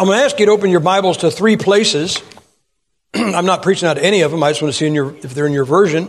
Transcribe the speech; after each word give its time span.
I'm 0.00 0.06
going 0.06 0.16
to 0.16 0.24
ask 0.24 0.38
you 0.38 0.46
to 0.46 0.52
open 0.52 0.70
your 0.70 0.78
Bibles 0.78 1.16
to 1.18 1.30
three 1.32 1.56
places. 1.56 2.22
I'm 3.14 3.46
not 3.46 3.64
preaching 3.64 3.88
out 3.88 3.98
of 3.98 4.04
any 4.04 4.20
of 4.20 4.30
them. 4.30 4.44
I 4.44 4.50
just 4.50 4.62
want 4.62 4.72
to 4.72 4.78
see 4.78 4.88
your, 4.88 5.12
if 5.16 5.34
they're 5.34 5.48
in 5.48 5.52
your 5.52 5.64
version. 5.64 6.08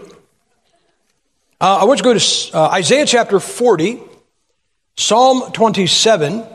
Uh, 1.59 1.79
I 1.81 1.85
want 1.85 1.97
you 1.97 2.03
to 2.03 2.13
go 2.13 2.19
to 2.19 2.55
uh, 2.55 2.67
Isaiah 2.67 3.07
chapter 3.07 3.39
40, 3.39 3.99
Psalm 4.95 5.51
27, 5.53 6.45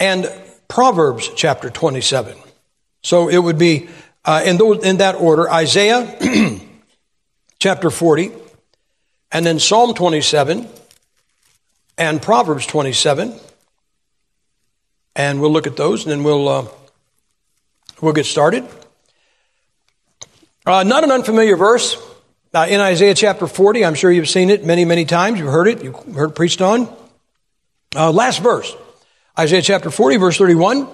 and 0.00 0.32
Proverbs 0.66 1.30
chapter 1.36 1.70
27. 1.70 2.36
So 3.04 3.28
it 3.28 3.38
would 3.38 3.56
be 3.56 3.88
uh, 4.24 4.42
in, 4.44 4.56
those, 4.56 4.84
in 4.84 4.96
that 4.96 5.14
order 5.14 5.48
Isaiah 5.48 6.18
chapter 7.60 7.90
40, 7.90 8.32
and 9.30 9.46
then 9.46 9.60
Psalm 9.60 9.94
27, 9.94 10.66
and 11.96 12.20
Proverbs 12.20 12.66
27 12.66 13.38
and 15.14 15.40
we'll 15.40 15.52
look 15.52 15.66
at 15.66 15.76
those, 15.76 16.04
and 16.04 16.10
then 16.10 16.24
we'll 16.24 16.48
uh, 16.48 16.66
we'll 18.00 18.12
get 18.12 18.26
started. 18.26 18.66
Uh, 20.66 20.82
not 20.82 21.04
an 21.04 21.10
unfamiliar 21.10 21.56
verse 21.56 21.96
uh, 22.52 22.66
in 22.68 22.80
Isaiah 22.80 23.14
chapter 23.14 23.46
40. 23.46 23.84
I'm 23.84 23.94
sure 23.94 24.10
you've 24.10 24.28
seen 24.28 24.50
it 24.50 24.64
many, 24.64 24.84
many 24.84 25.04
times. 25.04 25.38
You've 25.38 25.52
heard 25.52 25.68
it. 25.68 25.82
You've 25.82 25.96
heard 26.14 26.30
it 26.30 26.34
preached 26.34 26.60
on. 26.60 26.88
Uh, 27.94 28.12
last 28.12 28.42
verse, 28.42 28.74
Isaiah 29.38 29.62
chapter 29.62 29.90
40, 29.90 30.16
verse 30.16 30.38
31. 30.38 30.88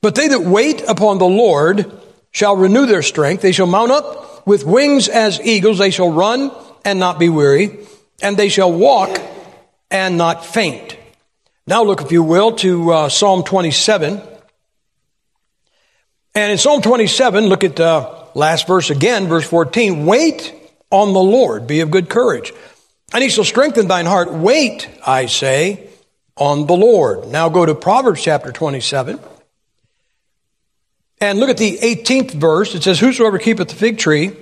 But 0.00 0.14
they 0.14 0.28
that 0.28 0.40
wait 0.40 0.82
upon 0.88 1.18
the 1.18 1.26
Lord 1.26 1.90
shall 2.30 2.56
renew 2.56 2.86
their 2.86 3.02
strength. 3.02 3.42
They 3.42 3.52
shall 3.52 3.66
mount 3.66 3.90
up 3.90 4.46
with 4.46 4.64
wings 4.64 5.08
as 5.08 5.40
eagles. 5.40 5.78
They 5.78 5.90
shall 5.90 6.10
run 6.10 6.52
and 6.84 6.98
not 6.98 7.18
be 7.18 7.28
weary, 7.28 7.86
and 8.22 8.36
they 8.36 8.48
shall 8.48 8.72
walk 8.72 9.20
and 9.90 10.16
not 10.16 10.44
faint. 10.44 10.97
Now 11.68 11.84
look, 11.84 12.00
if 12.00 12.10
you 12.12 12.22
will, 12.22 12.52
to 12.52 12.92
uh, 12.92 13.08
Psalm 13.10 13.44
27. 13.44 14.22
And 16.34 16.52
in 16.52 16.56
Psalm 16.56 16.80
27, 16.80 17.44
look 17.44 17.62
at 17.62 17.78
uh, 17.78 18.24
last 18.34 18.66
verse 18.66 18.88
again, 18.88 19.26
verse 19.26 19.46
14. 19.46 20.06
Wait 20.06 20.54
on 20.90 21.12
the 21.12 21.20
Lord, 21.20 21.66
be 21.66 21.80
of 21.80 21.90
good 21.90 22.08
courage, 22.08 22.54
and 23.12 23.22
he 23.22 23.28
shall 23.28 23.44
strengthen 23.44 23.86
thine 23.86 24.06
heart. 24.06 24.32
Wait, 24.32 24.88
I 25.06 25.26
say, 25.26 25.90
on 26.38 26.66
the 26.66 26.74
Lord. 26.74 27.28
Now 27.28 27.50
go 27.50 27.66
to 27.66 27.74
Proverbs 27.74 28.22
chapter 28.22 28.50
27. 28.50 29.20
And 31.20 31.38
look 31.38 31.50
at 31.50 31.58
the 31.58 31.76
18th 31.76 32.30
verse. 32.30 32.74
It 32.74 32.82
says, 32.82 32.98
Whosoever 32.98 33.38
keepeth 33.38 33.68
the 33.68 33.74
fig 33.74 33.98
tree 33.98 34.34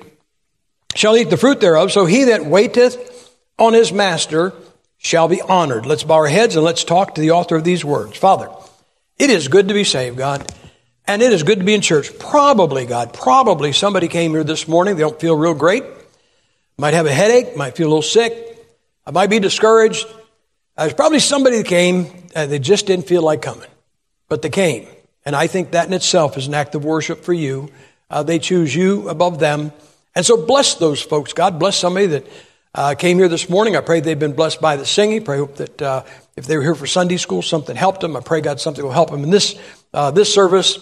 shall 0.95 1.17
eat 1.17 1.31
the 1.31 1.37
fruit 1.37 1.59
thereof. 1.59 1.91
So 1.91 2.06
he 2.06 2.22
that 2.27 2.47
waiteth 2.47 3.34
on 3.59 3.72
his 3.72 3.93
master 3.93 4.53
shall 5.07 5.29
be 5.29 5.41
honored. 5.41 5.87
Let's 5.87 6.03
bow 6.03 6.17
our 6.17 6.27
heads 6.27 6.57
and 6.57 6.65
let's 6.65 6.85
talk 6.85 7.15
to 7.15 7.21
the 7.21 7.31
author 7.31 7.57
of 7.57 7.65
these 7.65 7.85
words. 7.85 8.19
Father, 8.19 8.51
it 9.19 9.31
is 9.31 9.49
good 9.49 9.69
to 9.69 9.75
be 9.75 9.85
saved, 9.85 10.19
God. 10.19 10.53
And 11.07 11.23
it 11.23 11.33
is 11.33 11.45
good 11.45 11.61
to 11.61 11.65
be 11.65 11.75
in 11.75 11.81
church. 11.81 12.19
Probably, 12.19 12.85
God, 12.85 13.12
probably 13.15 13.73
somebody 13.73 14.09
came 14.09 14.33
here 14.33 14.43
this 14.43 14.67
morning. 14.67 14.97
They 14.97 15.03
don't 15.03 15.21
feel 15.21 15.37
real 15.37 15.55
great. 15.55 15.84
Might 16.77 16.95
have 16.95 17.07
a 17.07 17.12
headache, 17.12 17.57
might 17.57 17.77
feel 17.77 17.87
a 17.87 17.91
little 17.91 18.03
sick. 18.03 18.34
I 19.07 19.12
might 19.12 19.31
be 19.31 19.39
discouraged. 19.39 20.07
There's 20.77 20.93
probably 20.93 21.21
somebody 21.21 21.59
that 21.59 21.67
came 21.67 22.11
and 22.34 22.51
they 22.51 22.59
just 22.59 22.87
didn't 22.87 23.07
feel 23.07 23.23
like 23.23 23.41
coming, 23.41 23.69
but 24.29 24.43
they 24.43 24.51
came. 24.51 24.89
And 25.25 25.37
I 25.37 25.47
think 25.47 25.71
that 25.71 25.87
in 25.87 25.93
itself 25.95 26.37
is 26.37 26.49
an 26.49 26.55
act 26.55 26.75
of 26.75 26.84
worship 26.84 27.23
for 27.25 27.33
you. 27.33 27.71
Uh, 28.11 28.25
they 28.25 28.41
choose 28.41 28.75
you 28.75 29.09
above 29.09 29.39
them. 29.39 29.73
And 30.15 30.27
so 30.27 30.45
bless 30.45 30.75
those 30.75 31.01
folks, 31.01 31.33
God. 31.33 31.59
Bless 31.59 31.79
somebody 31.79 32.07
that 32.07 32.27
uh, 32.77 32.94
came 32.94 33.19
here 33.19 33.28
this 33.28 33.48
morning. 33.48 33.74
I 33.74 33.80
pray 33.80 34.00
they've 34.00 34.19
been 34.19 34.34
blessed 34.34 34.60
by 34.60 34.77
the 34.77 34.84
singing. 34.84 35.24
Pray 35.24 35.38
hope 35.38 35.56
that 35.56 35.82
uh, 35.82 36.05
if 36.36 36.46
they 36.46 36.56
were 36.56 36.62
here 36.62 36.74
for 36.74 36.86
Sunday 36.86 37.16
school, 37.16 37.41
something 37.41 37.74
helped 37.74 38.02
them. 38.02 38.16
I 38.16 38.20
pray 38.20 38.42
God 38.42 38.60
something 38.60 38.84
will 38.84 38.92
help 38.92 39.10
them 39.10 39.24
in 39.24 39.30
this 39.30 39.58
uh, 39.94 40.10
this 40.10 40.32
service. 40.32 40.78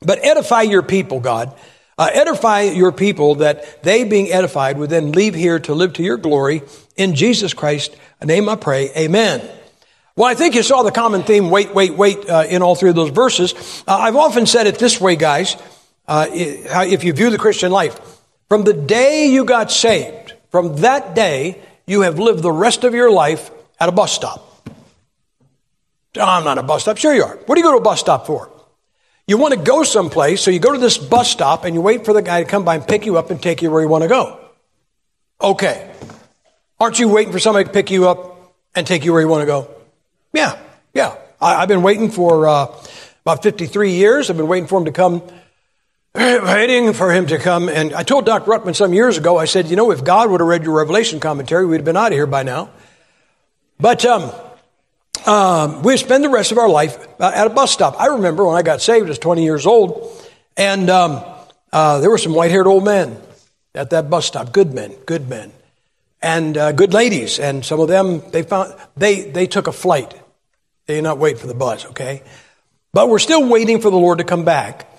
But 0.00 0.24
edify 0.24 0.62
your 0.62 0.82
people, 0.82 1.20
God. 1.20 1.54
Uh, 1.96 2.08
edify 2.12 2.62
your 2.62 2.90
people 2.90 3.36
that 3.36 3.82
they, 3.82 4.04
being 4.04 4.32
edified, 4.32 4.78
would 4.78 4.90
then 4.90 5.12
leave 5.12 5.34
here 5.34 5.58
to 5.60 5.74
live 5.74 5.92
to 5.94 6.02
your 6.02 6.16
glory. 6.16 6.62
In 6.96 7.14
Jesus 7.14 7.54
Christ. 7.54 7.94
name, 8.24 8.48
I 8.48 8.56
pray. 8.56 8.90
Amen. 8.96 9.46
Well, 10.16 10.28
I 10.28 10.34
think 10.34 10.54
you 10.54 10.62
saw 10.62 10.82
the 10.82 10.90
common 10.90 11.22
theme, 11.22 11.50
wait, 11.50 11.74
wait, 11.74 11.94
wait, 11.94 12.28
uh, 12.28 12.44
in 12.48 12.62
all 12.62 12.76
three 12.76 12.90
of 12.90 12.96
those 12.96 13.10
verses. 13.10 13.52
Uh, 13.86 13.96
I've 13.96 14.16
often 14.16 14.46
said 14.46 14.66
it 14.66 14.78
this 14.78 15.00
way, 15.00 15.16
guys, 15.16 15.56
if 16.08 17.04
you 17.04 17.12
view 17.12 17.30
the 17.30 17.38
Christian 17.38 17.70
life. 17.70 18.00
From 18.48 18.62
the 18.62 18.72
day 18.72 19.26
you 19.26 19.44
got 19.44 19.70
saved, 19.70 20.23
from 20.54 20.76
that 20.76 21.16
day, 21.16 21.60
you 21.84 22.02
have 22.02 22.20
lived 22.20 22.40
the 22.40 22.52
rest 22.52 22.84
of 22.84 22.94
your 22.94 23.10
life 23.10 23.50
at 23.80 23.88
a 23.88 23.90
bus 23.90 24.12
stop. 24.12 24.70
Oh, 26.16 26.20
I'm 26.20 26.44
not 26.44 26.58
a 26.58 26.62
bus 26.62 26.82
stop. 26.82 26.96
Sure 26.96 27.12
you 27.12 27.24
are. 27.24 27.34
What 27.34 27.56
do 27.56 27.60
you 27.60 27.64
go 27.64 27.72
to 27.72 27.78
a 27.78 27.80
bus 27.80 27.98
stop 27.98 28.24
for? 28.24 28.52
You 29.26 29.36
want 29.36 29.52
to 29.54 29.58
go 29.58 29.82
someplace, 29.82 30.42
so 30.42 30.52
you 30.52 30.60
go 30.60 30.72
to 30.72 30.78
this 30.78 30.96
bus 30.96 31.28
stop 31.28 31.64
and 31.64 31.74
you 31.74 31.80
wait 31.80 32.04
for 32.04 32.12
the 32.12 32.22
guy 32.22 32.44
to 32.44 32.48
come 32.48 32.64
by 32.64 32.76
and 32.76 32.86
pick 32.86 33.04
you 33.04 33.18
up 33.18 33.32
and 33.32 33.42
take 33.42 33.62
you 33.62 33.70
where 33.72 33.82
you 33.82 33.88
want 33.88 34.02
to 34.02 34.08
go. 34.08 34.38
Okay. 35.42 35.90
Aren't 36.78 37.00
you 37.00 37.08
waiting 37.08 37.32
for 37.32 37.40
somebody 37.40 37.64
to 37.64 37.72
pick 37.72 37.90
you 37.90 38.08
up 38.08 38.54
and 38.76 38.86
take 38.86 39.04
you 39.04 39.12
where 39.12 39.22
you 39.22 39.26
want 39.26 39.42
to 39.42 39.46
go? 39.46 39.68
Yeah, 40.32 40.56
yeah. 40.94 41.16
I, 41.40 41.58
have 41.58 41.68
been 41.68 41.82
waiting 41.82 42.12
for 42.12 42.46
uh, 42.46 42.66
about 43.22 43.42
53 43.42 43.90
years. 43.90 44.30
I've 44.30 44.36
been 44.36 44.46
waiting 44.46 44.68
for 44.68 44.78
him 44.78 44.84
to 44.84 44.92
come 44.92 45.20
waiting 46.16 46.92
for 46.92 47.12
him 47.12 47.26
to 47.26 47.38
come. 47.38 47.68
And 47.68 47.92
I 47.92 48.04
told 48.04 48.24
Dr. 48.24 48.48
Ruckman 48.48 48.76
some 48.76 48.94
years 48.94 49.18
ago, 49.18 49.36
I 49.36 49.46
said, 49.46 49.66
you 49.66 49.74
know, 49.74 49.90
if 49.90 50.04
God 50.04 50.30
would 50.30 50.40
have 50.40 50.46
read 50.46 50.62
your 50.62 50.74
Revelation 50.74 51.18
commentary, 51.18 51.66
we'd 51.66 51.78
have 51.78 51.84
been 51.84 51.96
out 51.96 52.08
of 52.08 52.12
here 52.12 52.28
by 52.28 52.44
now. 52.44 52.70
But 53.80 54.04
um, 54.04 54.30
um, 55.26 55.82
we 55.82 55.96
spend 55.96 56.22
the 56.22 56.28
rest 56.28 56.52
of 56.52 56.58
our 56.58 56.68
life 56.68 56.96
uh, 57.18 57.32
at 57.34 57.48
a 57.48 57.50
bus 57.50 57.72
stop. 57.72 58.00
I 58.00 58.06
remember 58.06 58.44
when 58.46 58.54
I 58.54 58.62
got 58.62 58.80
saved, 58.80 59.06
I 59.06 59.08
was 59.08 59.18
20 59.18 59.42
years 59.42 59.66
old, 59.66 60.24
and 60.56 60.88
um, 60.88 61.24
uh, 61.72 61.98
there 61.98 62.10
were 62.10 62.18
some 62.18 62.32
white 62.32 62.52
haired 62.52 62.68
old 62.68 62.84
men 62.84 63.20
at 63.74 63.90
that 63.90 64.08
bus 64.08 64.26
stop. 64.26 64.52
Good 64.52 64.72
men, 64.72 64.94
good 65.06 65.28
men. 65.28 65.50
And 66.22 66.56
uh, 66.56 66.70
good 66.70 66.94
ladies. 66.94 67.40
And 67.40 67.64
some 67.64 67.80
of 67.80 67.88
them, 67.88 68.22
they 68.30 68.44
found, 68.44 68.72
they, 68.96 69.22
they 69.22 69.48
took 69.48 69.66
a 69.66 69.72
flight. 69.72 70.14
They 70.86 70.94
did 70.94 71.02
not 71.02 71.18
wait 71.18 71.38
for 71.38 71.48
the 71.48 71.54
bus, 71.54 71.86
okay? 71.86 72.22
But 72.92 73.08
we're 73.08 73.18
still 73.18 73.48
waiting 73.48 73.80
for 73.80 73.90
the 73.90 73.96
Lord 73.96 74.18
to 74.18 74.24
come 74.24 74.44
back. 74.44 74.93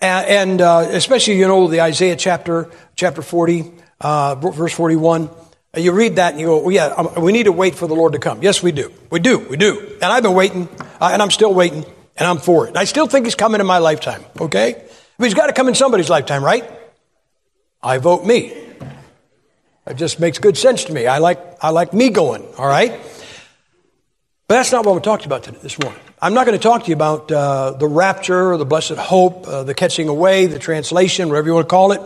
And, 0.00 0.26
and 0.28 0.60
uh, 0.60 0.86
especially, 0.90 1.38
you 1.38 1.46
know, 1.46 1.68
the 1.68 1.82
Isaiah 1.82 2.16
chapter, 2.16 2.70
chapter 2.96 3.22
40, 3.22 3.72
uh, 4.00 4.34
verse 4.36 4.72
41. 4.72 5.28
Uh, 5.76 5.80
you 5.80 5.92
read 5.92 6.16
that 6.16 6.32
and 6.32 6.40
you 6.40 6.46
go, 6.46 6.58
well, 6.58 6.72
yeah, 6.72 6.86
um, 6.86 7.22
we 7.22 7.32
need 7.32 7.44
to 7.44 7.52
wait 7.52 7.74
for 7.74 7.86
the 7.86 7.94
Lord 7.94 8.14
to 8.14 8.18
come. 8.18 8.42
Yes, 8.42 8.62
we 8.62 8.72
do. 8.72 8.92
We 9.10 9.20
do. 9.20 9.38
We 9.38 9.56
do. 9.56 9.98
And 10.02 10.04
I've 10.04 10.22
been 10.22 10.34
waiting, 10.34 10.68
uh, 11.00 11.10
and 11.12 11.22
I'm 11.22 11.30
still 11.30 11.54
waiting, 11.54 11.84
and 12.16 12.28
I'm 12.28 12.38
for 12.38 12.66
it. 12.66 12.76
I 12.76 12.84
still 12.84 13.06
think 13.06 13.26
He's 13.26 13.34
coming 13.34 13.60
in 13.60 13.66
my 13.66 13.78
lifetime, 13.78 14.24
okay? 14.40 14.82
But 15.18 15.24
He's 15.24 15.34
got 15.34 15.46
to 15.46 15.52
come 15.52 15.68
in 15.68 15.74
somebody's 15.74 16.10
lifetime, 16.10 16.42
right? 16.42 16.68
I 17.82 17.98
vote 17.98 18.24
me. 18.24 18.52
It 19.86 19.94
just 19.96 20.20
makes 20.20 20.38
good 20.38 20.56
sense 20.56 20.84
to 20.84 20.92
me. 20.92 21.06
I 21.06 21.18
like, 21.18 21.40
I 21.62 21.70
like 21.70 21.92
me 21.92 22.10
going, 22.10 22.46
all 22.58 22.66
right? 22.66 22.92
But 24.48 24.54
that's 24.54 24.72
not 24.72 24.84
what 24.84 24.94
we're 24.94 25.00
talking 25.00 25.26
about 25.26 25.44
today, 25.44 25.58
this 25.62 25.78
morning. 25.78 26.00
I'm 26.22 26.34
not 26.34 26.44
going 26.44 26.58
to 26.58 26.62
talk 26.62 26.84
to 26.84 26.88
you 26.88 26.94
about 26.94 27.32
uh, 27.32 27.70
the 27.70 27.88
rapture, 27.88 28.54
the 28.58 28.66
blessed 28.66 28.96
hope, 28.96 29.48
uh, 29.48 29.62
the 29.62 29.72
catching 29.72 30.08
away, 30.08 30.44
the 30.46 30.58
translation, 30.58 31.30
whatever 31.30 31.46
you 31.46 31.54
want 31.54 31.66
to 31.66 31.70
call 31.70 31.92
it. 31.92 32.00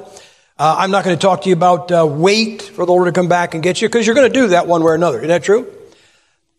Uh, 0.56 0.76
I'm 0.78 0.92
not 0.92 1.04
going 1.04 1.16
to 1.16 1.20
talk 1.20 1.42
to 1.42 1.48
you 1.48 1.54
about 1.56 1.90
uh, 1.90 2.06
wait 2.06 2.62
for 2.62 2.86
the 2.86 2.92
Lord 2.92 3.06
to 3.06 3.12
come 3.12 3.26
back 3.26 3.54
and 3.54 3.62
get 3.62 3.82
you, 3.82 3.88
because 3.88 4.06
you're 4.06 4.14
going 4.14 4.32
to 4.32 4.40
do 4.40 4.46
that 4.48 4.68
one 4.68 4.84
way 4.84 4.92
or 4.92 4.94
another. 4.94 5.18
Isn't 5.18 5.30
that 5.30 5.42
true? 5.42 5.68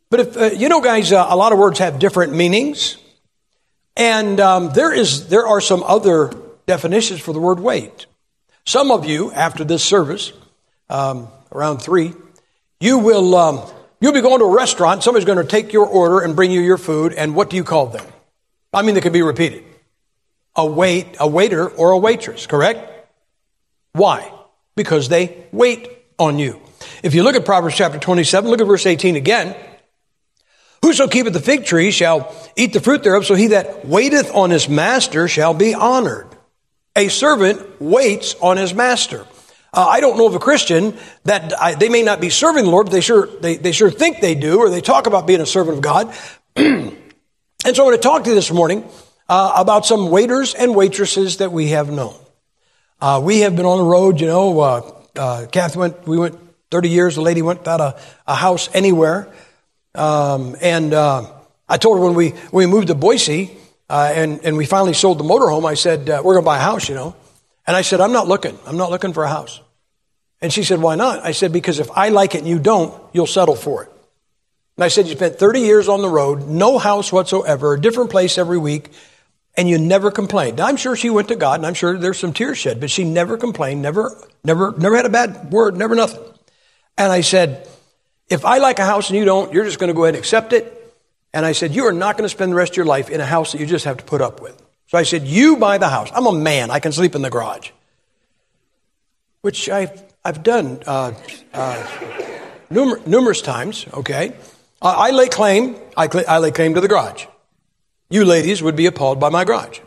But 0.09 0.19
if 0.19 0.37
uh, 0.37 0.45
you 0.47 0.67
know, 0.67 0.81
guys, 0.81 1.13
uh, 1.13 1.25
a 1.29 1.37
lot 1.37 1.53
of 1.53 1.57
words 1.57 1.79
have 1.79 1.97
different 1.97 2.33
meanings, 2.33 2.97
and 3.95 4.37
um, 4.41 4.71
there 4.73 4.93
is 4.93 5.29
there 5.29 5.47
are 5.47 5.61
some 5.61 5.81
other 5.83 6.33
definitions 6.65 7.21
for 7.21 7.31
the 7.31 7.39
word 7.39 7.61
wait. 7.61 8.05
Some 8.65 8.91
of 8.91 9.05
you, 9.05 9.31
after 9.31 9.63
this 9.63 9.81
service, 9.81 10.33
um, 10.89 11.29
around 11.53 11.77
three, 11.77 12.13
you 12.81 12.99
will 12.99 13.33
um, 13.33 13.61
You'll 14.05 14.13
be 14.13 14.21
going 14.21 14.37
to 14.37 14.45
a 14.45 14.55
restaurant, 14.55 15.01
somebody's 15.01 15.25
going 15.25 15.39
to 15.39 15.43
take 15.43 15.73
your 15.73 15.87
order 15.87 16.19
and 16.19 16.35
bring 16.35 16.51
you 16.51 16.61
your 16.61 16.77
food, 16.77 17.11
and 17.13 17.33
what 17.33 17.49
do 17.49 17.55
you 17.55 17.63
call 17.63 17.87
them? 17.87 18.05
I 18.71 18.83
mean, 18.83 18.93
they 18.93 19.01
can 19.01 19.11
be 19.11 19.23
repeated. 19.23 19.63
A 20.55 20.63
wait, 20.63 21.15
a 21.19 21.27
waiter 21.27 21.67
or 21.67 21.89
a 21.89 21.97
waitress, 21.97 22.45
correct? 22.45 22.87
Why? 23.93 24.31
Because 24.75 25.09
they 25.09 25.47
wait 25.51 25.89
on 26.19 26.37
you. 26.37 26.61
If 27.01 27.15
you 27.15 27.23
look 27.23 27.35
at 27.35 27.45
Proverbs 27.45 27.75
chapter 27.75 27.97
27, 27.97 28.47
look 28.47 28.61
at 28.61 28.67
verse 28.67 28.85
18 28.85 29.15
again. 29.15 29.55
Whoso 30.83 31.07
keepeth 31.07 31.33
the 31.33 31.39
fig 31.39 31.65
tree 31.65 31.89
shall 31.89 32.31
eat 32.55 32.73
the 32.73 32.81
fruit 32.81 33.01
thereof, 33.01 33.25
so 33.25 33.33
he 33.33 33.47
that 33.47 33.87
waiteth 33.87 34.29
on 34.35 34.51
his 34.51 34.69
master 34.69 35.27
shall 35.27 35.55
be 35.55 35.73
honored. 35.73 36.27
A 36.95 37.07
servant 37.07 37.81
waits 37.81 38.35
on 38.39 38.57
his 38.57 38.71
master. 38.71 39.25
Uh, 39.75 39.85
I 39.89 39.99
don't 39.99 40.17
know 40.17 40.25
of 40.25 40.35
a 40.35 40.39
Christian 40.39 40.97
that 41.25 41.53
I, 41.61 41.75
they 41.75 41.89
may 41.89 42.01
not 42.01 42.21
be 42.21 42.29
serving 42.29 42.63
the 42.63 42.69
Lord, 42.69 42.85
but 42.85 42.93
they 42.93 43.01
sure, 43.01 43.27
they, 43.27 43.57
they 43.57 43.73
sure 43.73 43.91
think 43.91 44.21
they 44.21 44.33
do, 44.33 44.59
or 44.59 44.69
they 44.69 44.79
talk 44.79 45.05
about 45.05 45.27
being 45.27 45.41
a 45.41 45.45
servant 45.45 45.75
of 45.75 45.83
God. 45.83 46.15
and 46.55 46.95
so 47.73 47.83
I 47.83 47.85
want 47.85 48.01
to 48.01 48.01
talk 48.01 48.23
to 48.23 48.29
you 48.29 48.35
this 48.35 48.51
morning 48.51 48.89
uh, 49.27 49.51
about 49.57 49.85
some 49.85 50.09
waiters 50.09 50.53
and 50.53 50.75
waitresses 50.75 51.37
that 51.37 51.51
we 51.51 51.67
have 51.67 51.91
known. 51.91 52.15
Uh, 53.01 53.19
we 53.21 53.41
have 53.41 53.57
been 53.57 53.65
on 53.65 53.79
the 53.79 53.83
road, 53.83 54.21
you 54.21 54.27
know. 54.27 54.57
Uh, 54.61 54.91
uh, 55.17 55.45
Kathy 55.51 55.77
went, 55.77 56.07
we 56.07 56.17
went 56.17 56.39
30 56.71 56.87
years. 56.87 57.15
The 57.15 57.21
lady 57.21 57.41
went 57.41 57.59
without 57.59 57.81
a, 57.81 57.99
a 58.27 58.35
house 58.35 58.69
anywhere. 58.73 59.27
Um, 59.93 60.55
and 60.61 60.93
uh, 60.93 61.29
I 61.67 61.75
told 61.75 61.97
her 61.97 62.03
when 62.05 62.13
we, 62.13 62.33
we 62.53 62.65
moved 62.65 62.87
to 62.87 62.95
Boise, 62.95 63.57
uh, 63.89 64.13
and, 64.15 64.39
and 64.45 64.55
we 64.55 64.65
finally 64.65 64.93
sold 64.93 65.17
the 65.17 65.25
motorhome, 65.25 65.65
I 65.69 65.73
said, 65.73 66.07
we're 66.07 66.21
going 66.21 66.37
to 66.37 66.41
buy 66.43 66.59
a 66.59 66.61
house, 66.61 66.87
you 66.87 66.95
know. 66.95 67.13
And 67.67 67.75
I 67.75 67.81
said, 67.81 67.99
I'm 67.99 68.13
not 68.13 68.29
looking. 68.29 68.57
I'm 68.65 68.77
not 68.77 68.89
looking 68.89 69.11
for 69.11 69.25
a 69.25 69.29
house. 69.29 69.59
And 70.41 70.51
she 70.51 70.63
said, 70.63 70.81
why 70.81 70.95
not? 70.95 71.23
I 71.23 71.31
said, 71.31 71.51
because 71.53 71.79
if 71.79 71.89
I 71.91 72.09
like 72.09 72.35
it 72.35 72.39
and 72.39 72.47
you 72.47 72.59
don't, 72.59 72.93
you'll 73.13 73.27
settle 73.27 73.55
for 73.55 73.83
it. 73.83 73.91
And 74.77 74.83
I 74.83 74.89
said, 74.89 75.07
you 75.07 75.15
spent 75.15 75.39
30 75.39 75.61
years 75.61 75.87
on 75.87 76.01
the 76.01 76.09
road, 76.09 76.47
no 76.47 76.77
house 76.77 77.11
whatsoever, 77.11 77.73
a 77.73 77.81
different 77.81 78.09
place 78.11 78.37
every 78.37 78.57
week, 78.57 78.89
and 79.55 79.69
you 79.69 79.77
never 79.77 80.11
complained. 80.11 80.57
Now, 80.57 80.67
I'm 80.67 80.75
sure 80.75 80.95
she 80.95 81.09
went 81.09 81.29
to 81.29 81.35
God, 81.35 81.59
and 81.59 81.65
I'm 81.65 81.73
sure 81.73 81.97
there's 81.97 82.19
some 82.19 82.33
tears 82.33 82.57
shed, 82.57 82.81
but 82.81 82.91
she 82.91 83.05
never 83.05 83.37
complained, 83.37 83.81
never, 83.81 84.15
never, 84.43 84.73
never 84.77 84.95
had 84.97 85.05
a 85.05 85.09
bad 85.09 85.51
word, 85.51 85.77
never 85.77 85.95
nothing. 85.95 86.21
And 86.97 87.11
I 87.11 87.21
said, 87.21 87.67
if 88.29 88.43
I 88.43 88.57
like 88.57 88.79
a 88.79 88.85
house 88.85 89.09
and 89.09 89.17
you 89.17 89.25
don't, 89.25 89.53
you're 89.53 89.63
just 89.63 89.79
going 89.79 89.89
to 89.89 89.93
go 89.93 90.03
ahead 90.03 90.15
and 90.15 90.19
accept 90.19 90.51
it. 90.51 90.71
And 91.33 91.45
I 91.45 91.51
said, 91.51 91.73
you 91.73 91.85
are 91.85 91.93
not 91.93 92.17
going 92.17 92.25
to 92.25 92.29
spend 92.29 92.51
the 92.51 92.55
rest 92.55 92.73
of 92.73 92.77
your 92.77 92.85
life 92.85 93.09
in 93.09 93.21
a 93.21 93.25
house 93.25 93.51
that 93.51 93.59
you 93.59 93.65
just 93.65 93.85
have 93.85 93.97
to 93.97 94.03
put 94.03 94.21
up 94.21 94.41
with. 94.41 94.61
So 94.87 94.97
I 94.97 95.03
said, 95.03 95.23
you 95.23 95.57
buy 95.57 95.77
the 95.77 95.89
house. 95.89 96.09
I'm 96.13 96.25
a 96.25 96.31
man. 96.31 96.71
I 96.71 96.79
can 96.79 96.91
sleep 96.91 97.15
in 97.15 97.21
the 97.21 97.29
garage. 97.29 97.71
Which 99.41 99.69
I've, 99.69 100.01
I've 100.25 100.41
done 100.41 100.81
uh, 100.87 101.13
uh, 101.53 101.83
numer- 102.71 103.05
numerous 103.05 103.41
times, 103.41 103.85
okay? 103.93 104.33
I, 104.81 105.09
I 105.09 105.11
lay 105.11 105.29
claim, 105.29 105.75
I, 105.95 106.09
cl- 106.09 106.25
I 106.27 106.39
lay 106.39 106.51
claim 106.51 106.73
to 106.73 106.81
the 106.81 106.87
garage. 106.87 107.27
You 108.09 108.25
ladies 108.25 108.63
would 108.63 108.75
be 108.75 108.87
appalled 108.87 109.19
by 109.19 109.29
my 109.29 109.45
garage. 109.45 109.79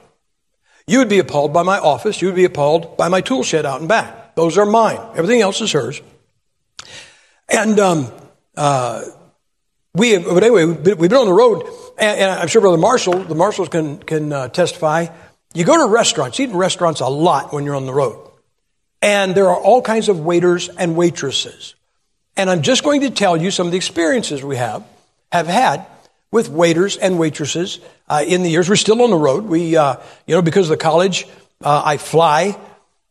You 0.86 1.00
would 1.00 1.08
be 1.08 1.18
appalled 1.18 1.52
by 1.52 1.64
my 1.64 1.78
office. 1.78 2.22
You 2.22 2.28
would 2.28 2.36
be 2.36 2.44
appalled 2.44 2.96
by 2.96 3.08
my 3.08 3.20
tool 3.20 3.42
shed 3.42 3.66
out 3.66 3.80
and 3.80 3.88
back. 3.88 4.36
Those 4.36 4.56
are 4.56 4.64
mine. 4.64 5.00
Everything 5.16 5.40
else 5.40 5.60
is 5.60 5.72
hers. 5.72 6.00
And 7.48 7.78
um, 7.80 8.12
uh, 8.56 9.02
we, 9.94 10.16
but 10.18 10.42
anyway, 10.42 10.64
we've 10.66 10.82
been, 10.82 11.14
on 11.14 11.26
the 11.26 11.32
road, 11.32 11.66
and, 11.98 12.20
and, 12.20 12.30
I'm 12.30 12.46
sure 12.48 12.60
Brother 12.60 12.78
Marshall, 12.78 13.24
the 13.24 13.34
Marshalls 13.34 13.68
can 13.68 13.98
can 13.98 14.32
uh, 14.32 14.48
testify. 14.48 15.06
You 15.54 15.64
go 15.64 15.76
to 15.84 15.92
restaurants, 15.92 16.38
eat 16.38 16.50
in 16.50 16.56
restaurants 16.56 17.00
a 17.00 17.08
lot 17.08 17.52
when 17.52 17.64
you're 17.64 17.74
on 17.74 17.86
the 17.86 17.92
road, 17.92 18.27
and 19.00 19.34
there 19.34 19.48
are 19.48 19.56
all 19.56 19.82
kinds 19.82 20.08
of 20.08 20.20
waiters 20.20 20.68
and 20.68 20.96
waitresses. 20.96 21.74
And 22.36 22.48
I'm 22.48 22.62
just 22.62 22.84
going 22.84 23.02
to 23.02 23.10
tell 23.10 23.36
you 23.36 23.50
some 23.50 23.66
of 23.66 23.72
the 23.72 23.76
experiences 23.76 24.42
we 24.44 24.56
have 24.56 24.84
have 25.32 25.46
had 25.46 25.86
with 26.30 26.48
waiters 26.48 26.96
and 26.96 27.18
waitresses 27.18 27.80
uh, 28.08 28.24
in 28.26 28.42
the 28.42 28.50
years. 28.50 28.68
We're 28.68 28.76
still 28.76 29.02
on 29.02 29.10
the 29.10 29.16
road. 29.16 29.44
We, 29.44 29.76
uh, 29.76 29.96
you 30.26 30.34
know, 30.34 30.42
because 30.42 30.66
of 30.70 30.78
the 30.78 30.82
college, 30.82 31.26
uh, 31.62 31.82
I 31.84 31.96
fly 31.96 32.58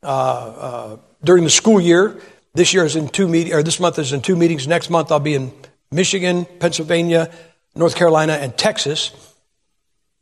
uh, 0.03 0.05
uh, 0.07 0.97
during 1.23 1.43
the 1.43 1.49
school 1.49 1.81
year. 1.81 2.19
This 2.53 2.73
year 2.73 2.85
is 2.85 2.95
in 2.95 3.09
two 3.09 3.27
meetings, 3.27 3.55
or 3.55 3.63
this 3.63 3.79
month 3.79 3.99
is 3.99 4.13
in 4.13 4.21
two 4.21 4.35
meetings. 4.35 4.67
Next 4.67 4.89
month 4.89 5.11
I'll 5.11 5.19
be 5.19 5.35
in 5.35 5.51
Michigan, 5.91 6.45
Pennsylvania, 6.45 7.31
North 7.75 7.95
Carolina, 7.95 8.33
and 8.33 8.57
Texas. 8.57 9.11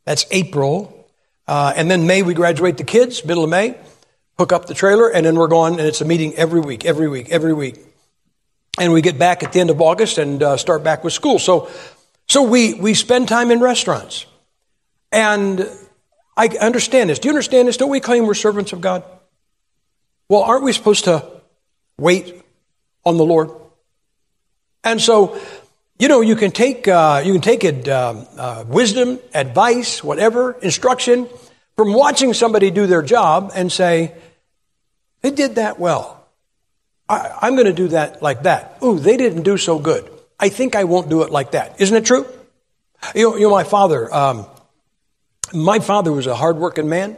That's 0.04 0.26
April. 0.30 1.08
Uh, 1.48 1.72
and 1.76 1.90
then 1.90 2.06
May 2.06 2.22
we 2.22 2.34
graduate 2.34 2.76
the 2.76 2.84
kids, 2.84 3.24
middle 3.24 3.44
of 3.44 3.50
May, 3.50 3.76
hook 4.38 4.52
up 4.52 4.66
the 4.66 4.74
trailer, 4.74 5.08
and 5.08 5.24
then 5.24 5.36
we're 5.36 5.48
gone. 5.48 5.72
And 5.72 5.82
it's 5.82 6.00
a 6.00 6.04
meeting 6.04 6.34
every 6.34 6.60
week, 6.60 6.84
every 6.84 7.08
week, 7.08 7.30
every 7.30 7.52
week 7.52 7.76
and 8.78 8.92
we 8.92 9.02
get 9.02 9.18
back 9.18 9.42
at 9.42 9.52
the 9.52 9.60
end 9.60 9.70
of 9.70 9.80
August 9.80 10.18
and 10.18 10.42
uh, 10.42 10.56
start 10.56 10.84
back 10.84 11.02
with 11.02 11.12
school. 11.12 11.38
So, 11.38 11.70
so 12.28 12.42
we, 12.42 12.74
we 12.74 12.94
spend 12.94 13.28
time 13.28 13.50
in 13.50 13.60
restaurants. 13.60 14.26
And 15.12 15.66
I 16.36 16.48
understand 16.60 17.10
this. 17.10 17.18
Do 17.18 17.28
you 17.28 17.32
understand 17.32 17.68
this? 17.68 17.76
Don't 17.76 17.90
we 17.90 18.00
claim 18.00 18.26
we're 18.26 18.34
servants 18.34 18.72
of 18.72 18.80
God? 18.80 19.02
Well, 20.28 20.42
aren't 20.42 20.64
we 20.64 20.72
supposed 20.72 21.04
to 21.04 21.24
wait 21.98 22.42
on 23.04 23.16
the 23.16 23.24
Lord? 23.24 23.50
And 24.84 25.00
so, 25.00 25.40
you 25.98 26.08
know, 26.08 26.20
you 26.20 26.36
can 26.36 26.50
take, 26.50 26.86
uh, 26.86 27.22
you 27.24 27.32
can 27.32 27.40
take 27.40 27.64
it, 27.64 27.88
uh, 27.88 28.24
uh, 28.36 28.64
wisdom, 28.68 29.18
advice, 29.32 30.04
whatever, 30.04 30.52
instruction 30.60 31.28
from 31.76 31.92
watching 31.92 32.32
somebody 32.32 32.70
do 32.70 32.86
their 32.86 33.02
job 33.02 33.52
and 33.54 33.70
say, 33.70 34.14
they 35.22 35.30
did 35.30 35.56
that 35.56 35.78
well. 35.78 36.26
I, 37.08 37.46
am 37.46 37.54
going 37.54 37.66
to 37.66 37.72
do 37.72 37.88
that 37.88 38.22
like 38.22 38.42
that. 38.42 38.78
Ooh, 38.82 38.98
they 38.98 39.16
didn't 39.16 39.42
do 39.42 39.56
so 39.56 39.78
good. 39.78 40.10
I 40.40 40.48
think 40.48 40.74
I 40.74 40.84
won't 40.84 41.08
do 41.08 41.22
it 41.22 41.30
like 41.30 41.52
that. 41.52 41.80
Isn't 41.80 41.96
it 41.96 42.04
true? 42.04 42.26
You 43.14 43.30
know, 43.30 43.36
you 43.36 43.42
know 43.42 43.50
my 43.50 43.64
father, 43.64 44.12
um, 44.12 44.46
my 45.52 45.78
father 45.78 46.12
was 46.12 46.26
a 46.26 46.34
hardworking 46.34 46.88
man. 46.88 47.16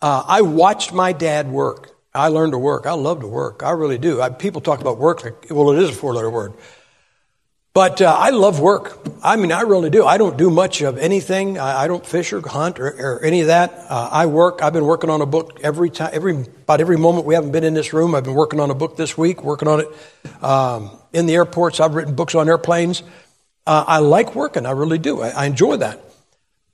Uh, 0.00 0.22
I 0.26 0.42
watched 0.42 0.92
my 0.92 1.12
dad 1.12 1.50
work. 1.50 1.90
I 2.14 2.28
learned 2.28 2.52
to 2.52 2.58
work. 2.58 2.86
I 2.86 2.92
love 2.92 3.20
to 3.20 3.26
work. 3.26 3.62
I 3.62 3.70
really 3.70 3.98
do. 3.98 4.20
I, 4.20 4.28
people 4.28 4.60
talk 4.60 4.80
about 4.80 4.98
work 4.98 5.24
like, 5.24 5.46
well, 5.50 5.70
it 5.70 5.82
is 5.82 5.90
a 5.90 5.92
four 5.92 6.14
letter 6.14 6.30
word. 6.30 6.52
But 7.74 8.02
uh, 8.02 8.14
I 8.18 8.30
love 8.30 8.60
work. 8.60 8.98
I 9.22 9.36
mean, 9.36 9.50
I 9.50 9.62
really 9.62 9.88
do. 9.88 10.04
I 10.04 10.18
don't 10.18 10.36
do 10.36 10.50
much 10.50 10.82
of 10.82 10.98
anything. 10.98 11.58
I, 11.58 11.84
I 11.84 11.88
don't 11.88 12.04
fish 12.04 12.34
or 12.34 12.46
hunt 12.46 12.78
or, 12.78 12.88
or 12.88 13.24
any 13.24 13.40
of 13.40 13.46
that. 13.46 13.72
Uh, 13.88 14.10
I 14.12 14.26
work. 14.26 14.62
I've 14.62 14.74
been 14.74 14.84
working 14.84 15.08
on 15.08 15.22
a 15.22 15.26
book 15.26 15.60
every 15.62 15.88
time, 15.88 16.10
every 16.12 16.36
about 16.42 16.82
every 16.82 16.98
moment 16.98 17.24
we 17.24 17.34
haven't 17.34 17.52
been 17.52 17.64
in 17.64 17.72
this 17.72 17.94
room. 17.94 18.14
I've 18.14 18.24
been 18.24 18.34
working 18.34 18.60
on 18.60 18.70
a 18.70 18.74
book 18.74 18.98
this 18.98 19.16
week, 19.16 19.42
working 19.42 19.68
on 19.68 19.80
it 19.80 20.44
um, 20.44 20.90
in 21.14 21.24
the 21.24 21.34
airports. 21.34 21.80
I've 21.80 21.94
written 21.94 22.14
books 22.14 22.34
on 22.34 22.46
airplanes. 22.46 23.02
Uh, 23.66 23.84
I 23.86 23.98
like 24.00 24.34
working. 24.34 24.66
I 24.66 24.72
really 24.72 24.98
do. 24.98 25.22
I, 25.22 25.30
I, 25.30 25.46
enjoy 25.46 25.78
that. 25.78 25.98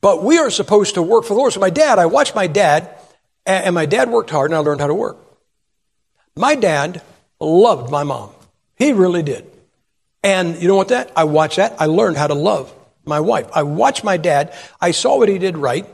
But 0.00 0.24
we 0.24 0.38
are 0.38 0.50
supposed 0.50 0.94
to 0.94 1.02
work 1.02 1.24
for 1.24 1.34
the 1.34 1.38
Lord. 1.38 1.52
So 1.52 1.60
my 1.60 1.70
dad, 1.70 2.00
I 2.00 2.06
watched 2.06 2.34
my 2.34 2.48
dad, 2.48 2.90
and, 3.46 3.66
and 3.66 3.74
my 3.74 3.86
dad 3.86 4.10
worked 4.10 4.30
hard, 4.30 4.50
and 4.50 4.56
I 4.56 4.60
learned 4.60 4.80
how 4.80 4.86
to 4.88 4.94
work. 4.94 5.18
My 6.34 6.56
dad 6.56 7.02
loved 7.38 7.92
my 7.92 8.02
mom. 8.02 8.30
He 8.76 8.92
really 8.92 9.22
did. 9.22 9.48
And 10.22 10.60
you 10.60 10.68
know 10.68 10.76
what 10.76 10.88
that? 10.88 11.12
I 11.16 11.24
watched 11.24 11.56
that. 11.56 11.80
I 11.80 11.86
learned 11.86 12.16
how 12.16 12.26
to 12.26 12.34
love 12.34 12.72
my 13.04 13.20
wife. 13.20 13.48
I 13.54 13.62
watched 13.62 14.04
my 14.04 14.16
dad. 14.16 14.54
I 14.80 14.90
saw 14.90 15.18
what 15.18 15.28
he 15.28 15.38
did 15.38 15.56
right. 15.56 15.86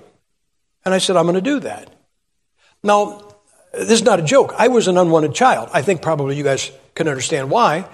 And 0.84 0.92
I 0.92 0.98
said, 0.98 1.16
I'm 1.16 1.24
going 1.24 1.34
to 1.36 1.40
do 1.40 1.60
that. 1.60 1.92
Now, 2.82 3.34
this 3.72 3.90
is 3.90 4.02
not 4.02 4.20
a 4.20 4.22
joke. 4.22 4.54
I 4.58 4.68
was 4.68 4.88
an 4.88 4.98
unwanted 4.98 5.34
child. 5.34 5.70
I 5.72 5.82
think 5.82 6.02
probably 6.02 6.36
you 6.36 6.44
guys 6.44 6.70
can 6.94 7.08
understand 7.08 7.50
why. 7.50 7.86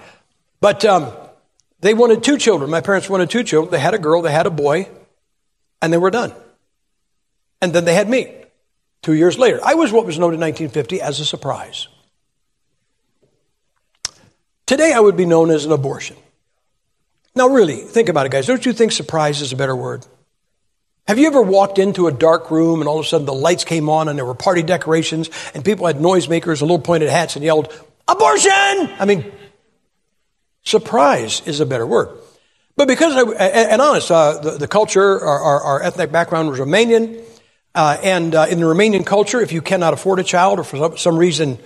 But 0.59 0.83
um, 0.85 1.11
they 1.79 1.93
wanted 1.93 2.23
two 2.23 2.37
children. 2.37 2.69
My 2.69 2.81
parents 2.81 3.09
wanted 3.09 3.29
two 3.29 3.43
children. 3.43 3.71
They 3.71 3.79
had 3.79 3.93
a 3.93 3.99
girl, 3.99 4.21
they 4.21 4.31
had 4.31 4.45
a 4.45 4.51
boy, 4.51 4.87
and 5.81 5.91
they 5.91 5.97
were 5.97 6.11
done. 6.11 6.33
And 7.61 7.73
then 7.73 7.85
they 7.85 7.93
had 7.93 8.09
me 8.09 8.33
two 9.01 9.13
years 9.13 9.37
later. 9.37 9.59
I 9.63 9.75
was 9.75 9.91
what 9.91 10.05
was 10.05 10.17
known 10.19 10.33
in 10.33 10.39
1950 10.39 11.01
as 11.01 11.19
a 11.19 11.25
surprise. 11.25 11.87
Today, 14.71 14.93
I 14.93 15.01
would 15.01 15.17
be 15.17 15.25
known 15.25 15.49
as 15.49 15.65
an 15.65 15.73
abortion. 15.73 16.15
Now, 17.35 17.49
really, 17.49 17.75
think 17.75 18.07
about 18.07 18.25
it, 18.25 18.31
guys. 18.31 18.47
Don't 18.47 18.65
you 18.65 18.71
think 18.71 18.93
surprise 18.93 19.41
is 19.41 19.51
a 19.51 19.57
better 19.57 19.75
word? 19.75 20.07
Have 21.09 21.19
you 21.19 21.27
ever 21.27 21.41
walked 21.41 21.77
into 21.77 22.07
a 22.07 22.11
dark 22.13 22.49
room 22.49 22.79
and 22.79 22.87
all 22.87 22.97
of 22.97 23.05
a 23.05 23.09
sudden 23.09 23.25
the 23.25 23.33
lights 23.33 23.65
came 23.65 23.89
on 23.89 24.07
and 24.07 24.17
there 24.17 24.23
were 24.23 24.33
party 24.33 24.63
decorations 24.63 25.29
and 25.53 25.65
people 25.65 25.87
had 25.87 25.97
noisemakers 25.97 26.61
and 26.61 26.71
little 26.71 26.79
pointed 26.79 27.09
hats 27.09 27.35
and 27.35 27.43
yelled, 27.43 27.67
abortion! 28.07 28.49
I 28.97 29.03
mean, 29.05 29.29
surprise 30.63 31.41
is 31.45 31.59
a 31.59 31.65
better 31.65 31.85
word. 31.85 32.17
But 32.77 32.87
because, 32.87 33.13
I, 33.13 33.43
and 33.43 33.81
honest, 33.81 34.09
uh, 34.09 34.39
the, 34.39 34.51
the, 34.51 34.67
culture, 34.69 35.19
our, 35.19 35.39
our, 35.41 35.61
our, 35.63 35.83
ethnic 35.83 36.13
background 36.13 36.49
was 36.49 36.59
Romanian. 36.59 37.21
Uh, 37.75 37.97
and 38.01 38.33
uh, 38.33 38.45
in 38.49 38.61
the 38.61 38.67
Romanian 38.67 39.05
culture, 39.05 39.41
if 39.41 39.51
you 39.51 39.61
cannot 39.61 39.91
afford 39.91 40.19
a 40.19 40.23
child 40.23 40.59
or 40.59 40.63
for 40.63 40.95
some 40.95 41.17
reason 41.17 41.59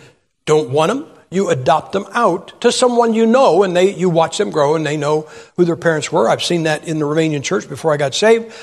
don't 0.48 0.72
want 0.72 0.91
them, 0.91 1.14
you 1.36 1.50
adopt 1.50 1.92
them 1.92 2.06
out 2.12 2.60
to 2.62 2.72
someone 2.72 3.13
you 3.13 3.25
know 3.25 3.63
and 3.63 3.75
they, 3.75 3.94
you 3.94 4.10
watch 4.10 4.38
them 4.38 4.50
grow 4.50 4.75
and 4.75 4.86
they 4.86 4.98
know 4.98 5.30
who 5.58 5.65
their 5.65 5.75
parents 5.75 6.12
were. 6.12 6.30
I've 6.30 6.44
seen 6.44 6.63
that 6.63 6.88
in 6.88 6.98
the 7.00 7.06
Romanian 7.06 7.44
church 7.44 7.68
before 7.68 7.94
I 7.94 7.98
got 7.98 8.15
saved. 8.15 8.54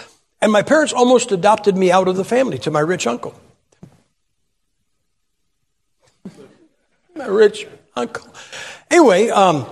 And 0.41 0.51
my 0.51 0.63
parents 0.63 0.93
almost 0.93 1.31
adopted 1.31 1.77
me 1.77 1.93
out 1.93 2.09
of 2.09 2.17
the 2.17 2.25
family 2.25 2.59
to 2.61 2.71
my 2.71 2.81
rich 2.81 3.07
uncle. 3.07 3.35
my 7.15 7.27
rich 7.27 7.69
uncle. 7.95 8.27
Anyway, 8.91 9.29
um, 9.29 9.67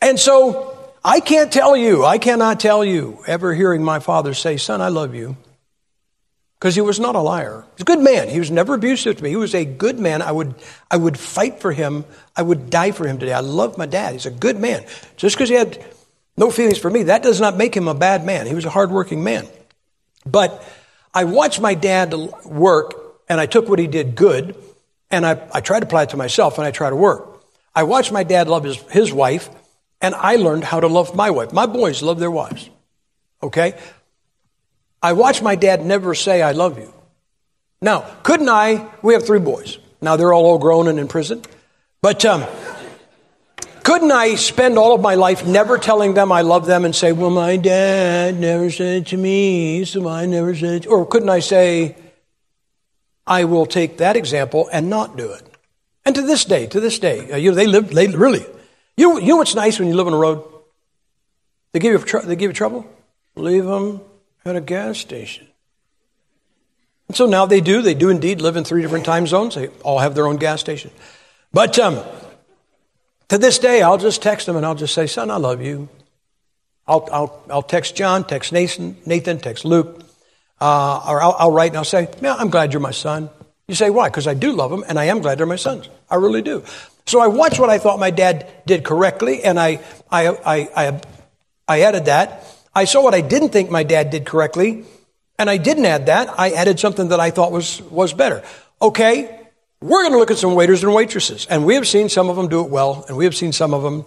and 0.00 0.18
so 0.20 0.92
I 1.04 1.20
can't 1.20 1.52
tell 1.52 1.76
you, 1.76 2.04
I 2.04 2.18
cannot 2.18 2.60
tell 2.60 2.84
you 2.84 3.24
ever 3.26 3.54
hearing 3.54 3.82
my 3.82 3.98
father 3.98 4.34
say, 4.34 4.58
Son, 4.58 4.80
I 4.80 4.88
love 4.88 5.14
you 5.14 5.36
because 6.60 6.74
he 6.74 6.82
was 6.82 7.00
not 7.00 7.16
a 7.16 7.20
liar. 7.20 7.64
He's 7.76 7.82
a 7.82 7.84
good 7.84 8.00
man. 8.00 8.28
He 8.28 8.38
was 8.38 8.50
never 8.50 8.74
abusive 8.74 9.16
to 9.16 9.22
me. 9.22 9.30
He 9.30 9.36
was 9.36 9.54
a 9.54 9.64
good 9.64 9.98
man. 9.98 10.20
I 10.20 10.30
would, 10.30 10.54
I 10.90 10.98
would 10.98 11.18
fight 11.18 11.60
for 11.60 11.72
him. 11.72 12.04
I 12.36 12.42
would 12.42 12.68
die 12.68 12.90
for 12.90 13.06
him 13.06 13.18
today. 13.18 13.32
I 13.32 13.40
love 13.40 13.78
my 13.78 13.86
dad. 13.86 14.12
He's 14.12 14.26
a 14.26 14.30
good 14.30 14.60
man. 14.60 14.84
Just 15.16 15.36
because 15.36 15.48
he 15.48 15.54
had 15.54 15.82
no 16.36 16.50
feelings 16.50 16.76
for 16.76 16.90
me, 16.90 17.04
that 17.04 17.22
does 17.22 17.40
not 17.40 17.56
make 17.56 17.74
him 17.74 17.88
a 17.88 17.94
bad 17.94 18.26
man. 18.26 18.46
He 18.46 18.54
was 18.54 18.66
a 18.66 18.70
hardworking 18.70 19.24
man. 19.24 19.48
But 20.26 20.62
I 21.14 21.24
watched 21.24 21.62
my 21.62 21.72
dad 21.72 22.12
work, 22.44 22.92
and 23.26 23.40
I 23.40 23.46
took 23.46 23.66
what 23.66 23.78
he 23.78 23.86
did 23.86 24.14
good, 24.14 24.54
and 25.10 25.24
I, 25.24 25.48
I 25.54 25.62
tried 25.62 25.80
to 25.80 25.86
apply 25.86 26.02
it 26.02 26.10
to 26.10 26.18
myself, 26.18 26.58
and 26.58 26.66
I 26.66 26.72
try 26.72 26.90
to 26.90 26.96
work. 26.96 27.42
I 27.74 27.84
watched 27.84 28.12
my 28.12 28.22
dad 28.22 28.48
love 28.48 28.64
his, 28.64 28.76
his 28.90 29.14
wife, 29.14 29.48
and 30.02 30.14
I 30.14 30.36
learned 30.36 30.64
how 30.64 30.80
to 30.80 30.88
love 30.88 31.14
my 31.14 31.30
wife. 31.30 31.54
My 31.54 31.64
boys 31.64 32.02
love 32.02 32.18
their 32.18 32.30
wives. 32.30 32.68
Okay? 33.42 33.78
I 35.02 35.12
watched 35.14 35.42
my 35.42 35.56
dad 35.56 35.84
never 35.84 36.14
say, 36.14 36.42
I 36.42 36.52
love 36.52 36.78
you. 36.78 36.92
Now, 37.80 38.00
couldn't 38.22 38.48
I? 38.48 38.90
We 39.02 39.14
have 39.14 39.24
three 39.24 39.38
boys. 39.38 39.78
Now 40.02 40.16
they're 40.16 40.32
all, 40.32 40.46
old 40.46 40.60
grown 40.60 40.88
and 40.88 40.98
in 40.98 41.08
prison. 41.08 41.42
But 42.02 42.24
um, 42.24 42.44
Couldn't 43.82 44.12
I 44.12 44.34
spend 44.34 44.78
all 44.78 44.94
of 44.94 45.00
my 45.00 45.14
life 45.14 45.46
never 45.46 45.78
telling 45.78 46.14
them 46.14 46.30
I 46.30 46.42
love 46.42 46.66
them 46.66 46.84
and 46.84 46.94
say, 46.94 47.12
well, 47.12 47.30
my 47.30 47.56
dad 47.56 48.38
never 48.38 48.70
said 48.70 49.02
it 49.02 49.06
to 49.08 49.16
me, 49.16 49.84
so 49.84 50.06
I 50.06 50.26
never 50.26 50.54
said 50.54 50.84
it. 50.84 50.86
Or 50.86 51.06
couldn't 51.06 51.30
I 51.30 51.40
say, 51.40 51.96
I 53.26 53.44
will 53.44 53.66
take 53.66 53.98
that 53.98 54.16
example 54.16 54.68
and 54.72 54.90
not 54.90 55.16
do 55.16 55.32
it? 55.32 55.42
And 56.04 56.14
to 56.14 56.22
this 56.22 56.44
day, 56.44 56.66
to 56.68 56.80
this 56.80 56.98
day, 56.98 57.32
uh, 57.32 57.36
you 57.36 57.50
know, 57.50 57.56
they 57.56 57.66
live, 57.66 57.90
they 57.90 58.08
really, 58.08 58.44
you 58.96 59.18
you 59.18 59.28
know 59.28 59.36
what's 59.36 59.54
nice 59.54 59.78
when 59.78 59.88
you 59.88 59.94
live 59.94 60.06
on 60.06 60.12
a 60.12 60.18
road? 60.18 60.44
They 61.72 61.78
give 61.78 61.92
you, 61.92 62.20
they 62.22 62.36
give 62.36 62.50
you 62.50 62.54
trouble? 62.54 62.86
Leave 63.36 63.64
them 63.64 64.00
at 64.44 64.56
a 64.56 64.60
gas 64.60 64.98
station. 64.98 65.46
And 67.08 67.16
so 67.16 67.26
now 67.26 67.46
they 67.46 67.60
do. 67.60 67.82
They 67.82 67.94
do 67.94 68.08
indeed 68.08 68.40
live 68.40 68.56
in 68.56 68.64
three 68.64 68.82
different 68.82 69.04
time 69.04 69.26
zones. 69.26 69.56
They 69.56 69.68
all 69.82 69.98
have 69.98 70.14
their 70.14 70.26
own 70.26 70.36
gas 70.36 70.60
station. 70.60 70.90
But 71.52 71.78
um, 71.78 71.98
to 73.28 73.38
this 73.38 73.58
day, 73.58 73.82
I'll 73.82 73.98
just 73.98 74.22
text 74.22 74.46
them 74.46 74.56
and 74.56 74.64
I'll 74.64 74.76
just 74.76 74.94
say, 74.94 75.06
son, 75.06 75.30
I 75.30 75.36
love 75.36 75.60
you. 75.60 75.88
I'll, 76.86 77.08
I'll, 77.12 77.44
I'll 77.50 77.62
text 77.62 77.96
John, 77.96 78.24
text 78.24 78.52
Nathan, 78.52 78.96
Nathan 79.06 79.38
text 79.38 79.64
Luke, 79.64 80.04
uh, 80.60 81.04
or 81.08 81.22
I'll, 81.22 81.36
I'll 81.38 81.50
write 81.52 81.70
and 81.70 81.78
I'll 81.78 81.84
say, 81.84 82.08
yeah, 82.20 82.34
I'm 82.34 82.50
glad 82.50 82.72
you're 82.72 82.80
my 82.80 82.90
son. 82.90 83.30
You 83.68 83.74
say, 83.74 83.90
why? 83.90 84.08
Because 84.08 84.26
I 84.26 84.34
do 84.34 84.52
love 84.52 84.70
them 84.70 84.84
and 84.88 84.98
I 84.98 85.04
am 85.04 85.20
glad 85.20 85.38
they're 85.38 85.46
my 85.46 85.56
sons. 85.56 85.88
I 86.08 86.16
really 86.16 86.42
do. 86.42 86.64
So 87.06 87.20
I 87.20 87.28
watched 87.28 87.58
what 87.58 87.70
I 87.70 87.78
thought 87.78 87.98
my 87.98 88.10
dad 88.10 88.48
did 88.66 88.84
correctly 88.84 89.42
and 89.42 89.58
I, 89.58 89.80
I, 90.10 90.28
I, 90.28 90.68
I, 90.76 91.00
I 91.68 91.80
added 91.82 92.04
that. 92.06 92.46
I 92.74 92.84
saw 92.84 93.02
what 93.02 93.14
I 93.14 93.20
didn't 93.20 93.50
think 93.50 93.70
my 93.70 93.82
dad 93.82 94.10
did 94.10 94.26
correctly 94.26 94.84
and 95.40 95.48
I 95.48 95.56
didn't 95.56 95.86
add 95.86 96.06
that. 96.06 96.38
I 96.38 96.50
added 96.50 96.78
something 96.78 97.08
that 97.08 97.18
I 97.18 97.30
thought 97.30 97.50
was, 97.50 97.80
was 97.84 98.12
better. 98.12 98.42
Okay, 98.82 99.40
we're 99.80 100.02
going 100.02 100.12
to 100.12 100.18
look 100.18 100.30
at 100.30 100.36
some 100.36 100.54
waiters 100.54 100.84
and 100.84 100.94
waitresses, 100.94 101.46
and 101.46 101.64
we 101.64 101.76
have 101.76 101.88
seen 101.88 102.10
some 102.10 102.28
of 102.28 102.36
them 102.36 102.48
do 102.48 102.62
it 102.62 102.68
well, 102.68 103.06
and 103.08 103.16
we 103.16 103.24
have 103.24 103.34
seen 103.34 103.50
some 103.50 103.72
of 103.72 103.82
them 103.82 104.04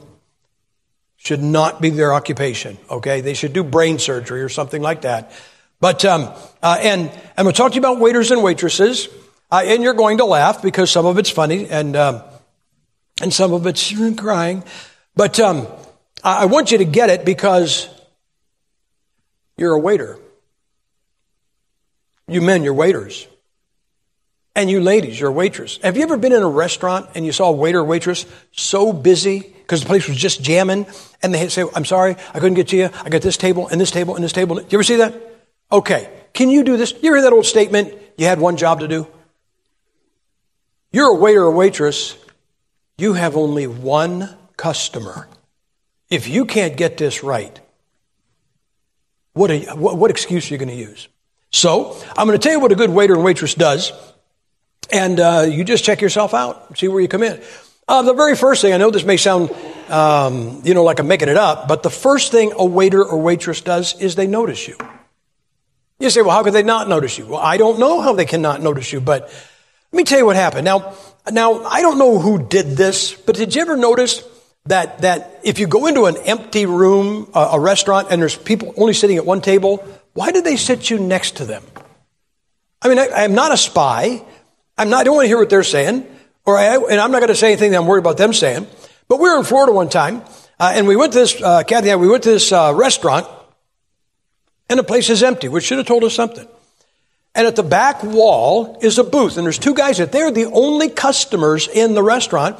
should 1.17 1.41
not 1.41 1.81
be 1.81 1.89
their 1.89 2.13
occupation. 2.13 2.77
Okay, 2.87 3.21
they 3.21 3.33
should 3.33 3.51
do 3.51 3.63
brain 3.63 3.97
surgery 3.97 4.43
or 4.43 4.49
something 4.49 4.83
like 4.83 5.01
that. 5.01 5.31
But 5.79 6.05
um, 6.05 6.31
uh, 6.61 6.77
and 6.79 7.09
I'm 7.35 7.45
going 7.45 7.53
to 7.53 7.57
talk 7.57 7.71
to 7.71 7.75
you 7.75 7.81
about 7.81 7.99
waiters 7.99 8.29
and 8.29 8.43
waitresses, 8.43 9.09
uh, 9.51 9.63
and 9.65 9.81
you're 9.81 9.95
going 9.95 10.19
to 10.19 10.25
laugh 10.25 10.61
because 10.61 10.91
some 10.91 11.07
of 11.07 11.17
it's 11.17 11.31
funny 11.31 11.67
and 11.67 11.95
um, 11.95 12.21
and 13.23 13.33
some 13.33 13.53
of 13.53 13.65
it's 13.65 13.91
crying. 14.17 14.63
But 15.15 15.39
um, 15.39 15.65
I 16.23 16.45
want 16.45 16.71
you 16.71 16.77
to 16.77 16.85
get 16.85 17.09
it 17.09 17.25
because 17.25 17.89
you're 19.57 19.73
a 19.73 19.79
waiter. 19.79 20.17
You 22.27 22.41
men, 22.41 22.63
you're 22.63 22.73
waiters. 22.73 23.27
And 24.55 24.69
you 24.69 24.81
ladies, 24.81 25.19
you're 25.19 25.29
a 25.29 25.33
waitress. 25.33 25.79
Have 25.81 25.97
you 25.97 26.03
ever 26.03 26.17
been 26.17 26.31
in 26.31 26.43
a 26.43 26.49
restaurant 26.49 27.09
and 27.15 27.25
you 27.25 27.31
saw 27.31 27.49
a 27.49 27.53
waiter 27.53 27.79
or 27.79 27.83
waitress 27.83 28.25
so 28.51 28.93
busy 28.93 29.39
because 29.39 29.81
the 29.81 29.87
place 29.87 30.07
was 30.07 30.17
just 30.17 30.43
jamming 30.43 30.85
and 31.23 31.33
they 31.33 31.47
say, 31.49 31.65
I'm 31.75 31.85
sorry, 31.85 32.15
I 32.33 32.39
couldn't 32.39 32.53
get 32.53 32.67
to 32.69 32.77
you. 32.77 32.89
I 33.03 33.09
got 33.09 33.21
this 33.21 33.37
table 33.37 33.67
and 33.67 33.81
this 33.81 33.89
table 33.89 34.15
and 34.15 34.23
this 34.23 34.31
table. 34.31 34.61
You 34.61 34.67
ever 34.73 34.83
see 34.83 34.97
that? 34.97 35.15
Okay. 35.71 36.09
Can 36.33 36.49
you 36.49 36.63
do 36.63 36.77
this? 36.77 36.91
You 36.91 37.13
hear 37.13 37.21
that 37.23 37.33
old 37.33 37.45
statement? 37.45 37.93
You 38.17 38.27
had 38.27 38.39
one 38.39 38.57
job 38.57 38.81
to 38.81 38.87
do? 38.87 39.07
You're 40.91 41.15
a 41.15 41.15
waiter 41.15 41.43
or 41.43 41.51
waitress. 41.51 42.15
You 42.97 43.13
have 43.13 43.35
only 43.35 43.65
one 43.65 44.37
customer. 44.55 45.27
If 46.09 46.27
you 46.27 46.45
can't 46.45 46.77
get 46.77 46.97
this 46.97 47.23
right, 47.23 47.59
what, 49.33 49.49
you, 49.49 49.67
what, 49.75 49.97
what 49.97 50.11
excuse 50.11 50.49
are 50.49 50.53
you 50.53 50.57
going 50.57 50.69
to 50.69 50.75
use? 50.75 51.07
So, 51.51 51.95
I'm 52.17 52.27
going 52.27 52.39
to 52.39 52.43
tell 52.43 52.53
you 52.53 52.59
what 52.59 52.71
a 52.71 52.75
good 52.75 52.89
waiter 52.89 53.13
and 53.13 53.23
waitress 53.23 53.53
does. 53.53 53.91
And 54.91 55.19
uh, 55.19 55.45
you 55.49 55.63
just 55.63 55.83
check 55.83 56.01
yourself 56.01 56.33
out, 56.33 56.77
see 56.77 56.87
where 56.87 57.01
you 57.01 57.07
come 57.07 57.23
in. 57.23 57.41
Uh, 57.87 58.01
the 58.01 58.13
very 58.13 58.35
first 58.35 58.61
thing, 58.61 58.73
I 58.73 58.77
know 58.77 58.91
this 58.91 59.03
may 59.03 59.17
sound, 59.17 59.51
um, 59.89 60.61
you 60.63 60.73
know, 60.73 60.83
like 60.83 60.99
I'm 60.99 61.07
making 61.07 61.29
it 61.29 61.37
up, 61.37 61.67
but 61.67 61.83
the 61.83 61.89
first 61.89 62.31
thing 62.31 62.53
a 62.55 62.65
waiter 62.65 63.03
or 63.03 63.19
waitress 63.19 63.61
does 63.61 63.99
is 63.99 64.15
they 64.15 64.27
notice 64.27 64.67
you. 64.67 64.77
You 65.99 66.09
say, 66.09 66.21
well, 66.21 66.31
how 66.31 66.43
could 66.43 66.53
they 66.53 66.63
not 66.63 66.89
notice 66.89 67.17
you? 67.17 67.25
Well, 67.25 67.39
I 67.39 67.57
don't 67.57 67.79
know 67.79 68.01
how 68.01 68.13
they 68.13 68.25
cannot 68.25 68.61
notice 68.61 68.91
you, 68.91 69.01
but 69.01 69.23
let 69.91 69.97
me 69.97 70.03
tell 70.03 70.17
you 70.17 70.25
what 70.25 70.35
happened. 70.35 70.65
Now, 70.65 70.95
now 71.31 71.63
I 71.63 71.81
don't 71.81 71.97
know 71.97 72.19
who 72.19 72.45
did 72.47 72.77
this, 72.77 73.13
but 73.13 73.35
did 73.35 73.55
you 73.55 73.61
ever 73.61 73.77
notice 73.77 74.23
that 74.65 74.99
that 74.99 75.41
if 75.43 75.59
you 75.59 75.67
go 75.67 75.87
into 75.87 76.05
an 76.05 76.17
empty 76.17 76.65
room, 76.65 77.29
a, 77.33 77.39
a 77.53 77.59
restaurant, 77.59 78.07
and 78.09 78.21
there's 78.21 78.35
people 78.35 78.73
only 78.77 78.93
sitting 78.93 79.17
at 79.17 79.25
one 79.25 79.41
table, 79.41 79.85
why 80.13 80.31
do 80.31 80.41
they 80.41 80.55
sit 80.55 80.89
you 80.89 80.99
next 80.99 81.37
to 81.37 81.45
them? 81.45 81.63
I 82.81 82.89
mean, 82.89 82.99
I, 82.99 83.07
I 83.07 83.23
am 83.23 83.33
not 83.33 83.51
a 83.51 83.57
spy. 83.57 84.23
I'm 84.77 84.89
not, 84.89 85.01
I 85.01 85.03
don't 85.03 85.15
want 85.15 85.25
to 85.25 85.27
hear 85.27 85.37
what 85.37 85.49
they're 85.49 85.63
saying, 85.63 86.05
or 86.45 86.57
I, 86.57 86.75
and 86.75 86.99
I'm 86.99 87.11
not 87.11 87.19
going 87.19 87.27
to 87.27 87.35
say 87.35 87.47
anything 87.47 87.71
that 87.71 87.77
I'm 87.77 87.87
worried 87.87 87.99
about 87.99 88.17
them 88.17 88.33
saying. 88.33 88.67
But 89.07 89.19
we 89.19 89.29
were 89.29 89.37
in 89.37 89.43
Florida 89.43 89.71
one 89.71 89.89
time, 89.89 90.23
uh, 90.59 90.73
and 90.75 90.87
we 90.87 90.95
went 90.95 91.13
to 91.13 91.19
this, 91.19 91.41
uh, 91.41 91.63
Kathy 91.63 91.89
and 91.89 91.99
I, 91.99 92.01
we 92.01 92.07
went 92.07 92.23
to 92.23 92.31
this 92.31 92.51
uh, 92.51 92.73
restaurant, 92.75 93.27
and 94.69 94.79
the 94.79 94.83
place 94.83 95.09
is 95.09 95.21
empty, 95.23 95.47
which 95.47 95.65
should 95.65 95.77
have 95.77 95.87
told 95.87 96.03
us 96.03 96.15
something. 96.15 96.47
And 97.35 97.47
at 97.47 97.55
the 97.55 97.63
back 97.63 98.03
wall 98.03 98.77
is 98.81 98.97
a 98.97 99.03
booth, 99.03 99.37
and 99.37 99.45
there's 99.45 99.59
two 99.59 99.73
guys 99.73 99.97
that 99.97 100.11
they're 100.11 100.31
the 100.31 100.45
only 100.45 100.89
customers 100.89 101.67
in 101.67 101.93
the 101.93 102.03
restaurant, 102.03 102.57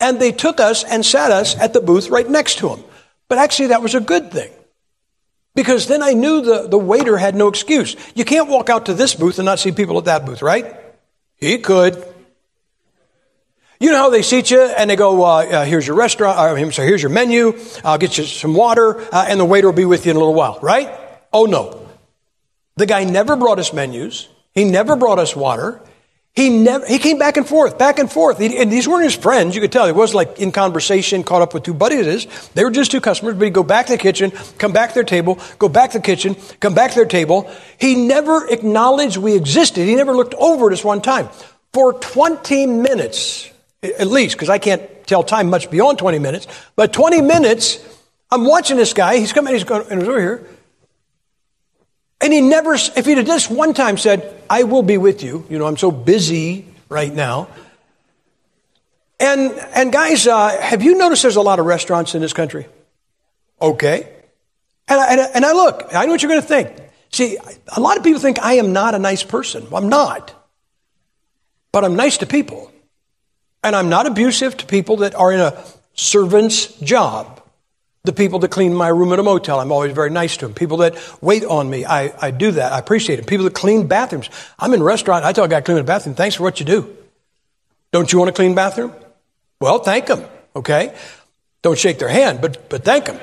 and 0.00 0.20
they 0.20 0.32
took 0.32 0.60
us 0.60 0.84
and 0.84 1.04
sat 1.04 1.30
us 1.30 1.56
at 1.56 1.72
the 1.72 1.80
booth 1.80 2.10
right 2.10 2.28
next 2.28 2.58
to 2.58 2.68
him. 2.68 2.84
But 3.28 3.38
actually, 3.38 3.68
that 3.68 3.82
was 3.82 3.94
a 3.94 4.00
good 4.00 4.30
thing. 4.30 4.50
Because 5.54 5.86
then 5.88 6.02
I 6.02 6.12
knew 6.12 6.42
the, 6.42 6.68
the 6.68 6.78
waiter 6.78 7.16
had 7.16 7.34
no 7.34 7.48
excuse. 7.48 7.96
You 8.14 8.24
can't 8.24 8.48
walk 8.48 8.68
out 8.68 8.86
to 8.86 8.94
this 8.94 9.14
booth 9.14 9.38
and 9.38 9.46
not 9.46 9.58
see 9.58 9.72
people 9.72 9.96
at 9.98 10.04
that 10.04 10.26
booth, 10.26 10.42
right? 10.42 10.76
He 11.36 11.58
could. 11.58 12.04
You 13.80 13.90
know 13.90 13.98
how 13.98 14.10
they 14.10 14.22
seat 14.22 14.50
you 14.50 14.60
and 14.60 14.88
they 14.88 14.96
go, 14.96 15.22
uh, 15.24 15.44
uh, 15.44 15.64
here's 15.64 15.86
your 15.86 15.96
restaurant, 15.96 16.38
uh, 16.38 16.70
sorry, 16.70 16.88
here's 16.88 17.02
your 17.02 17.10
menu, 17.10 17.58
I'll 17.84 17.98
get 17.98 18.16
you 18.16 18.24
some 18.24 18.54
water, 18.54 19.00
uh, 19.12 19.26
and 19.28 19.38
the 19.38 19.44
waiter 19.44 19.68
will 19.68 19.76
be 19.76 19.84
with 19.84 20.06
you 20.06 20.10
in 20.10 20.16
a 20.16 20.18
little 20.18 20.34
while, 20.34 20.58
right? 20.62 20.90
Oh 21.32 21.44
no. 21.44 21.86
The 22.76 22.86
guy 22.86 23.04
never 23.04 23.36
brought 23.36 23.58
us 23.58 23.72
menus. 23.72 24.28
He 24.52 24.64
never 24.64 24.96
brought 24.96 25.18
us 25.18 25.36
water. 25.36 25.82
He 26.36 26.50
never, 26.50 26.86
he 26.86 26.98
came 26.98 27.18
back 27.18 27.38
and 27.38 27.48
forth, 27.48 27.78
back 27.78 27.98
and 27.98 28.12
forth. 28.12 28.38
He, 28.38 28.58
and 28.58 28.70
these 28.70 28.86
weren't 28.86 29.04
his 29.04 29.16
friends. 29.16 29.54
You 29.54 29.62
could 29.62 29.72
tell 29.72 29.86
he 29.86 29.92
was 29.92 30.14
like 30.14 30.38
in 30.38 30.52
conversation, 30.52 31.24
caught 31.24 31.40
up 31.40 31.54
with 31.54 31.62
two 31.62 31.72
buddies. 31.72 32.26
They 32.48 32.62
were 32.62 32.70
just 32.70 32.90
two 32.90 33.00
customers, 33.00 33.36
but 33.36 33.44
he'd 33.44 33.54
go 33.54 33.62
back 33.62 33.86
to 33.86 33.92
the 33.92 33.98
kitchen, 33.98 34.32
come 34.58 34.70
back 34.70 34.90
to 34.90 34.94
their 34.94 35.04
table, 35.04 35.38
go 35.58 35.70
back 35.70 35.92
to 35.92 35.98
the 35.98 36.04
kitchen, 36.04 36.36
come 36.60 36.74
back 36.74 36.90
to 36.90 36.96
their 36.96 37.06
table. 37.06 37.50
He 37.80 37.94
never 37.94 38.46
acknowledged 38.48 39.16
we 39.16 39.34
existed. 39.34 39.86
He 39.86 39.94
never 39.94 40.14
looked 40.14 40.34
over 40.34 40.66
at 40.66 40.74
us 40.74 40.84
one 40.84 41.00
time. 41.00 41.30
For 41.72 41.94
20 41.94 42.66
minutes, 42.66 43.50
at 43.82 44.06
least, 44.06 44.36
because 44.36 44.50
I 44.50 44.58
can't 44.58 44.82
tell 45.06 45.22
time 45.22 45.48
much 45.48 45.70
beyond 45.70 45.98
20 45.98 46.18
minutes, 46.18 46.46
but 46.74 46.92
20 46.92 47.22
minutes, 47.22 47.78
I'm 48.30 48.44
watching 48.44 48.76
this 48.76 48.92
guy. 48.92 49.16
He's 49.18 49.32
coming, 49.32 49.54
he's 49.54 49.64
going, 49.64 49.86
and 49.90 50.00
he's 50.00 50.08
over 50.08 50.20
here. 50.20 50.46
And 52.20 52.32
he 52.32 52.40
never, 52.40 52.74
if 52.74 53.06
he'd 53.06 53.18
have 53.18 53.26
just 53.26 53.50
one 53.50 53.74
time 53.74 53.98
said, 53.98 54.42
I 54.48 54.62
will 54.62 54.82
be 54.82 54.98
with 54.98 55.22
you, 55.22 55.46
you 55.50 55.58
know, 55.58 55.66
I'm 55.66 55.76
so 55.76 55.90
busy 55.90 56.66
right 56.88 57.12
now. 57.12 57.48
And, 59.18 59.52
and 59.74 59.92
guys, 59.92 60.26
uh, 60.26 60.60
have 60.60 60.82
you 60.82 60.96
noticed 60.96 61.22
there's 61.22 61.36
a 61.36 61.42
lot 61.42 61.58
of 61.58 61.66
restaurants 61.66 62.14
in 62.14 62.20
this 62.20 62.32
country? 62.32 62.66
Okay. 63.60 64.08
And 64.88 65.00
I, 65.00 65.12
and 65.12 65.20
I, 65.20 65.24
and 65.34 65.44
I 65.44 65.52
look, 65.52 65.88
I 65.94 66.04
know 66.04 66.12
what 66.12 66.22
you're 66.22 66.30
going 66.30 66.42
to 66.42 66.46
think. 66.46 66.70
See, 67.10 67.38
a 67.74 67.80
lot 67.80 67.96
of 67.96 68.04
people 68.04 68.20
think 68.20 68.38
I 68.40 68.54
am 68.54 68.72
not 68.72 68.94
a 68.94 68.98
nice 68.98 69.22
person. 69.22 69.66
I'm 69.72 69.88
not. 69.88 70.34
But 71.72 71.84
I'm 71.84 71.96
nice 71.96 72.18
to 72.18 72.26
people. 72.26 72.70
And 73.62 73.74
I'm 73.74 73.88
not 73.88 74.06
abusive 74.06 74.56
to 74.58 74.66
people 74.66 74.98
that 74.98 75.14
are 75.14 75.32
in 75.32 75.40
a 75.40 75.62
servant's 75.94 76.66
job. 76.80 77.35
The 78.06 78.12
people 78.12 78.38
that 78.38 78.50
clean 78.50 78.72
my 78.72 78.88
room 78.88 79.12
at 79.12 79.18
a 79.18 79.22
motel, 79.22 79.58
I'm 79.58 79.72
always 79.72 79.92
very 79.92 80.10
nice 80.10 80.36
to 80.38 80.46
them. 80.46 80.54
People 80.54 80.78
that 80.78 80.96
wait 81.20 81.44
on 81.44 81.68
me, 81.68 81.84
I, 81.84 82.14
I 82.20 82.30
do 82.30 82.52
that. 82.52 82.72
I 82.72 82.78
appreciate 82.78 83.18
it. 83.18 83.26
People 83.26 83.44
that 83.44 83.54
clean 83.54 83.88
bathrooms. 83.88 84.30
I'm 84.58 84.72
in 84.74 84.80
a 84.80 84.84
restaurant. 84.84 85.24
I 85.24 85.32
tell 85.32 85.44
a 85.44 85.48
guy 85.48 85.60
cleaning 85.60 85.82
a 85.82 85.84
bathroom, 85.84 86.14
thanks 86.14 86.36
for 86.36 86.44
what 86.44 86.60
you 86.60 86.66
do. 86.66 86.96
Don't 87.90 88.12
you 88.12 88.18
want 88.18 88.28
a 88.28 88.32
clean 88.32 88.54
bathroom? 88.54 88.92
Well, 89.60 89.80
thank 89.80 90.06
them, 90.06 90.24
okay? 90.54 90.94
Don't 91.62 91.78
shake 91.78 91.98
their 91.98 92.08
hand, 92.08 92.40
but, 92.40 92.68
but 92.68 92.84
thank 92.84 93.06
them. 93.06 93.18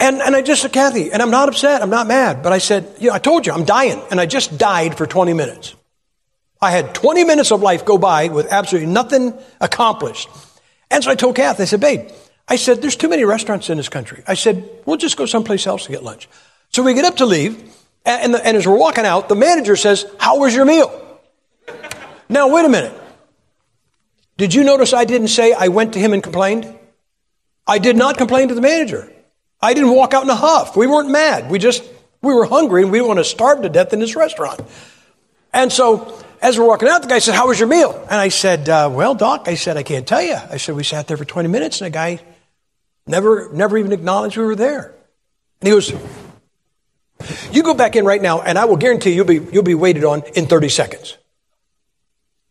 And, 0.00 0.20
and 0.20 0.36
I 0.36 0.42
just 0.42 0.60
said, 0.60 0.72
Kathy, 0.72 1.10
and 1.12 1.22
I'm 1.22 1.30
not 1.30 1.48
upset, 1.48 1.80
I'm 1.80 1.88
not 1.88 2.06
mad, 2.06 2.42
but 2.42 2.52
I 2.52 2.58
said, 2.58 2.96
you 3.00 3.08
know, 3.08 3.14
I 3.14 3.18
told 3.18 3.46
you, 3.46 3.52
I'm 3.54 3.64
dying, 3.64 4.02
and 4.10 4.20
I 4.20 4.26
just 4.26 4.58
died 4.58 4.98
for 4.98 5.06
20 5.06 5.32
minutes. 5.32 5.74
I 6.60 6.72
had 6.72 6.94
20 6.94 7.24
minutes 7.24 7.52
of 7.52 7.62
life 7.62 7.86
go 7.86 7.96
by 7.96 8.28
with 8.28 8.52
absolutely 8.52 8.92
nothing 8.92 9.32
accomplished. 9.60 10.28
And 10.94 11.02
so 11.02 11.10
I 11.10 11.16
told 11.16 11.34
Kath, 11.34 11.60
I 11.60 11.64
said, 11.64 11.80
babe, 11.80 12.08
I 12.46 12.54
said, 12.54 12.80
there's 12.80 12.94
too 12.94 13.08
many 13.08 13.24
restaurants 13.24 13.68
in 13.68 13.76
this 13.76 13.88
country. 13.88 14.22
I 14.28 14.34
said, 14.34 14.70
we'll 14.86 14.96
just 14.96 15.16
go 15.16 15.26
someplace 15.26 15.66
else 15.66 15.86
to 15.86 15.90
get 15.90 16.04
lunch. 16.04 16.28
So 16.70 16.84
we 16.84 16.94
get 16.94 17.04
up 17.04 17.16
to 17.16 17.26
leave, 17.26 17.60
and, 18.06 18.32
the, 18.32 18.46
and 18.46 18.56
as 18.56 18.64
we're 18.64 18.78
walking 18.78 19.04
out, 19.04 19.28
the 19.28 19.34
manager 19.34 19.74
says, 19.74 20.06
how 20.18 20.38
was 20.38 20.54
your 20.54 20.64
meal? 20.64 21.18
now, 22.28 22.54
wait 22.54 22.64
a 22.64 22.68
minute. 22.68 22.92
Did 24.36 24.54
you 24.54 24.62
notice 24.62 24.92
I 24.92 25.04
didn't 25.04 25.28
say 25.28 25.52
I 25.52 25.66
went 25.66 25.94
to 25.94 25.98
him 25.98 26.12
and 26.12 26.22
complained? 26.22 26.72
I 27.66 27.78
did 27.78 27.96
not 27.96 28.16
complain 28.16 28.46
to 28.46 28.54
the 28.54 28.60
manager. 28.60 29.12
I 29.60 29.74
didn't 29.74 29.96
walk 29.96 30.14
out 30.14 30.22
in 30.22 30.30
a 30.30 30.36
huff. 30.36 30.76
We 30.76 30.86
weren't 30.86 31.10
mad. 31.10 31.50
We 31.50 31.58
just, 31.58 31.82
we 32.22 32.32
were 32.32 32.44
hungry 32.44 32.82
and 32.82 32.92
we 32.92 32.98
didn't 32.98 33.08
want 33.08 33.18
to 33.18 33.24
starve 33.24 33.62
to 33.62 33.68
death 33.68 33.92
in 33.92 33.98
this 33.98 34.14
restaurant. 34.14 34.60
And 35.52 35.72
so 35.72 36.22
as 36.44 36.58
we're 36.58 36.66
walking 36.66 36.88
out, 36.88 37.00
the 37.00 37.08
guy 37.08 37.20
said, 37.20 37.34
How 37.34 37.48
was 37.48 37.58
your 37.58 37.68
meal? 37.68 37.98
And 38.10 38.20
I 38.20 38.28
said, 38.28 38.68
uh, 38.68 38.90
Well, 38.92 39.14
Doc, 39.14 39.48
I 39.48 39.54
said, 39.54 39.78
I 39.78 39.82
can't 39.82 40.06
tell 40.06 40.20
you. 40.20 40.34
I 40.34 40.58
said, 40.58 40.76
We 40.76 40.84
sat 40.84 41.08
there 41.08 41.16
for 41.16 41.24
20 41.24 41.48
minutes 41.48 41.80
and 41.80 41.86
the 41.86 41.90
guy 41.90 42.20
never, 43.06 43.50
never 43.50 43.78
even 43.78 43.92
acknowledged 43.92 44.36
we 44.36 44.44
were 44.44 44.54
there. 44.54 44.94
And 45.60 45.68
he 45.68 45.70
goes, 45.70 45.90
You 47.50 47.62
go 47.62 47.72
back 47.72 47.96
in 47.96 48.04
right 48.04 48.20
now 48.20 48.42
and 48.42 48.58
I 48.58 48.66
will 48.66 48.76
guarantee 48.76 49.12
you'll 49.12 49.24
be, 49.24 49.40
you'll 49.52 49.62
be 49.62 49.74
waited 49.74 50.04
on 50.04 50.22
in 50.34 50.44
30 50.44 50.68
seconds. 50.68 51.16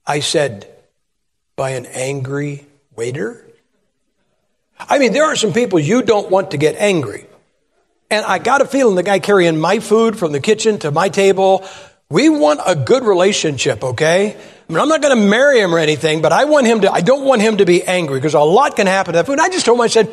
I 0.07 0.21
said, 0.21 0.67
By 1.55 1.71
an 1.71 1.85
angry 1.85 2.65
waiter? 2.95 3.47
I 4.79 4.97
mean, 4.97 5.13
there 5.13 5.25
are 5.25 5.35
some 5.35 5.53
people 5.53 5.77
you 5.77 6.01
don't 6.01 6.31
want 6.31 6.51
to 6.51 6.57
get 6.57 6.75
angry. 6.77 7.27
And 8.09 8.25
I 8.25 8.39
got 8.39 8.61
a 8.61 8.65
feeling 8.65 8.95
the 8.95 9.03
guy 9.03 9.19
carrying 9.19 9.59
my 9.59 9.79
food 9.79 10.17
from 10.17 10.31
the 10.31 10.39
kitchen 10.39 10.79
to 10.79 10.89
my 10.89 11.09
table, 11.09 11.63
we 12.09 12.29
want 12.29 12.59
a 12.65 12.75
good 12.75 13.03
relationship, 13.03 13.83
okay? 13.83 14.35
I 14.35 14.71
mean, 14.71 14.79
I'm 14.79 14.87
not 14.87 15.01
going 15.01 15.17
to 15.17 15.29
marry 15.29 15.59
him 15.59 15.73
or 15.73 15.79
anything, 15.79 16.21
but 16.21 16.31
I 16.31 16.45
want 16.45 16.67
him 16.67 16.81
to, 16.81 16.91
I 16.91 17.01
don't 17.01 17.25
want 17.25 17.41
him 17.41 17.57
to 17.57 17.65
be 17.65 17.83
angry 17.83 18.19
because 18.19 18.33
a 18.33 18.39
lot 18.39 18.75
can 18.75 18.87
happen 18.87 19.13
food. 19.25 19.33
And 19.33 19.41
I 19.41 19.49
just 19.49 19.65
told 19.65 19.77
him, 19.77 19.81
I 19.81 19.87
said, 19.87 20.09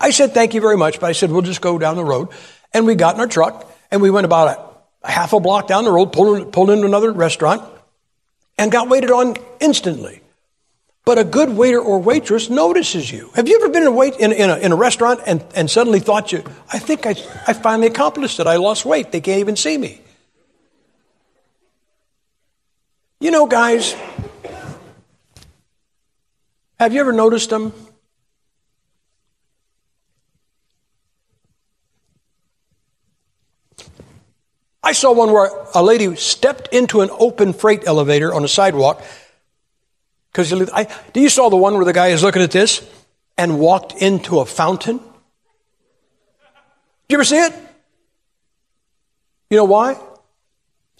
I 0.00 0.10
said, 0.10 0.32
thank 0.32 0.54
you 0.54 0.60
very 0.60 0.76
much, 0.76 0.98
but 0.98 1.06
I 1.06 1.12
said, 1.12 1.30
we'll 1.30 1.42
just 1.42 1.60
go 1.60 1.78
down 1.78 1.96
the 1.96 2.04
road. 2.04 2.28
And 2.74 2.86
we 2.86 2.94
got 2.94 3.14
in 3.14 3.20
our 3.20 3.26
truck 3.26 3.70
and 3.90 4.02
we 4.02 4.10
went 4.10 4.24
about 4.24 4.48
a, 4.48 5.06
a 5.06 5.10
half 5.10 5.32
a 5.32 5.40
block 5.40 5.68
down 5.68 5.84
the 5.84 5.92
road, 5.92 6.12
pulled, 6.12 6.52
pulled 6.52 6.70
into 6.70 6.86
another 6.86 7.12
restaurant 7.12 7.62
and 8.58 8.72
got 8.72 8.88
waited 8.88 9.10
on 9.10 9.36
instantly. 9.60 10.20
But 11.04 11.18
a 11.18 11.24
good 11.24 11.50
waiter 11.50 11.80
or 11.80 11.98
waitress 11.98 12.48
notices 12.48 13.10
you. 13.10 13.30
Have 13.34 13.48
you 13.48 13.56
ever 13.56 13.68
been 13.68 13.82
in 13.82 13.88
a, 13.88 13.92
wait, 13.92 14.16
in, 14.16 14.32
in, 14.32 14.50
a, 14.50 14.56
in 14.56 14.72
a 14.72 14.76
restaurant 14.76 15.20
and, 15.26 15.44
and 15.54 15.70
suddenly 15.70 16.00
thought 16.00 16.32
you, 16.32 16.44
I 16.72 16.78
think 16.78 17.06
I, 17.06 17.10
I 17.46 17.52
finally 17.52 17.88
accomplished 17.88 18.38
it. 18.40 18.46
I 18.46 18.56
lost 18.56 18.84
weight. 18.84 19.12
They 19.12 19.20
can't 19.20 19.40
even 19.40 19.56
see 19.56 19.76
me. 19.76 20.00
You 23.22 23.30
know, 23.30 23.46
guys, 23.46 23.94
have 26.80 26.92
you 26.92 26.98
ever 26.98 27.12
noticed 27.12 27.50
them? 27.50 27.72
I 34.82 34.90
saw 34.90 35.12
one 35.12 35.30
where 35.30 35.52
a 35.72 35.84
lady 35.84 36.16
stepped 36.16 36.74
into 36.74 37.00
an 37.00 37.10
open 37.12 37.52
freight 37.52 37.86
elevator 37.86 38.34
on 38.34 38.42
a 38.42 38.48
sidewalk 38.48 39.00
because 40.32 40.50
do 40.50 41.20
you 41.20 41.28
saw 41.28 41.48
the 41.48 41.56
one 41.56 41.74
where 41.74 41.84
the 41.84 41.92
guy 41.92 42.08
is 42.08 42.24
looking 42.24 42.42
at 42.42 42.50
this 42.50 42.84
and 43.38 43.60
walked 43.60 43.94
into 44.02 44.40
a 44.40 44.44
fountain? 44.44 44.98
Did 44.98 45.06
you 47.08 47.16
ever 47.18 47.24
see 47.24 47.38
it? 47.38 47.54
You 49.48 49.58
know 49.58 49.64
why? 49.64 49.96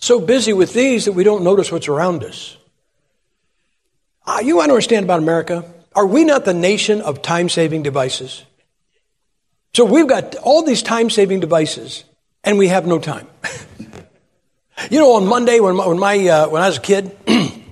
So 0.02 0.20
busy 0.20 0.52
with 0.52 0.74
these 0.74 1.06
that 1.06 1.12
we 1.12 1.24
don't 1.24 1.44
notice 1.44 1.72
what's 1.72 1.88
around 1.88 2.24
us. 2.24 2.56
Uh, 4.26 4.40
you 4.44 4.60
understand 4.60 5.04
about 5.04 5.20
America? 5.20 5.64
Are 5.94 6.06
we 6.06 6.24
not 6.24 6.44
the 6.44 6.52
nation 6.52 7.00
of 7.00 7.22
time 7.22 7.48
saving 7.48 7.82
devices? 7.82 8.44
So 9.74 9.86
we've 9.86 10.06
got 10.06 10.34
all 10.36 10.62
these 10.62 10.82
time 10.82 11.08
saving 11.08 11.40
devices 11.40 12.04
and 12.44 12.58
we 12.58 12.68
have 12.68 12.86
no 12.86 12.98
time. 12.98 13.26
you 14.90 14.98
know, 14.98 15.14
on 15.14 15.26
Monday 15.26 15.60
when 15.60 15.76
my, 15.76 15.86
when, 15.86 15.98
my, 15.98 16.18
uh, 16.28 16.48
when 16.48 16.60
I 16.60 16.66
was 16.66 16.76
a 16.76 16.80
kid, 16.82 17.16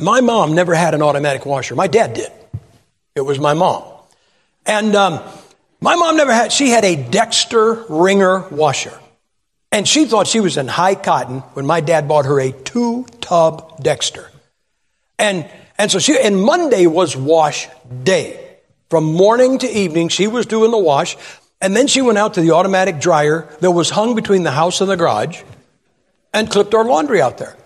My 0.00 0.20
mom 0.20 0.54
never 0.54 0.74
had 0.74 0.94
an 0.94 1.02
automatic 1.02 1.44
washer. 1.44 1.74
My 1.74 1.88
dad 1.88 2.14
did. 2.14 2.30
It 3.14 3.22
was 3.22 3.38
my 3.38 3.54
mom. 3.54 3.82
And 4.64 4.94
um, 4.94 5.20
my 5.80 5.96
mom 5.96 6.16
never 6.16 6.32
had, 6.32 6.52
she 6.52 6.68
had 6.68 6.84
a 6.84 6.94
Dexter 6.94 7.84
Wringer 7.88 8.48
washer. 8.48 8.96
And 9.70 9.86
she 9.86 10.06
thought 10.06 10.26
she 10.26 10.40
was 10.40 10.56
in 10.56 10.68
high 10.68 10.94
cotton 10.94 11.40
when 11.52 11.66
my 11.66 11.80
dad 11.80 12.08
bought 12.08 12.24
her 12.24 12.40
a 12.40 12.52
two 12.52 13.04
tub 13.20 13.82
Dexter. 13.82 14.30
And, 15.18 15.48
and 15.76 15.90
so 15.90 15.98
she, 15.98 16.18
and 16.18 16.40
Monday 16.40 16.86
was 16.86 17.16
wash 17.16 17.68
day. 18.02 18.44
From 18.88 19.04
morning 19.04 19.58
to 19.58 19.68
evening, 19.68 20.08
she 20.08 20.26
was 20.26 20.46
doing 20.46 20.70
the 20.70 20.78
wash. 20.78 21.16
And 21.60 21.76
then 21.76 21.86
she 21.86 22.00
went 22.00 22.18
out 22.18 22.34
to 22.34 22.40
the 22.40 22.52
automatic 22.52 23.00
dryer 23.00 23.48
that 23.60 23.72
was 23.72 23.90
hung 23.90 24.14
between 24.14 24.44
the 24.44 24.50
house 24.50 24.80
and 24.80 24.88
the 24.88 24.96
garage 24.96 25.42
and 26.32 26.50
clipped 26.50 26.74
our 26.74 26.84
laundry 26.84 27.20
out 27.20 27.38
there. 27.38 27.56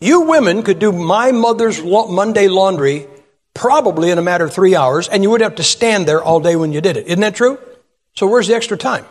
You 0.00 0.22
women 0.22 0.62
could 0.62 0.78
do 0.78 0.92
my 0.92 1.32
mother's 1.32 1.82
Monday 1.82 2.48
laundry 2.48 3.06
probably 3.54 4.10
in 4.10 4.18
a 4.18 4.22
matter 4.22 4.44
of 4.44 4.52
three 4.52 4.76
hours, 4.76 5.08
and 5.08 5.22
you 5.22 5.30
wouldn't 5.30 5.50
have 5.50 5.56
to 5.56 5.62
stand 5.62 6.06
there 6.06 6.22
all 6.22 6.40
day 6.40 6.56
when 6.56 6.72
you 6.72 6.80
did 6.80 6.96
it. 6.96 7.06
Isn't 7.06 7.20
that 7.20 7.34
true? 7.34 7.58
So 8.14 8.26
where's 8.26 8.46
the 8.46 8.54
extra 8.54 8.76
time? 8.76 9.04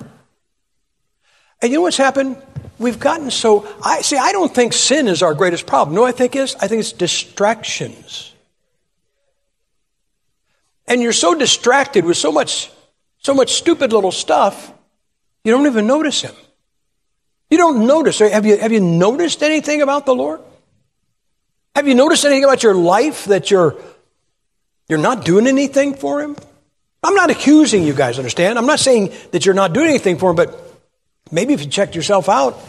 And 1.61 1.71
you 1.71 1.77
know 1.77 1.83
what's 1.83 1.97
happened? 1.97 2.37
We've 2.77 2.99
gotten 2.99 3.31
so 3.31 3.67
I 3.83 4.01
see 4.01 4.17
I 4.17 4.31
don't 4.31 4.53
think 4.53 4.73
sin 4.73 5.07
is 5.07 5.23
our 5.23 5.33
greatest 5.33 5.65
problem. 5.65 5.95
No, 5.95 6.03
I 6.03 6.11
think 6.11 6.35
is 6.35 6.55
I 6.55 6.67
think 6.67 6.81
it's 6.81 6.91
distractions. 6.91 8.33
And 10.87 11.01
you're 11.01 11.13
so 11.13 11.33
distracted 11.35 12.05
with 12.05 12.17
so 12.17 12.31
much 12.31 12.71
so 13.19 13.33
much 13.33 13.53
stupid 13.53 13.91
little 13.91 14.11
stuff, 14.11 14.71
you 15.43 15.51
don't 15.51 15.65
even 15.65 15.87
notice 15.87 16.21
him. 16.21 16.35
You 17.49 17.57
don't 17.57 17.87
notice. 17.87 18.19
Have 18.19 18.45
you 18.45 18.57
have 18.57 18.71
you 18.71 18.81
noticed 18.81 19.41
anything 19.41 19.81
about 19.81 20.05
the 20.05 20.13
Lord? 20.13 20.41
Have 21.75 21.89
you 21.89 21.95
noticed 21.95 22.23
anything 22.23 22.45
about 22.45 22.63
your 22.63 22.73
life 22.73 23.25
that 23.25 23.51
you're, 23.51 23.75
you're 24.87 24.97
not 24.97 25.25
doing 25.25 25.45
anything 25.45 25.93
for 25.93 26.21
Him? 26.21 26.37
I'm 27.03 27.15
not 27.15 27.29
accusing 27.29 27.83
you 27.83 27.93
guys, 27.93 28.17
understand? 28.17 28.57
I'm 28.57 28.65
not 28.65 28.79
saying 28.79 29.13
that 29.31 29.45
you're 29.45 29.53
not 29.53 29.73
doing 29.73 29.89
anything 29.89 30.17
for 30.17 30.29
Him, 30.29 30.37
but 30.37 30.64
maybe 31.31 31.53
if 31.53 31.61
you 31.61 31.67
checked 31.67 31.95
yourself 31.95 32.29
out, 32.29 32.59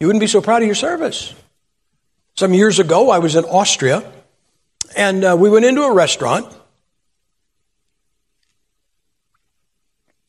you 0.00 0.06
wouldn't 0.06 0.20
be 0.20 0.26
so 0.26 0.40
proud 0.40 0.62
of 0.62 0.66
your 0.66 0.74
service. 0.74 1.34
Some 2.36 2.52
years 2.52 2.78
ago, 2.78 3.10
I 3.10 3.18
was 3.18 3.36
in 3.36 3.44
Austria, 3.44 4.02
and 4.96 5.24
uh, 5.24 5.36
we 5.38 5.48
went 5.48 5.64
into 5.64 5.82
a 5.82 5.92
restaurant. 5.92 6.52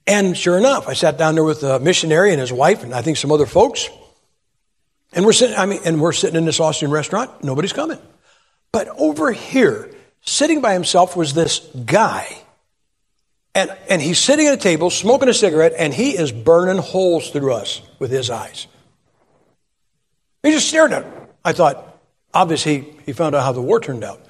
And 0.07 0.37
sure 0.37 0.57
enough, 0.57 0.87
I 0.87 0.93
sat 0.93 1.17
down 1.17 1.33
there 1.35 1.43
with 1.43 1.63
a 1.63 1.79
missionary 1.79 2.31
and 2.31 2.39
his 2.39 2.53
wife, 2.53 2.83
and 2.83 2.93
I 2.93 3.01
think 3.01 3.17
some 3.17 3.31
other 3.31 3.47
folks. 3.47 3.89
And 5.13 5.25
we're 5.25 5.33
sitting, 5.33 5.55
I 5.55 5.65
mean, 5.65 5.79
and 5.83 5.99
we're 5.99 6.13
sitting 6.13 6.35
in 6.35 6.45
this 6.45 6.59
Austrian 6.59 6.91
restaurant. 6.91 7.43
Nobody's 7.43 7.73
coming. 7.73 7.97
But 8.71 8.89
over 8.99 9.31
here, 9.31 9.89
sitting 10.21 10.61
by 10.61 10.73
himself 10.73 11.15
was 11.15 11.33
this 11.33 11.59
guy. 11.85 12.37
And, 13.55 13.75
and 13.89 14.01
he's 14.01 14.19
sitting 14.19 14.47
at 14.47 14.53
a 14.53 14.57
table, 14.57 14.89
smoking 14.89 15.29
a 15.29 15.33
cigarette, 15.33 15.73
and 15.77 15.93
he 15.93 16.11
is 16.11 16.33
burning 16.33 16.77
holes 16.77 17.29
through 17.29 17.53
us 17.53 17.81
with 17.99 18.11
his 18.11 18.29
eyes. 18.29 18.67
He 20.43 20.51
just 20.51 20.67
stared 20.67 20.91
at 20.91 21.03
him. 21.03 21.13
I 21.43 21.53
thought, 21.53 21.97
obviously, 22.33 22.93
he 23.05 23.13
found 23.13 23.33
out 23.33 23.43
how 23.43 23.53
the 23.53 23.61
war 23.61 23.79
turned 23.79 24.03
out. 24.03 24.21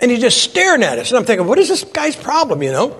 And 0.00 0.10
he's 0.10 0.20
just 0.20 0.42
staring 0.42 0.82
at 0.82 0.98
us. 0.98 1.10
And 1.10 1.18
I'm 1.18 1.24
thinking, 1.24 1.46
what 1.46 1.58
is 1.58 1.68
this 1.68 1.82
guy's 1.82 2.14
problem, 2.14 2.62
you 2.62 2.72
know? 2.72 2.96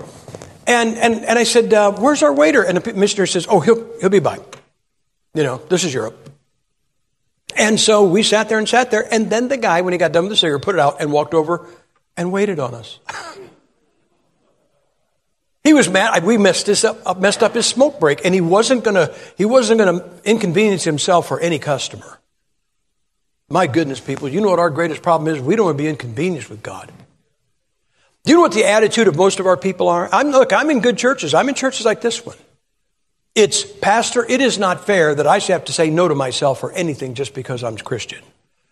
And, 0.66 0.96
and, 0.96 1.24
and 1.24 1.38
I 1.38 1.44
said, 1.44 1.72
uh, 1.74 1.92
where's 1.92 2.22
our 2.22 2.32
waiter? 2.32 2.62
And 2.62 2.78
the 2.78 2.94
missionary 2.94 3.28
says, 3.28 3.46
oh, 3.48 3.60
he'll, 3.60 4.00
he'll 4.00 4.08
be 4.08 4.20
by. 4.20 4.38
You 5.34 5.42
know, 5.42 5.58
this 5.68 5.84
is 5.84 5.92
Europe. 5.92 6.30
And 7.56 7.78
so 7.78 8.04
we 8.04 8.22
sat 8.22 8.48
there 8.48 8.58
and 8.58 8.68
sat 8.68 8.90
there. 8.90 9.06
And 9.12 9.28
then 9.28 9.48
the 9.48 9.58
guy, 9.58 9.82
when 9.82 9.92
he 9.92 9.98
got 9.98 10.12
done 10.12 10.24
with 10.24 10.30
the 10.30 10.36
cigarette, 10.36 10.62
put 10.62 10.76
it 10.76 10.80
out 10.80 11.00
and 11.00 11.12
walked 11.12 11.34
over 11.34 11.68
and 12.16 12.32
waited 12.32 12.58
on 12.58 12.74
us. 12.74 12.98
he 15.70 15.74
was 15.74 15.88
mad. 15.88 16.24
We 16.24 16.36
messed, 16.36 16.66
this 16.66 16.82
up, 16.82 17.20
messed 17.20 17.44
up 17.44 17.54
his 17.54 17.64
smoke 17.64 18.00
break, 18.00 18.24
and 18.24 18.34
he 18.34 18.40
wasn't 18.40 18.82
going 18.82 18.96
to 18.96 19.14
he 19.36 19.44
wasn't 19.44 19.78
to 19.78 20.10
inconvenience 20.24 20.82
himself 20.82 21.28
for 21.28 21.38
any 21.38 21.60
customer. 21.60 22.18
My 23.48 23.68
goodness, 23.68 24.00
people, 24.00 24.28
you 24.28 24.40
know 24.40 24.50
what 24.50 24.58
our 24.58 24.70
greatest 24.70 25.00
problem 25.00 25.32
is? 25.32 25.40
We 25.40 25.54
don't 25.54 25.66
want 25.66 25.78
to 25.78 25.84
be 25.84 25.88
inconvenienced 25.88 26.50
with 26.50 26.60
God. 26.60 26.90
Do 28.24 28.32
you 28.32 28.36
know 28.38 28.42
what 28.42 28.52
the 28.52 28.64
attitude 28.64 29.06
of 29.06 29.14
most 29.14 29.38
of 29.38 29.46
our 29.46 29.56
people 29.56 29.88
are? 29.88 30.08
I'm, 30.12 30.32
look, 30.32 30.52
I'm 30.52 30.70
in 30.70 30.80
good 30.80 30.98
churches. 30.98 31.34
I'm 31.34 31.48
in 31.48 31.54
churches 31.54 31.86
like 31.86 32.00
this 32.00 32.26
one. 32.26 32.36
It's, 33.36 33.62
Pastor, 33.62 34.26
it 34.28 34.40
is 34.40 34.58
not 34.58 34.84
fair 34.84 35.14
that 35.14 35.26
I 35.28 35.38
should 35.38 35.52
have 35.52 35.66
to 35.66 35.72
say 35.72 35.88
no 35.88 36.08
to 36.08 36.16
myself 36.16 36.58
for 36.58 36.72
anything 36.72 37.14
just 37.14 37.32
because 37.32 37.62
I'm 37.62 37.76
Christian. 37.76 38.22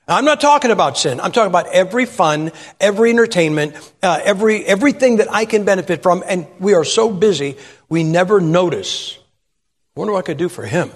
I'm 0.08 0.24
not 0.24 0.40
talking 0.40 0.70
about 0.70 0.96
sin. 0.96 1.20
I'm 1.20 1.32
talking 1.32 1.50
about 1.50 1.66
every 1.68 2.06
fun, 2.06 2.50
every 2.80 3.10
entertainment, 3.10 3.74
uh, 4.02 4.20
every, 4.24 4.64
everything 4.64 5.16
that 5.16 5.30
I 5.30 5.44
can 5.44 5.64
benefit 5.64 6.02
from. 6.02 6.24
And 6.26 6.46
we 6.58 6.74
are 6.74 6.84
so 6.84 7.12
busy, 7.12 7.58
we 7.88 8.04
never 8.04 8.40
notice. 8.40 9.18
I 9.96 10.00
wonder 10.00 10.14
what 10.14 10.20
I 10.20 10.22
could 10.22 10.38
do 10.38 10.48
for 10.48 10.64
him. 10.64 10.90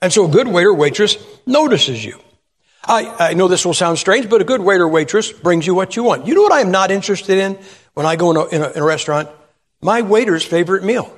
And 0.00 0.12
so 0.12 0.24
a 0.24 0.28
good 0.28 0.48
waiter 0.48 0.72
waitress 0.72 1.18
notices 1.44 2.02
you. 2.02 2.18
I, 2.84 3.30
I 3.30 3.34
know 3.34 3.48
this 3.48 3.66
will 3.66 3.74
sound 3.74 3.98
strange, 3.98 4.30
but 4.30 4.40
a 4.40 4.44
good 4.44 4.62
waiter 4.62 4.88
waitress 4.88 5.30
brings 5.30 5.66
you 5.66 5.74
what 5.74 5.94
you 5.96 6.04
want. 6.04 6.26
You 6.26 6.34
know 6.34 6.42
what 6.42 6.52
I'm 6.52 6.70
not 6.70 6.90
interested 6.90 7.36
in 7.36 7.58
when 7.92 8.06
I 8.06 8.16
go 8.16 8.30
in 8.30 8.36
a, 8.36 8.44
in 8.46 8.62
a, 8.62 8.70
in 8.70 8.78
a 8.78 8.84
restaurant? 8.84 9.28
My 9.82 10.00
waiter's 10.00 10.44
favorite 10.44 10.82
meal. 10.82 11.14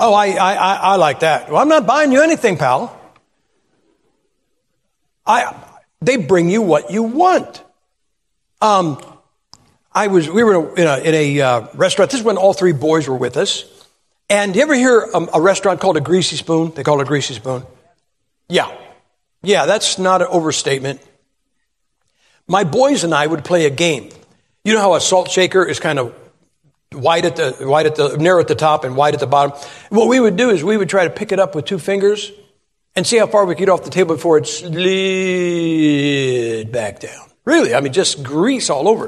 Oh, 0.00 0.14
I, 0.14 0.28
I, 0.28 0.74
I 0.74 0.96
like 0.96 1.20
that. 1.20 1.50
Well, 1.50 1.60
I'm 1.60 1.68
not 1.68 1.86
buying 1.86 2.12
you 2.12 2.22
anything, 2.22 2.56
pal. 2.56 2.97
I, 5.28 5.54
they 6.00 6.16
bring 6.16 6.48
you 6.48 6.62
what 6.62 6.90
you 6.90 7.02
want. 7.02 7.62
Um, 8.60 9.00
I 9.92 10.06
was, 10.06 10.28
we 10.28 10.42
were 10.42 10.74
in 10.76 10.86
a, 10.86 10.98
in 10.98 11.14
a 11.14 11.40
uh, 11.40 11.66
restaurant. 11.74 12.10
This 12.10 12.20
is 12.20 12.24
when 12.24 12.38
all 12.38 12.54
three 12.54 12.72
boys 12.72 13.06
were 13.06 13.16
with 13.16 13.36
us. 13.36 13.64
And 14.30 14.56
you 14.56 14.62
ever 14.62 14.74
hear 14.74 15.00
a, 15.00 15.28
a 15.34 15.40
restaurant 15.40 15.80
called 15.80 15.96
a 15.96 16.00
greasy 16.00 16.36
spoon? 16.36 16.72
They 16.74 16.82
call 16.82 16.98
it 17.00 17.02
a 17.02 17.06
greasy 17.06 17.34
spoon. 17.34 17.62
Yeah. 18.48 18.74
Yeah, 19.42 19.66
that's 19.66 19.98
not 19.98 20.22
an 20.22 20.28
overstatement. 20.30 21.00
My 22.46 22.64
boys 22.64 23.04
and 23.04 23.14
I 23.14 23.26
would 23.26 23.44
play 23.44 23.66
a 23.66 23.70
game. 23.70 24.10
You 24.64 24.74
know 24.74 24.80
how 24.80 24.94
a 24.94 25.00
salt 25.00 25.30
shaker 25.30 25.64
is 25.64 25.78
kind 25.78 25.98
of 25.98 26.14
wide 26.92 27.26
at 27.26 27.36
the 27.36 27.56
wide 27.60 27.86
at 27.86 27.96
the 27.96 28.16
narrow 28.16 28.40
at 28.40 28.48
the 28.48 28.54
top 28.54 28.84
and 28.84 28.96
wide 28.96 29.14
at 29.14 29.20
the 29.20 29.26
bottom. 29.26 29.56
What 29.90 30.08
we 30.08 30.18
would 30.18 30.36
do 30.36 30.50
is 30.50 30.64
we 30.64 30.76
would 30.76 30.88
try 30.88 31.04
to 31.04 31.10
pick 31.10 31.32
it 31.32 31.38
up 31.38 31.54
with 31.54 31.66
two 31.66 31.78
fingers 31.78 32.32
and 32.98 33.06
see 33.06 33.16
how 33.16 33.28
far 33.28 33.46
we 33.46 33.54
get 33.54 33.68
off 33.68 33.84
the 33.84 33.90
table 33.90 34.16
before 34.16 34.38
it 34.38 34.48
slid 34.48 34.72
back 36.72 36.98
down. 36.98 37.28
Really, 37.44 37.72
I 37.72 37.80
mean, 37.80 37.92
just 37.92 38.24
grease 38.24 38.70
all 38.70 38.88
over. 38.88 39.06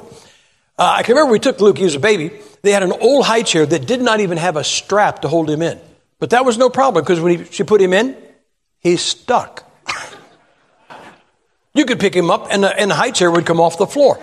Uh, 0.79 0.95
I 0.99 1.03
can 1.03 1.17
remember 1.17 1.33
we 1.33 1.41
took 1.41 1.61
Luke, 1.61 1.77
he 1.77 1.83
was 1.83 1.97
a 1.97 2.01
baby. 2.01 2.31
They 2.63 2.71
had 2.71 2.85
an 2.85 2.93
old 2.93 3.27
high 3.27 3.43
chair 3.43 3.67
that 3.67 3.89
did 3.89 4.01
not 4.01 4.21
even 4.21 4.39
have 4.39 4.57
a 4.57 4.63
strap 4.63 5.23
to 5.23 5.29
hold 5.29 5.51
him 5.51 5.61
in. 5.61 5.81
But 6.21 6.31
that 6.31 6.45
was 6.45 6.57
no 6.57 6.71
problem 6.71 7.03
because 7.03 7.21
when 7.21 7.39
he, 7.41 7.45
she 7.47 7.65
put 7.65 7.81
him 7.81 7.93
in, 7.93 8.17
he 8.79 8.97
stuck. 8.97 9.69
you 11.75 11.85
could 11.85 11.99
pick 11.99 12.15
him 12.15 12.31
up 12.31 12.47
and 12.49 12.63
the, 12.63 12.79
and 12.79 12.93
the 12.93 12.95
high 12.95 13.11
chair 13.11 13.29
would 13.29 13.45
come 13.45 13.61
off 13.61 13.77
the 13.77 13.89
floor. 13.89 14.21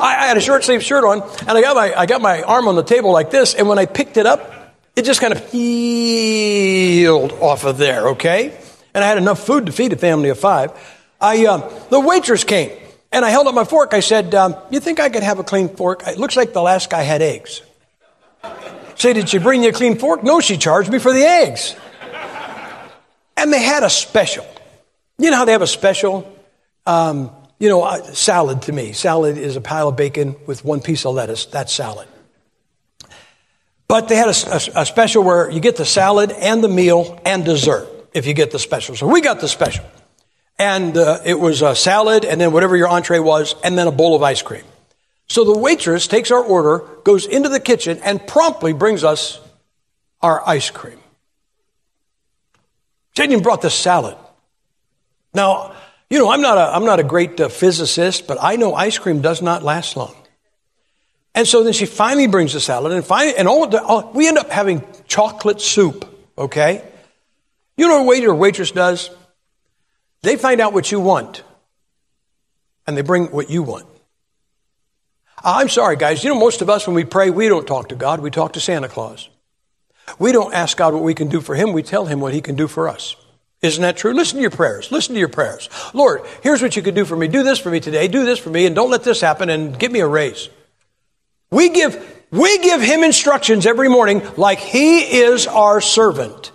I, 0.00 0.24
I 0.24 0.26
had 0.26 0.36
a 0.36 0.40
short 0.40 0.64
sleeve 0.64 0.82
shirt 0.82 1.04
on, 1.04 1.22
and 1.22 1.50
I 1.50 1.60
got, 1.60 1.76
my, 1.76 1.94
I 1.96 2.06
got 2.06 2.20
my 2.20 2.42
arm 2.42 2.66
on 2.66 2.74
the 2.74 2.82
table 2.82 3.12
like 3.12 3.30
this, 3.30 3.54
and 3.54 3.68
when 3.68 3.78
I 3.78 3.86
picked 3.86 4.16
it 4.16 4.26
up, 4.26 4.74
it 4.96 5.04
just 5.04 5.20
kind 5.20 5.32
of 5.32 5.52
peeled 5.52 7.30
off 7.34 7.64
of 7.64 7.78
there, 7.78 8.08
okay? 8.08 8.58
And 8.94 9.02
I 9.02 9.08
had 9.08 9.18
enough 9.18 9.44
food 9.44 9.66
to 9.66 9.72
feed 9.72 9.92
a 9.92 9.96
family 9.96 10.28
of 10.28 10.38
five. 10.38 10.72
I, 11.20 11.46
uh, 11.46 11.70
the 11.88 12.00
waitress 12.00 12.44
came, 12.44 12.70
and 13.10 13.24
I 13.24 13.30
held 13.30 13.46
up 13.46 13.54
my 13.54 13.64
fork. 13.64 13.92
I 13.92 14.00
said, 14.00 14.34
um, 14.34 14.56
You 14.70 14.80
think 14.80 15.00
I 15.00 15.08
could 15.08 15.22
have 15.22 15.38
a 15.38 15.44
clean 15.44 15.68
fork? 15.68 16.02
It 16.06 16.18
looks 16.18 16.36
like 16.36 16.52
the 16.52 16.62
last 16.62 16.90
guy 16.90 17.02
had 17.02 17.22
eggs. 17.22 17.62
Say, 18.96 19.12
did 19.12 19.28
she 19.28 19.38
bring 19.38 19.62
you 19.62 19.70
a 19.70 19.72
clean 19.72 19.98
fork? 19.98 20.22
No, 20.22 20.40
she 20.40 20.56
charged 20.56 20.90
me 20.90 20.98
for 20.98 21.12
the 21.12 21.22
eggs. 21.22 21.74
And 23.36 23.52
they 23.52 23.62
had 23.62 23.82
a 23.82 23.90
special. 23.90 24.46
You 25.18 25.30
know 25.30 25.36
how 25.36 25.44
they 25.44 25.52
have 25.52 25.62
a 25.62 25.66
special? 25.66 26.30
Um, 26.86 27.30
you 27.58 27.68
know, 27.68 27.82
uh, 27.82 28.02
salad 28.12 28.62
to 28.62 28.72
me. 28.72 28.92
Salad 28.92 29.36
is 29.36 29.56
a 29.56 29.60
pile 29.60 29.88
of 29.88 29.96
bacon 29.96 30.36
with 30.46 30.64
one 30.64 30.80
piece 30.80 31.04
of 31.04 31.14
lettuce. 31.14 31.46
That's 31.46 31.72
salad. 31.72 32.06
But 33.88 34.08
they 34.08 34.16
had 34.16 34.28
a, 34.28 34.54
a, 34.76 34.82
a 34.82 34.86
special 34.86 35.24
where 35.24 35.50
you 35.50 35.60
get 35.60 35.76
the 35.76 35.84
salad 35.84 36.30
and 36.30 36.62
the 36.62 36.68
meal 36.68 37.20
and 37.24 37.44
dessert 37.44 37.88
if 38.14 38.26
you 38.26 38.32
get 38.32 38.52
the 38.52 38.58
special. 38.58 38.96
So 38.96 39.06
we 39.06 39.20
got 39.20 39.40
the 39.40 39.48
special. 39.48 39.84
And 40.58 40.96
uh, 40.96 41.20
it 41.24 41.38
was 41.38 41.62
a 41.62 41.74
salad 41.74 42.24
and 42.24 42.40
then 42.40 42.52
whatever 42.52 42.76
your 42.76 42.88
entree 42.88 43.18
was 43.18 43.56
and 43.64 43.76
then 43.76 43.88
a 43.88 43.92
bowl 43.92 44.14
of 44.14 44.22
ice 44.22 44.40
cream. 44.40 44.64
So 45.26 45.44
the 45.44 45.58
waitress 45.58 46.06
takes 46.06 46.30
our 46.30 46.42
order, 46.42 46.86
goes 47.02 47.26
into 47.26 47.48
the 47.48 47.60
kitchen, 47.60 47.98
and 48.04 48.24
promptly 48.24 48.72
brings 48.72 49.02
us 49.02 49.40
our 50.22 50.46
ice 50.46 50.70
cream. 50.70 50.98
Jaden 53.16 53.42
brought 53.42 53.62
the 53.62 53.70
salad. 53.70 54.16
Now, 55.32 55.74
you 56.10 56.18
know, 56.18 56.30
I'm 56.30 56.40
not 56.40 56.58
a, 56.58 56.76
I'm 56.76 56.84
not 56.84 57.00
a 57.00 57.04
great 57.04 57.40
uh, 57.40 57.48
physicist, 57.48 58.26
but 58.26 58.38
I 58.40 58.56
know 58.56 58.74
ice 58.74 58.98
cream 58.98 59.20
does 59.22 59.42
not 59.42 59.62
last 59.62 59.96
long. 59.96 60.14
And 61.34 61.48
so 61.48 61.64
then 61.64 61.72
she 61.72 61.86
finally 61.86 62.28
brings 62.28 62.52
the 62.52 62.60
salad, 62.60 62.92
and 62.92 63.04
finally, 63.04 63.36
and 63.36 63.48
all, 63.48 63.66
the, 63.66 63.82
all 63.82 64.12
we 64.12 64.28
end 64.28 64.38
up 64.38 64.50
having 64.50 64.84
chocolate 65.08 65.60
soup. 65.60 66.08
Okay, 66.38 66.84
you 67.76 67.88
know 67.88 67.98
what 67.98 68.04
a 68.04 68.08
waiter 68.08 68.30
or 68.30 68.34
waitress 68.34 68.70
does? 68.70 69.10
They 70.22 70.36
find 70.36 70.60
out 70.60 70.72
what 70.72 70.90
you 70.90 71.00
want, 71.00 71.42
and 72.86 72.96
they 72.96 73.02
bring 73.02 73.26
what 73.26 73.50
you 73.50 73.62
want. 73.62 73.86
Uh, 75.38 75.56
I'm 75.56 75.68
sorry, 75.68 75.96
guys. 75.96 76.24
You 76.24 76.30
know, 76.30 76.40
most 76.40 76.62
of 76.62 76.70
us, 76.70 76.86
when 76.86 76.96
we 76.96 77.04
pray, 77.04 77.30
we 77.30 77.48
don't 77.48 77.66
talk 77.66 77.90
to 77.90 77.94
God, 77.94 78.20
we 78.20 78.30
talk 78.30 78.54
to 78.54 78.60
Santa 78.60 78.88
Claus. 78.88 79.28
We 80.18 80.32
don't 80.32 80.54
ask 80.54 80.76
God 80.76 80.94
what 80.94 81.02
we 81.02 81.14
can 81.14 81.28
do 81.28 81.40
for 81.40 81.54
Him, 81.54 81.72
we 81.72 81.82
tell 81.82 82.06
Him 82.06 82.20
what 82.20 82.32
He 82.32 82.40
can 82.40 82.56
do 82.56 82.68
for 82.68 82.88
us. 82.88 83.16
Isn't 83.60 83.82
that 83.82 83.96
true? 83.96 84.12
Listen 84.12 84.36
to 84.36 84.42
your 84.42 84.50
prayers. 84.50 84.92
Listen 84.92 85.14
to 85.14 85.18
your 85.18 85.28
prayers. 85.28 85.70
Lord, 85.94 86.20
here's 86.42 86.60
what 86.60 86.76
you 86.76 86.82
could 86.82 86.94
do 86.94 87.06
for 87.06 87.16
me. 87.16 87.28
Do 87.28 87.42
this 87.42 87.58
for 87.58 87.70
me 87.70 87.80
today. 87.80 88.08
Do 88.08 88.24
this 88.24 88.38
for 88.38 88.50
me, 88.50 88.66
and 88.66 88.74
don't 88.74 88.90
let 88.90 89.04
this 89.04 89.22
happen, 89.22 89.48
and 89.48 89.78
give 89.78 89.90
me 89.90 90.00
a 90.00 90.06
raise. 90.06 90.50
We 91.50 91.70
give, 91.70 92.24
we 92.30 92.58
give 92.58 92.82
Him 92.82 93.02
instructions 93.02 93.66
every 93.66 93.88
morning 93.88 94.22
like 94.36 94.58
He 94.58 95.00
is 95.00 95.46
our 95.46 95.80
servant, 95.80 96.52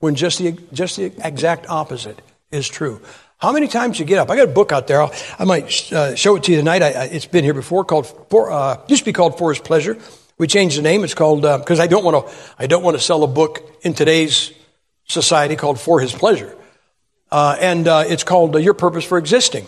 when 0.00 0.14
just 0.14 0.38
the, 0.38 0.58
just 0.72 0.96
the 0.96 1.12
exact 1.24 1.68
opposite 1.68 2.20
is 2.50 2.68
true. 2.68 3.00
How 3.38 3.52
many 3.52 3.68
times 3.68 3.98
you 3.98 4.04
get 4.04 4.18
up? 4.18 4.28
I 4.28 4.36
got 4.36 4.48
a 4.48 4.52
book 4.52 4.72
out 4.72 4.86
there. 4.86 5.00
I'll, 5.00 5.14
i 5.38 5.44
might 5.44 5.92
uh, 5.92 6.14
show 6.14 6.36
it 6.36 6.42
to 6.44 6.52
you 6.52 6.58
tonight. 6.58 6.82
I, 6.82 6.90
I, 6.90 7.04
it's 7.04 7.24
been 7.24 7.44
here 7.44 7.54
before. 7.54 7.84
Called 7.84 8.06
for, 8.28 8.50
uh, 8.50 8.82
used 8.88 9.02
to 9.02 9.06
be 9.06 9.12
called 9.14 9.38
For 9.38 9.50
His 9.50 9.60
Pleasure. 9.60 9.96
We 10.36 10.46
changed 10.46 10.76
the 10.76 10.82
name. 10.82 11.04
It's 11.04 11.14
called 11.14 11.42
because 11.42 11.78
uh, 11.78 11.84
I 11.84 11.86
don't 11.86 12.04
want 12.04 12.26
to. 12.26 12.34
I 12.58 12.66
don't 12.66 12.82
want 12.82 12.96
to 12.96 13.02
sell 13.02 13.22
a 13.22 13.26
book 13.26 13.60
in 13.82 13.94
today's 13.94 14.52
society 15.06 15.56
called 15.56 15.80
For 15.80 16.00
His 16.00 16.12
Pleasure, 16.12 16.54
uh, 17.30 17.56
and 17.60 17.86
uh, 17.86 18.04
it's 18.06 18.24
called 18.24 18.56
uh, 18.56 18.58
Your 18.58 18.74
Purpose 18.74 19.04
for 19.04 19.18
Existing. 19.18 19.66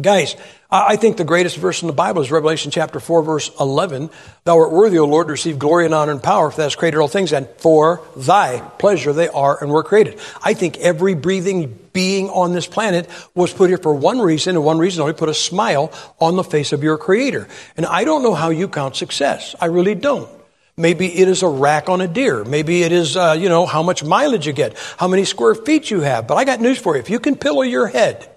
Guys, 0.00 0.36
I 0.70 0.96
think 0.96 1.16
the 1.16 1.24
greatest 1.24 1.56
verse 1.56 1.82
in 1.82 1.88
the 1.88 1.92
Bible 1.92 2.22
is 2.22 2.30
Revelation 2.30 2.70
chapter 2.70 3.00
4, 3.00 3.22
verse 3.22 3.50
11. 3.58 4.08
Thou 4.44 4.56
art 4.56 4.70
worthy, 4.70 4.98
O 4.98 5.04
Lord, 5.04 5.26
to 5.26 5.32
receive 5.32 5.58
glory 5.58 5.84
and 5.84 5.92
honor 5.92 6.12
and 6.12 6.22
power, 6.22 6.50
for 6.50 6.58
thou 6.58 6.62
hast 6.62 6.78
created 6.78 6.98
all 6.98 7.08
things, 7.08 7.32
and 7.32 7.48
for 7.58 8.00
thy 8.16 8.60
pleasure 8.78 9.12
they 9.12 9.28
are 9.28 9.60
and 9.60 9.70
were 9.70 9.82
created. 9.82 10.18
I 10.42 10.54
think 10.54 10.78
every 10.78 11.14
breathing 11.14 11.76
being 11.92 12.30
on 12.30 12.52
this 12.52 12.68
planet 12.68 13.10
was 13.34 13.52
put 13.52 13.68
here 13.68 13.78
for 13.78 13.92
one 13.92 14.20
reason, 14.20 14.54
and 14.54 14.64
one 14.64 14.78
reason 14.78 15.02
only 15.02 15.12
put 15.12 15.28
a 15.28 15.34
smile 15.34 15.92
on 16.20 16.36
the 16.36 16.44
face 16.44 16.72
of 16.72 16.82
your 16.84 16.96
Creator. 16.96 17.48
And 17.76 17.84
I 17.84 18.04
don't 18.04 18.22
know 18.22 18.34
how 18.34 18.50
you 18.50 18.68
count 18.68 18.94
success. 18.94 19.56
I 19.60 19.66
really 19.66 19.96
don't. 19.96 20.30
Maybe 20.76 21.12
it 21.14 21.28
is 21.28 21.42
a 21.42 21.48
rack 21.48 21.88
on 21.88 22.00
a 22.00 22.08
deer. 22.08 22.44
Maybe 22.44 22.84
it 22.84 22.92
is, 22.92 23.16
uh, 23.16 23.36
you 23.38 23.48
know, 23.48 23.66
how 23.66 23.82
much 23.82 24.04
mileage 24.04 24.46
you 24.46 24.52
get, 24.52 24.78
how 24.98 25.08
many 25.08 25.24
square 25.24 25.54
feet 25.54 25.90
you 25.90 26.00
have. 26.00 26.26
But 26.26 26.36
I 26.36 26.44
got 26.44 26.60
news 26.60 26.78
for 26.78 26.94
you. 26.94 27.00
If 27.00 27.10
you 27.10 27.18
can 27.18 27.36
pillow 27.36 27.62
your 27.62 27.88
head 27.88 28.30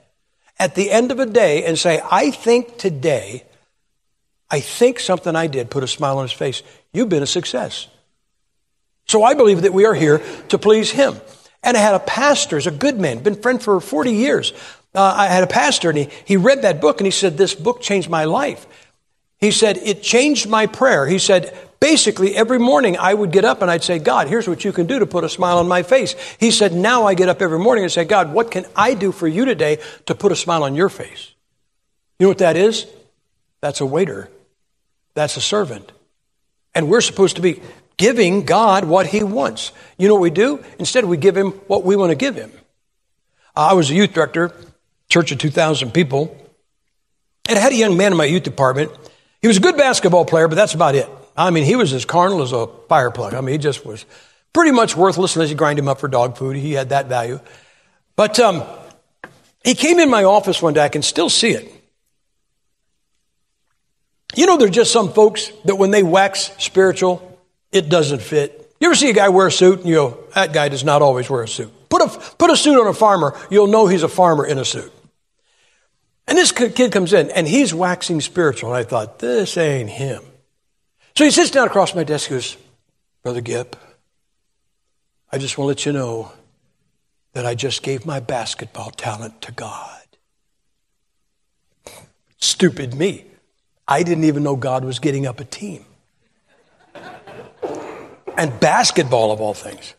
at 0.59 0.75
the 0.75 0.91
end 0.91 1.11
of 1.11 1.19
a 1.19 1.25
day 1.25 1.65
and 1.65 1.77
say, 1.77 2.01
I 2.11 2.31
think 2.31 2.77
today, 2.77 3.43
I 4.49 4.59
think 4.59 4.99
something 4.99 5.35
I 5.35 5.47
did 5.47 5.69
put 5.69 5.83
a 5.83 5.87
smile 5.87 6.17
on 6.17 6.23
his 6.23 6.31
face, 6.31 6.63
you've 6.93 7.09
been 7.09 7.23
a 7.23 7.27
success. 7.27 7.87
So 9.05 9.23
I 9.23 9.33
believe 9.33 9.63
that 9.63 9.73
we 9.73 9.85
are 9.85 9.93
here 9.93 10.21
to 10.49 10.57
please 10.57 10.91
him. 10.91 11.19
And 11.63 11.77
I 11.77 11.79
had 11.79 11.95
a 11.95 11.99
pastor, 11.99 12.57
he's 12.57 12.67
a 12.67 12.71
good 12.71 12.99
man, 12.99 13.23
been 13.23 13.41
friend 13.41 13.61
for 13.61 13.79
40 13.79 14.11
years. 14.11 14.53
Uh, 14.93 15.13
I 15.17 15.27
had 15.27 15.43
a 15.43 15.47
pastor 15.47 15.89
and 15.89 15.97
he, 15.97 16.09
he 16.25 16.37
read 16.37 16.61
that 16.61 16.81
book 16.81 16.99
and 16.99 17.07
he 17.07 17.11
said, 17.11 17.37
This 17.37 17.55
book 17.55 17.81
changed 17.81 18.09
my 18.09 18.25
life. 18.25 18.67
He 19.39 19.51
said, 19.51 19.77
It 19.77 20.03
changed 20.03 20.47
my 20.47 20.67
prayer. 20.67 21.07
He 21.07 21.19
said, 21.19 21.57
Basically, 21.83 22.33
every 22.33 22.59
morning 22.59 22.95
I 22.97 23.13
would 23.13 23.33
get 23.33 23.43
up 23.43 23.61
and 23.61 23.69
I'd 23.69 23.83
say, 23.83 23.99
God, 23.99 24.29
here's 24.29 24.47
what 24.47 24.63
you 24.63 24.71
can 24.71 24.87
do 24.87 24.99
to 24.99 25.05
put 25.05 25.25
a 25.25 25.27
smile 25.27 25.57
on 25.57 25.67
my 25.67 25.83
face. 25.83 26.15
He 26.39 26.49
said, 26.49 26.71
Now 26.71 27.07
I 27.07 27.13
get 27.13 27.27
up 27.27 27.41
every 27.41 27.59
morning 27.59 27.83
and 27.83 27.91
say, 27.91 28.05
God, 28.05 28.31
what 28.31 28.51
can 28.51 28.65
I 28.73 28.93
do 28.93 29.11
for 29.11 29.27
you 29.27 29.43
today 29.43 29.79
to 30.05 30.15
put 30.15 30.31
a 30.31 30.35
smile 30.37 30.63
on 30.63 30.75
your 30.75 30.87
face? 30.87 31.33
You 32.17 32.23
know 32.23 32.29
what 32.29 32.37
that 32.37 32.55
is? 32.55 32.87
That's 33.59 33.81
a 33.81 33.85
waiter, 33.85 34.29
that's 35.13 35.35
a 35.35 35.41
servant. 35.41 35.91
And 36.73 36.87
we're 36.87 37.01
supposed 37.01 37.35
to 37.35 37.41
be 37.41 37.61
giving 37.97 38.45
God 38.45 38.85
what 38.85 39.07
He 39.07 39.21
wants. 39.21 39.73
You 39.97 40.07
know 40.07 40.13
what 40.13 40.21
we 40.21 40.29
do? 40.29 40.63
Instead, 40.79 41.03
we 41.03 41.17
give 41.17 41.35
Him 41.35 41.51
what 41.67 41.83
we 41.83 41.97
want 41.97 42.11
to 42.11 42.15
give 42.15 42.35
Him. 42.35 42.53
I 43.57 43.73
was 43.73 43.91
a 43.91 43.93
youth 43.93 44.13
director, 44.13 44.55
church 45.09 45.33
of 45.33 45.37
2,000 45.37 45.91
people, 45.91 46.33
and 47.49 47.59
I 47.59 47.61
had 47.61 47.73
a 47.73 47.75
young 47.75 47.97
man 47.97 48.13
in 48.13 48.17
my 48.17 48.23
youth 48.23 48.43
department. 48.43 48.89
He 49.41 49.49
was 49.49 49.57
a 49.57 49.59
good 49.59 49.75
basketball 49.75 50.23
player, 50.23 50.47
but 50.47 50.55
that's 50.55 50.75
about 50.75 50.95
it. 50.95 51.09
I 51.35 51.49
mean, 51.49 51.63
he 51.63 51.75
was 51.75 51.93
as 51.93 52.05
carnal 52.05 52.41
as 52.41 52.51
a 52.51 52.67
fireplug. 52.89 53.33
I 53.33 53.41
mean, 53.41 53.53
he 53.53 53.57
just 53.57 53.85
was 53.85 54.05
pretty 54.53 54.71
much 54.71 54.95
worthless 54.95 55.35
unless 55.35 55.49
you 55.49 55.55
grind 55.55 55.79
him 55.79 55.87
up 55.87 55.99
for 55.99 56.07
dog 56.07 56.37
food. 56.37 56.55
He 56.55 56.73
had 56.73 56.89
that 56.89 57.07
value. 57.07 57.39
But 58.15 58.39
um, 58.39 58.63
he 59.63 59.73
came 59.73 59.99
in 59.99 60.09
my 60.09 60.23
office 60.23 60.61
one 60.61 60.73
day. 60.73 60.83
I 60.83 60.89
can 60.89 61.01
still 61.01 61.29
see 61.29 61.51
it. 61.51 61.71
You 64.35 64.45
know, 64.45 64.57
there 64.57 64.67
are 64.67 64.71
just 64.71 64.91
some 64.91 65.11
folks 65.13 65.51
that 65.65 65.75
when 65.75 65.91
they 65.91 66.03
wax 66.03 66.51
spiritual, 66.57 67.39
it 67.71 67.89
doesn't 67.89 68.21
fit. 68.21 68.59
You 68.79 68.87
ever 68.87 68.95
see 68.95 69.09
a 69.09 69.13
guy 69.13 69.29
wear 69.29 69.47
a 69.47 69.51
suit 69.51 69.79
and 69.79 69.87
you 69.87 69.95
go, 69.95 70.23
that 70.35 70.53
guy 70.53 70.69
does 70.69 70.83
not 70.83 71.01
always 71.01 71.29
wear 71.29 71.43
a 71.43 71.47
suit. 71.47 71.71
Put 71.89 72.01
a, 72.01 72.35
put 72.37 72.49
a 72.49 72.57
suit 72.57 72.79
on 72.79 72.87
a 72.87 72.93
farmer, 72.93 73.37
you'll 73.49 73.67
know 73.67 73.87
he's 73.87 74.03
a 74.03 74.09
farmer 74.09 74.45
in 74.45 74.57
a 74.57 74.65
suit. 74.65 74.91
And 76.27 76.37
this 76.37 76.51
kid 76.51 76.91
comes 76.91 77.13
in 77.13 77.29
and 77.31 77.47
he's 77.47 77.73
waxing 77.73 78.21
spiritual. 78.21 78.73
And 78.73 78.77
I 78.77 78.83
thought, 78.83 79.19
this 79.19 79.57
ain't 79.57 79.89
him. 79.89 80.23
So 81.15 81.23
he 81.23 81.31
sits 81.31 81.51
down 81.51 81.67
across 81.67 81.93
my 81.93 82.03
desk 82.03 82.29
and 82.29 82.37
goes, 82.37 82.57
Brother 83.21 83.41
Gipp, 83.41 83.75
I 85.31 85.37
just 85.37 85.57
want 85.57 85.65
to 85.65 85.69
let 85.69 85.85
you 85.85 85.93
know 85.93 86.31
that 87.33 87.45
I 87.45 87.55
just 87.55 87.83
gave 87.83 88.05
my 88.05 88.19
basketball 88.19 88.91
talent 88.91 89.41
to 89.41 89.51
God. 89.51 90.01
Stupid 92.37 92.93
me. 92.93 93.25
I 93.87 94.03
didn't 94.03 94.23
even 94.23 94.43
know 94.43 94.55
God 94.55 94.85
was 94.85 94.99
getting 94.99 95.25
up 95.25 95.39
a 95.39 95.45
team. 95.45 95.85
And 98.35 98.59
basketball, 98.59 99.31
of 99.31 99.41
all 99.41 99.53
things. 99.53 99.93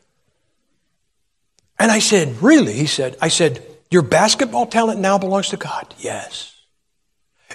And 1.79 1.91
I 1.91 2.01
said, 2.01 2.43
Really? 2.43 2.73
He 2.73 2.87
said, 2.87 3.17
I 3.21 3.29
said, 3.29 3.65
Your 3.91 4.03
basketball 4.03 4.67
talent 4.67 5.01
now 5.01 5.19
belongs 5.19 5.51
to 5.51 5.57
God? 5.57 5.95
Yes. 5.99 6.55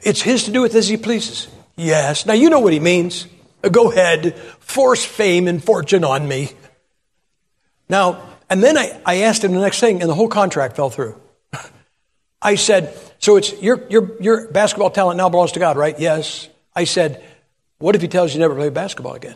It's 0.04 0.22
His 0.22 0.46
to 0.46 0.52
do 0.52 0.62
with 0.62 0.76
as 0.76 0.88
He 0.88 0.98
pleases? 0.98 1.50
Yes. 1.76 2.26
Now, 2.26 2.34
you 2.34 2.50
know 2.50 2.60
what 2.60 2.74
He 2.74 2.80
means. 2.80 3.28
Go 3.62 3.92
ahead, 3.92 4.38
force 4.60 5.04
fame 5.04 5.48
and 5.48 5.64
fortune 5.64 6.04
on 6.04 6.28
me. 6.28 6.52
Now, 7.90 8.24
And 8.50 8.64
then 8.64 8.78
I, 8.78 9.00
I 9.06 9.16
asked 9.22 9.44
him 9.44 9.54
the 9.54 9.60
next 9.60 9.80
thing, 9.80 10.02
and 10.02 10.10
the 10.10 10.16
whole 10.16 10.28
contract 10.28 10.76
fell 10.76 10.90
through. 10.90 11.20
I 12.42 12.56
said, 12.56 12.98
So 13.20 13.36
it's 13.36 13.62
your, 13.62 13.86
your, 13.90 14.22
your 14.22 14.48
basketball 14.48 14.90
talent 14.90 15.18
now 15.18 15.30
belongs 15.30 15.52
to 15.54 15.60
God, 15.60 15.78
right? 15.78 16.00
Yes. 16.00 16.48
I 16.76 16.86
said, 16.86 17.24
What 17.78 17.96
if 17.96 18.02
he 18.02 18.08
tells 18.08 18.34
you 18.34 18.40
never 18.40 18.56
play 18.56 18.70
basketball 18.70 19.14
again? 19.14 19.36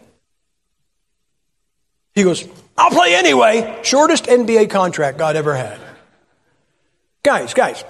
He 2.16 2.24
goes, 2.24 2.48
I'll 2.78 2.92
play 2.92 3.16
anyway. 3.16 3.80
Shortest 3.84 4.26
NBA 4.26 4.70
contract 4.70 5.18
God 5.18 5.36
ever 5.36 5.56
had. 5.56 5.80
Guys, 7.24 7.54
guys, 7.54 7.84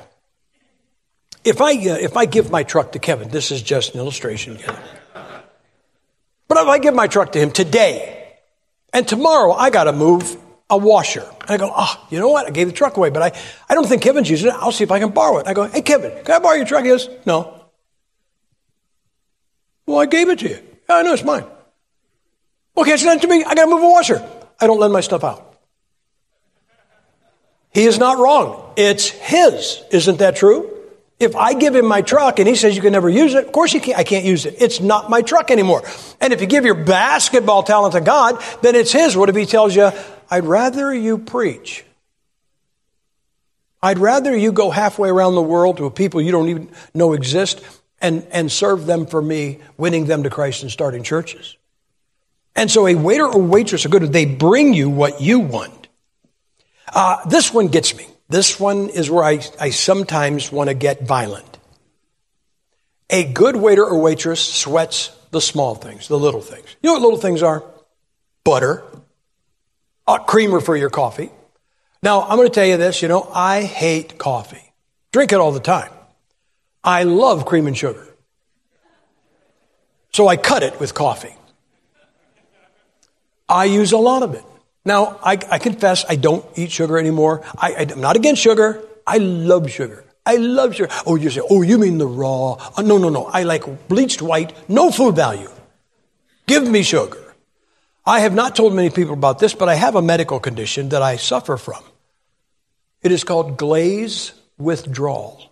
if 1.44 1.62
I, 1.62 1.72
uh, 1.72 1.98
if 2.00 2.16
I 2.16 2.26
give 2.26 2.52
my 2.52 2.64
truck 2.64 2.94
to 2.94 3.00
Kevin, 3.00 3.30
this 3.30 3.52
is 3.52 3.62
just 3.62 3.94
an 3.94 4.00
illustration. 4.00 4.60
But 6.48 6.58
if 6.60 6.68
I 6.68 6.80
give 6.80 6.94
my 6.94 7.08
truck 7.08 7.32
to 7.34 7.40
him 7.40 7.52
today, 7.52 8.36
and 8.94 9.08
tomorrow 9.08 9.54
I 9.54 9.70
got 9.70 9.86
to 9.86 9.94
move 9.94 10.38
a 10.70 10.78
washer, 10.78 11.26
and 11.42 11.50
I 11.50 11.58
go, 11.58 11.72
oh, 11.76 12.08
you 12.10 12.20
know 12.20 12.30
what? 12.30 12.48
I 12.48 12.52
gave 12.52 12.68
the 12.68 12.74
truck 12.74 12.98
away, 12.98 13.10
but 13.10 13.22
I, 13.22 13.40
I 13.70 13.76
don't 13.76 13.88
think 13.88 14.02
Kevin's 14.02 14.30
using 14.30 14.50
it. 14.50 14.56
I'll 14.56 14.72
see 14.72 14.84
if 14.84 14.92
I 14.92 15.00
can 15.00 15.12
borrow 15.12 15.38
it. 15.40 15.48
I 15.48 15.54
go, 15.54 15.66
hey, 15.66 15.82
Kevin, 15.82 16.12
can 16.24 16.36
I 16.36 16.40
borrow 16.40 16.56
your 16.56 16.66
truck? 16.66 16.84
He 16.84 16.90
goes, 16.90 17.10
no. 17.26 17.66
Well, 19.86 20.00
I 20.00 20.06
gave 20.06 20.30
it 20.30 20.40
to 20.40 20.50
you. 20.50 20.60
Yeah, 20.90 20.98
I 20.98 21.02
know 21.02 21.14
it's 21.14 21.24
mine. 21.24 21.46
Well, 22.76 22.86
can't 22.86 23.00
you 23.00 23.08
lend 23.08 23.20
it 23.20 23.28
to 23.28 23.34
me? 23.34 23.44
I 23.44 23.56
got 23.56 23.66
to 23.66 23.72
move 23.72 23.84
a 23.84 23.90
washer. 23.90 24.28
I 24.60 24.68
don't 24.68 24.80
lend 24.80 24.94
my 24.94 25.02
stuff 25.02 25.24
out. 25.24 25.58
He 27.74 27.86
is 27.86 27.98
not 27.98 28.18
wrong. 28.18 28.74
It's 28.78 29.10
his. 29.10 29.82
Isn't 29.92 30.20
that 30.20 30.36
true? 30.36 30.73
If 31.24 31.36
I 31.36 31.54
give 31.54 31.76
him 31.76 31.86
my 31.86 32.02
truck 32.02 32.40
and 32.40 32.48
he 32.48 32.56
says 32.56 32.76
you 32.76 32.82
can 32.82 32.92
never 32.92 33.10
use 33.10 33.34
it, 33.34 33.46
of 33.46 33.52
course 33.52 33.74
you 33.74 33.80
can't, 33.80 33.98
I 33.98 34.04
can't 34.04 34.26
use 34.26 34.46
it. 34.46 34.56
It's 34.60 34.80
not 34.80 35.10
my 35.10 35.22
truck 35.22 35.52
anymore. 35.52 35.84
And 36.20 36.34
if 36.34 36.42
you 36.42 36.48
give 36.48 36.66
your 36.66 36.76
basketball 36.76 37.64
talent 37.64 37.94
to 37.94 38.02
God, 38.02 38.44
then 38.62 38.76
it's 38.76 38.92
his. 38.92 39.16
What 39.16 39.30
if 39.30 39.36
he 39.36 39.46
tells 39.46 39.76
you, 39.76 39.92
I'd 40.30 40.46
rather 40.46 40.94
you 40.94 41.18
preach? 41.18 41.86
I'd 43.82 44.00
rather 44.00 44.36
you 44.36 44.52
go 44.52 44.70
halfway 44.70 45.10
around 45.10 45.36
the 45.36 45.42
world 45.42 45.78
to 45.78 45.90
people 45.90 46.22
you 46.22 46.32
don't 46.32 46.50
even 46.50 46.70
know 46.94 47.14
exist 47.14 47.62
and, 48.02 48.28
and 48.32 48.52
serve 48.52 48.86
them 48.86 49.06
for 49.06 49.22
me, 49.22 49.60
winning 49.78 50.06
them 50.06 50.24
to 50.24 50.30
Christ 50.30 50.62
and 50.62 50.72
starting 50.72 51.04
churches. 51.04 51.58
And 52.56 52.70
so 52.70 52.88
a 52.88 52.96
waiter 52.96 53.26
or 53.26 53.42
waitress 53.42 53.86
are 53.86 53.90
good. 53.90 54.04
They 54.14 54.26
bring 54.26 54.74
you 54.74 54.90
what 54.90 55.22
you 55.22 55.40
want. 55.40 55.88
Uh, 56.94 57.26
this 57.28 57.54
one 57.54 57.70
gets 57.70 57.96
me. 57.96 58.06
This 58.34 58.60
one 58.60 58.90
is 58.90 59.12
where 59.12 59.24
I, 59.24 59.42
I 59.60 59.70
sometimes 59.70 60.52
want 60.52 60.70
to 60.70 60.74
get 60.74 61.04
violent. 61.04 61.60
A 63.12 63.32
good 63.32 63.56
waiter 63.56 63.86
or 63.86 64.00
waitress 64.00 64.44
sweats 64.44 65.16
the 65.30 65.40
small 65.40 65.76
things, 65.76 66.08
the 66.08 66.18
little 66.18 66.42
things. 66.42 66.66
You 66.82 66.88
know 66.88 66.94
what 66.94 67.04
little 67.04 67.20
things 67.20 67.44
are? 67.44 67.64
Butter, 68.44 68.84
a 70.08 70.18
creamer 70.18 70.62
for 70.62 70.76
your 70.76 70.90
coffee. 70.90 71.30
Now, 72.02 72.24
I'm 72.24 72.38
going 72.38 72.48
to 72.48 72.54
tell 72.54 72.66
you 72.66 72.78
this, 72.78 73.04
you 73.04 73.08
know, 73.08 73.30
I 73.32 73.62
hate 73.62 74.18
coffee. 74.18 74.74
Drink 75.12 75.32
it 75.32 75.36
all 75.36 75.52
the 75.52 75.60
time. 75.60 75.92
I 76.84 77.04
love 77.04 77.46
cream 77.46 77.68
and 77.68 77.78
sugar. 77.78 78.08
So 80.12 80.28
I 80.28 80.38
cut 80.38 80.64
it 80.64 80.80
with 80.80 80.96
coffee. 80.96 81.36
I 83.48 83.66
use 83.66 83.92
a 83.92 84.00
lot 84.00 84.24
of 84.24 84.34
it. 84.34 84.44
Now, 84.86 85.20
I, 85.24 85.34
I 85.50 85.60
confess 85.60 86.06
I 86.08 86.16
don't 86.16 86.46
eat 86.56 86.72
sugar 86.72 86.98
anymore. 86.98 87.44
I, 87.58 87.72
am 87.72 88.02
not 88.02 88.16
against 88.16 88.42
sugar. 88.42 88.84
I 89.08 89.18
love 89.18 89.70
sugar. 89.72 90.04
I 90.26 90.36
love 90.36 90.76
sugar. 90.76 90.90
Oh, 91.06 91.16
you 91.16 91.30
say, 91.30 91.42
oh, 91.50 91.62
you 91.62 91.78
mean 91.78 91.98
the 91.98 92.08
raw? 92.08 92.54
Uh, 92.76 92.82
no, 92.82 92.98
no, 92.98 93.10
no. 93.10 93.26
I 93.26 93.44
like 93.44 93.88
bleached 93.88 94.22
white, 94.22 94.54
no 94.70 94.92
food 94.92 95.16
value. 95.16 95.50
Give 96.48 96.68
me 96.68 96.84
sugar. 96.84 97.20
I 98.06 98.20
have 98.20 98.34
not 98.34 98.56
told 98.56 98.74
many 98.74 98.90
people 98.90 99.14
about 99.14 99.40
this, 99.40 99.54
but 99.54 99.70
I 99.70 99.76
have 99.76 99.96
a 99.96 100.02
medical 100.02 100.40
condition 100.40 100.90
that 100.90 101.02
I 101.02 101.16
suffer 101.16 101.56
from. 101.56 101.82
It 103.02 103.12
is 103.12 103.24
called 103.24 103.58
glaze 103.58 104.34
withdrawal. 104.58 105.52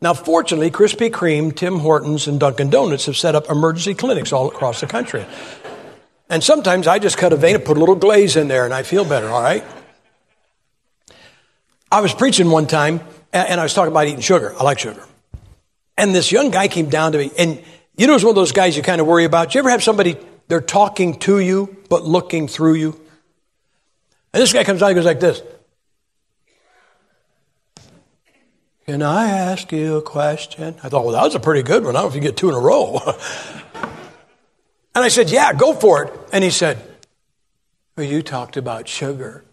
Now, 0.00 0.14
fortunately, 0.14 0.70
Krispy 0.70 1.10
Kreme, 1.10 1.54
Tim 1.54 1.80
Hortons, 1.80 2.28
and 2.28 2.38
Dunkin' 2.38 2.70
Donuts 2.70 3.06
have 3.06 3.16
set 3.16 3.34
up 3.34 3.50
emergency 3.50 3.94
clinics 3.94 4.32
all 4.32 4.46
across 4.46 4.80
the 4.80 4.86
country. 4.86 5.26
And 6.30 6.44
sometimes 6.44 6.86
I 6.86 6.98
just 6.98 7.16
cut 7.16 7.32
a 7.32 7.36
vein 7.36 7.54
and 7.54 7.64
put 7.64 7.76
a 7.76 7.80
little 7.80 7.94
glaze 7.94 8.36
in 8.36 8.48
there 8.48 8.64
and 8.64 8.74
I 8.74 8.82
feel 8.82 9.04
better, 9.04 9.28
all 9.28 9.42
right? 9.42 9.64
I 11.90 12.00
was 12.00 12.12
preaching 12.12 12.50
one 12.50 12.66
time 12.66 13.00
and 13.32 13.58
I 13.58 13.62
was 13.62 13.72
talking 13.72 13.92
about 13.92 14.06
eating 14.06 14.20
sugar. 14.20 14.54
I 14.58 14.62
like 14.62 14.78
sugar. 14.78 15.02
And 15.96 16.14
this 16.14 16.30
young 16.30 16.50
guy 16.50 16.68
came 16.68 16.90
down 16.90 17.12
to 17.12 17.18
me 17.18 17.30
and 17.38 17.62
you 17.96 18.06
know, 18.06 18.14
it's 18.14 18.22
one 18.22 18.30
of 18.30 18.36
those 18.36 18.52
guys 18.52 18.76
you 18.76 18.82
kind 18.82 19.00
of 19.00 19.08
worry 19.08 19.24
about. 19.24 19.50
Do 19.50 19.58
you 19.58 19.60
ever 19.60 19.70
have 19.70 19.82
somebody, 19.82 20.16
they're 20.46 20.60
talking 20.60 21.18
to 21.20 21.40
you, 21.40 21.76
but 21.88 22.04
looking 22.04 22.46
through 22.46 22.74
you? 22.74 23.00
And 24.32 24.40
this 24.40 24.52
guy 24.52 24.62
comes 24.62 24.82
out 24.82 24.90
and 24.90 24.96
goes 24.96 25.04
like 25.04 25.18
this. 25.18 25.42
Can 28.86 29.02
I 29.02 29.28
ask 29.28 29.72
you 29.72 29.96
a 29.96 30.02
question? 30.02 30.76
I 30.82 30.88
thought, 30.88 31.04
well, 31.04 31.14
that 31.14 31.24
was 31.24 31.34
a 31.34 31.40
pretty 31.40 31.62
good 31.62 31.84
one. 31.84 31.96
I 31.96 31.98
don't 32.00 32.04
know 32.04 32.08
if 32.08 32.14
you 32.14 32.20
get 32.20 32.36
two 32.36 32.48
in 32.48 32.54
a 32.54 32.60
row. 32.60 33.00
And 34.98 35.04
I 35.04 35.10
said, 35.10 35.30
Yeah, 35.30 35.52
go 35.52 35.74
for 35.74 36.02
it. 36.02 36.12
And 36.32 36.42
he 36.42 36.50
said, 36.50 36.76
Well, 37.96 38.04
you 38.04 38.20
talked 38.20 38.56
about 38.56 38.88
sugar 38.88 39.44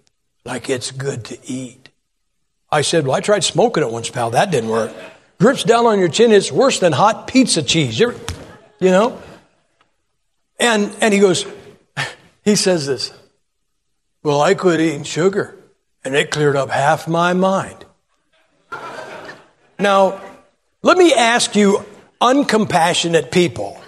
like 0.43 0.71
it's 0.71 0.89
good 0.89 1.23
to 1.25 1.37
eat. 1.45 1.89
I 2.71 2.81
said, 2.81 3.05
Well, 3.05 3.15
I 3.15 3.19
tried 3.19 3.43
smoking 3.43 3.83
it 3.83 3.91
once, 3.91 4.09
pal. 4.09 4.31
That 4.31 4.49
didn't 4.49 4.71
work. 4.71 4.91
Drips 5.37 5.63
down 5.63 5.85
on 5.85 5.99
your 5.99 6.07
chin. 6.07 6.31
It's 6.31 6.51
worse 6.51 6.79
than 6.79 6.93
hot 6.93 7.27
pizza 7.27 7.61
cheese. 7.61 7.99
You 7.99 8.15
know? 8.79 9.21
And, 10.59 10.91
and 10.99 11.13
he 11.13 11.19
goes, 11.19 11.45
He 12.43 12.55
says 12.55 12.87
this, 12.87 13.13
Well, 14.23 14.41
I 14.41 14.55
quit 14.55 14.81
eating 14.81 15.03
sugar, 15.03 15.55
and 16.03 16.15
it 16.15 16.31
cleared 16.31 16.55
up 16.55 16.71
half 16.71 17.07
my 17.07 17.33
mind. 17.33 17.85
Now, 19.77 20.19
let 20.81 20.97
me 20.97 21.13
ask 21.13 21.55
you, 21.55 21.85
uncompassionate 22.19 23.29
people. 23.29 23.79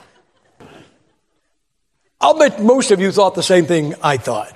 I'll 2.20 2.38
bet 2.38 2.62
most 2.62 2.92
of 2.92 3.00
you 3.00 3.12
thought 3.12 3.36
the 3.36 3.44
same 3.44 3.66
thing 3.66 3.94
I 4.02 4.18
thought. 4.18 4.56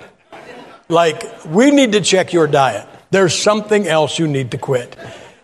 Like, 0.88 1.44
we 1.46 1.70
need 1.70 1.92
to 1.92 2.00
check 2.00 2.32
your 2.32 2.46
diet. 2.46 2.88
There's 3.10 3.38
something 3.38 3.86
else 3.86 4.18
you 4.18 4.26
need 4.26 4.50
to 4.50 4.58
quit. 4.58 4.96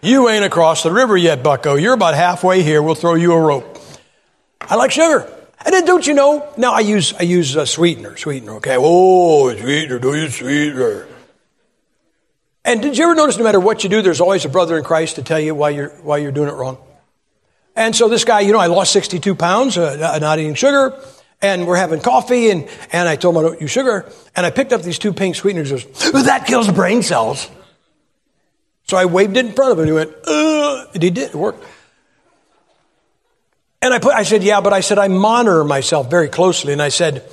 You 0.02 0.28
ain't 0.28 0.44
across 0.44 0.82
the 0.82 0.92
river 0.92 1.16
yet, 1.16 1.42
bucko. 1.42 1.76
You're 1.76 1.94
about 1.94 2.14
halfway 2.14 2.62
here. 2.62 2.82
We'll 2.82 2.96
throw 2.96 3.14
you 3.14 3.32
a 3.32 3.40
rope. 3.40 3.78
I 4.60 4.74
like 4.74 4.90
sugar. 4.90 5.32
And 5.64 5.74
then 5.74 5.84
don't 5.84 6.06
you 6.06 6.14
know? 6.14 6.52
Now 6.56 6.72
I 6.72 6.80
use 6.80 7.14
I 7.14 7.22
use 7.22 7.56
a 7.56 7.66
sweetener, 7.66 8.16
sweetener. 8.16 8.54
Okay. 8.56 8.76
Oh, 8.78 9.54
sweetener, 9.56 9.98
do 9.98 10.14
you 10.14 10.28
sweetener? 10.28 11.08
And 12.64 12.80
did 12.80 12.96
you 12.96 13.04
ever 13.04 13.14
notice? 13.14 13.38
No 13.38 13.44
matter 13.44 13.58
what 13.58 13.82
you 13.82 13.90
do, 13.90 14.02
there's 14.02 14.20
always 14.20 14.44
a 14.44 14.48
brother 14.48 14.78
in 14.78 14.84
Christ 14.84 15.16
to 15.16 15.22
tell 15.22 15.40
you 15.40 15.54
why 15.54 15.70
you're 15.70 15.90
why 16.02 16.18
you're 16.18 16.32
doing 16.32 16.48
it 16.48 16.54
wrong. 16.54 16.78
And 17.74 17.94
so 17.94 18.08
this 18.08 18.24
guy, 18.24 18.40
you 18.40 18.52
know, 18.52 18.58
I 18.58 18.66
lost 18.66 18.92
62 18.92 19.34
pounds, 19.34 19.78
uh, 19.78 20.18
not 20.20 20.38
eating 20.38 20.54
sugar 20.54 21.00
and 21.40 21.66
we're 21.66 21.76
having 21.76 22.00
coffee, 22.00 22.50
and, 22.50 22.68
and 22.92 23.08
I 23.08 23.16
told 23.16 23.36
him 23.36 23.44
I 23.44 23.48
don't 23.48 23.60
use 23.60 23.70
sugar, 23.70 24.10
and 24.34 24.44
I 24.44 24.50
picked 24.50 24.72
up 24.72 24.82
these 24.82 24.98
two 24.98 25.12
pink 25.12 25.36
sweeteners. 25.36 25.70
Goes, 25.70 26.26
that 26.26 26.46
kills 26.46 26.70
brain 26.70 27.02
cells. 27.02 27.48
So 28.84 28.96
I 28.96 29.04
waved 29.04 29.36
it 29.36 29.46
in 29.46 29.52
front 29.52 29.72
of 29.72 29.78
him, 29.78 29.82
and 29.82 29.88
he 29.88 29.94
went, 29.94 30.14
Ugh. 30.26 30.88
and 30.94 31.02
he 31.02 31.10
did, 31.10 31.30
it 31.30 31.34
worked. 31.34 31.64
And 33.80 33.94
I 33.94 34.00
put, 34.00 34.14
I 34.14 34.24
said, 34.24 34.42
yeah, 34.42 34.60
but 34.60 34.72
I 34.72 34.80
said, 34.80 34.98
I 34.98 35.08
monitor 35.08 35.62
myself 35.62 36.10
very 36.10 36.28
closely, 36.28 36.72
and 36.72 36.82
I 36.82 36.88
said, 36.88 37.28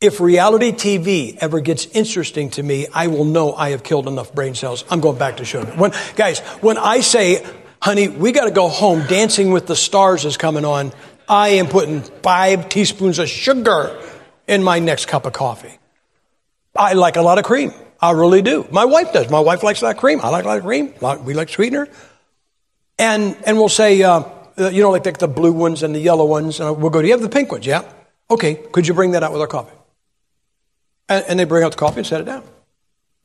if 0.00 0.18
reality 0.18 0.72
TV 0.72 1.36
ever 1.36 1.60
gets 1.60 1.84
interesting 1.84 2.48
to 2.50 2.62
me, 2.62 2.86
I 2.94 3.08
will 3.08 3.26
know 3.26 3.52
I 3.52 3.70
have 3.70 3.82
killed 3.82 4.08
enough 4.08 4.32
brain 4.32 4.54
cells. 4.54 4.82
I'm 4.88 5.00
going 5.00 5.18
back 5.18 5.36
to 5.38 5.44
sugar. 5.44 5.70
When, 5.72 5.92
guys, 6.16 6.38
when 6.62 6.78
I 6.78 7.00
say, 7.00 7.46
honey, 7.82 8.08
we 8.08 8.32
got 8.32 8.46
to 8.46 8.50
go 8.50 8.68
home, 8.68 9.04
Dancing 9.08 9.50
with 9.50 9.66
the 9.66 9.76
Stars 9.76 10.24
is 10.24 10.38
coming 10.38 10.64
on, 10.64 10.92
I 11.30 11.50
am 11.50 11.68
putting 11.68 12.02
five 12.02 12.68
teaspoons 12.68 13.20
of 13.20 13.28
sugar 13.28 13.96
in 14.48 14.64
my 14.64 14.80
next 14.80 15.06
cup 15.06 15.26
of 15.26 15.32
coffee. 15.32 15.78
I 16.74 16.94
like 16.94 17.14
a 17.14 17.22
lot 17.22 17.38
of 17.38 17.44
cream. 17.44 17.72
I 18.00 18.10
really 18.10 18.42
do. 18.42 18.66
My 18.72 18.84
wife 18.84 19.12
does. 19.12 19.30
My 19.30 19.38
wife 19.38 19.62
likes 19.62 19.80
a 19.80 19.84
lot 19.84 19.94
of 19.94 20.00
cream. 20.00 20.20
I 20.22 20.30
like 20.30 20.44
a 20.44 20.48
lot 20.48 20.58
of 20.58 20.64
cream. 20.64 20.92
We 21.24 21.34
like 21.34 21.48
sweetener. 21.48 21.88
And, 22.98 23.36
and 23.46 23.56
we'll 23.56 23.68
say, 23.68 24.02
uh, 24.02 24.24
uh 24.58 24.70
you 24.70 24.82
know, 24.82 24.90
like 24.90 25.04
the, 25.04 25.12
the, 25.12 25.28
blue 25.28 25.52
ones 25.52 25.84
and 25.84 25.94
the 25.94 26.00
yellow 26.00 26.24
ones. 26.24 26.58
And 26.58 26.78
we'll 26.78 26.90
go, 26.90 27.00
do 27.00 27.06
you 27.06 27.14
have 27.14 27.22
the 27.22 27.28
pink 27.28 27.52
ones? 27.52 27.64
Yeah. 27.64 27.84
Okay. 28.28 28.56
Could 28.56 28.88
you 28.88 28.94
bring 28.94 29.12
that 29.12 29.22
out 29.22 29.30
with 29.30 29.40
our 29.40 29.46
coffee? 29.46 29.76
And, 31.08 31.24
and 31.28 31.38
they 31.38 31.44
bring 31.44 31.62
out 31.62 31.70
the 31.70 31.78
coffee 31.78 31.98
and 31.98 32.06
set 32.06 32.20
it 32.20 32.24
down. 32.24 32.42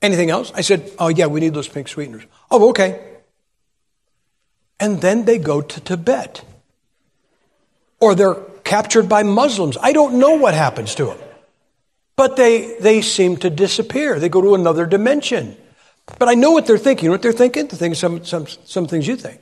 Anything 0.00 0.30
else? 0.30 0.52
I 0.54 0.60
said, 0.60 0.92
oh, 1.00 1.08
yeah, 1.08 1.26
we 1.26 1.40
need 1.40 1.54
those 1.54 1.66
pink 1.66 1.88
sweeteners. 1.88 2.22
Oh, 2.52 2.70
okay. 2.70 3.02
And 4.78 5.00
then 5.00 5.24
they 5.24 5.38
go 5.38 5.60
to 5.60 5.80
Tibet 5.80 6.44
or 8.00 8.14
they're 8.14 8.34
captured 8.64 9.08
by 9.08 9.22
Muslims. 9.22 9.76
I 9.80 9.92
don't 9.92 10.18
know 10.18 10.34
what 10.34 10.54
happens 10.54 10.94
to 10.96 11.06
them. 11.06 11.18
But 12.16 12.36
they, 12.36 12.78
they 12.80 13.02
seem 13.02 13.36
to 13.38 13.50
disappear. 13.50 14.18
They 14.18 14.28
go 14.28 14.40
to 14.40 14.54
another 14.54 14.86
dimension. 14.86 15.56
But 16.18 16.28
I 16.28 16.34
know 16.34 16.52
what 16.52 16.66
they're 16.66 16.78
thinking. 16.78 17.04
You 17.04 17.10
know 17.10 17.14
what 17.14 17.22
they're 17.22 17.32
thinking? 17.32 17.66
They're 17.66 17.78
thinking 17.78 17.94
some, 17.94 18.24
some, 18.24 18.46
some 18.46 18.86
things 18.86 19.06
you 19.06 19.16
think. 19.16 19.40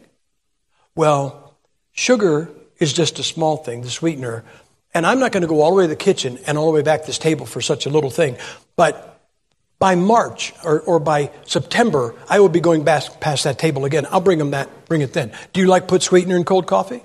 Well, 0.96 1.56
sugar 1.92 2.50
is 2.78 2.92
just 2.92 3.18
a 3.18 3.22
small 3.22 3.56
thing, 3.56 3.82
the 3.82 3.90
sweetener. 3.90 4.44
And 4.92 5.06
I'm 5.06 5.18
not 5.20 5.32
going 5.32 5.42
to 5.42 5.46
go 5.46 5.60
all 5.60 5.70
the 5.70 5.76
way 5.76 5.84
to 5.84 5.88
the 5.88 5.96
kitchen 5.96 6.38
and 6.46 6.58
all 6.58 6.66
the 6.66 6.72
way 6.72 6.82
back 6.82 7.02
to 7.02 7.06
this 7.06 7.18
table 7.18 7.46
for 7.46 7.60
such 7.60 7.86
a 7.86 7.90
little 7.90 8.10
thing. 8.10 8.36
But 8.76 9.20
by 9.78 9.94
March 9.94 10.52
or, 10.64 10.80
or 10.80 10.98
by 10.98 11.30
September, 11.46 12.14
I 12.28 12.40
will 12.40 12.48
be 12.48 12.60
going 12.60 12.84
past 12.84 13.44
that 13.44 13.58
table 13.58 13.84
again. 13.84 14.06
I'll 14.10 14.20
bring 14.20 14.38
them 14.38 14.52
that, 14.52 14.86
bring 14.86 15.00
it 15.00 15.12
then. 15.12 15.32
Do 15.52 15.60
you 15.60 15.66
like 15.66 15.86
put 15.88 16.02
sweetener 16.02 16.36
in 16.36 16.44
cold 16.44 16.66
coffee? 16.66 17.02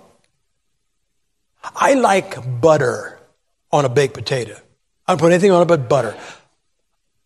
I 1.64 1.94
like 1.96 2.62
butter 2.62 3.20
on 3.72 3.86
a 3.86 3.90
baked 3.90 4.14
potato. 4.14 4.58
I 5.08 5.14
don't 5.14 5.20
put 5.20 5.32
anything 5.32 5.52
on 5.52 5.62
it 5.62 5.66
but 5.66 5.90
butter. 5.90 6.18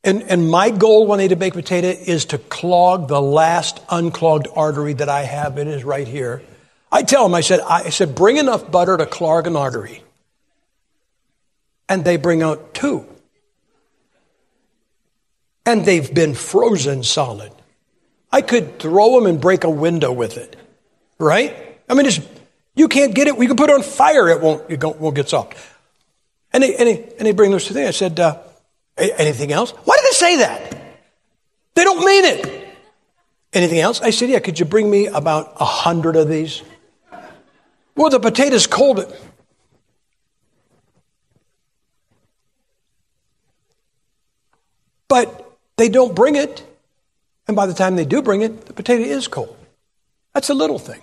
And, 0.03 0.23
and 0.23 0.49
my 0.49 0.69
goal 0.69 1.07
when 1.07 1.19
I 1.19 1.25
eat 1.25 1.31
a 1.31 1.35
baked 1.35 1.55
potato 1.55 1.87
is 1.87 2.25
to 2.25 2.37
clog 2.37 3.07
the 3.07 3.21
last 3.21 3.81
unclogged 3.89 4.47
artery 4.53 4.93
that 4.93 5.07
I 5.07 5.23
have. 5.23 5.57
It 5.57 5.67
is 5.67 5.83
right 5.83 6.07
here. 6.07 6.41
I 6.91 7.03
tell 7.03 7.23
them, 7.23 7.33
I 7.33 7.41
said, 7.41 7.61
I 7.61 7.89
said, 7.89 8.13
bring 8.13 8.37
enough 8.37 8.69
butter 8.69 8.97
to 8.97 9.05
clog 9.05 9.47
an 9.47 9.55
artery. 9.55 10.03
And 11.87 12.03
they 12.03 12.17
bring 12.17 12.43
out 12.43 12.73
two. 12.73 13.05
And 15.65 15.85
they've 15.85 16.13
been 16.13 16.35
frozen 16.35 17.03
solid. 17.03 17.51
I 18.31 18.41
could 18.41 18.79
throw 18.79 19.19
them 19.19 19.27
and 19.27 19.39
break 19.39 19.63
a 19.63 19.69
window 19.69 20.11
with 20.11 20.37
it. 20.37 20.55
Right? 21.17 21.55
I 21.87 21.93
mean, 21.93 22.05
you 22.75 22.87
can't 22.87 23.13
get 23.13 23.27
it. 23.27 23.37
We 23.37 23.47
can 23.47 23.55
put 23.55 23.69
it 23.69 23.73
on 23.73 23.83
fire. 23.83 24.29
It 24.29 24.41
won't, 24.41 24.69
it 24.69 24.83
won't 24.83 25.15
get 25.15 25.29
soft. 25.29 25.57
And 26.51 26.63
they, 26.63 26.75
and 26.75 26.87
they, 26.87 27.13
and 27.17 27.27
they 27.27 27.31
bring 27.31 27.51
those 27.51 27.65
to 27.67 27.73
me. 27.73 27.85
I 27.85 27.91
said, 27.91 28.19
uh, 28.19 28.37
anything 28.97 29.51
else? 29.51 29.71
Why 29.71 29.95
did 29.97 30.05
they 30.05 30.15
say 30.15 30.37
that? 30.37 30.77
They 31.75 31.83
don't 31.83 32.05
mean 32.05 32.25
it. 32.25 32.75
Anything 33.53 33.79
else? 33.79 34.01
I 34.01 34.09
said, 34.09 34.29
yeah, 34.29 34.39
could 34.39 34.59
you 34.59 34.65
bring 34.65 34.89
me 34.89 35.07
about 35.07 35.53
a 35.59 35.65
hundred 35.65 36.15
of 36.15 36.27
these? 36.27 36.63
Well, 37.95 38.09
the 38.09 38.19
potatoes 38.19 38.65
cold. 38.65 39.15
But 45.07 45.57
they 45.77 45.89
don't 45.89 46.15
bring 46.15 46.35
it. 46.35 46.65
And 47.47 47.55
by 47.55 47.65
the 47.67 47.73
time 47.73 47.95
they 47.95 48.05
do 48.05 48.21
bring 48.21 48.41
it, 48.41 48.65
the 48.65 48.73
potato 48.73 49.03
is 49.03 49.27
cold. 49.27 49.55
That's 50.33 50.49
a 50.49 50.53
little 50.55 50.79
thing. 50.79 51.01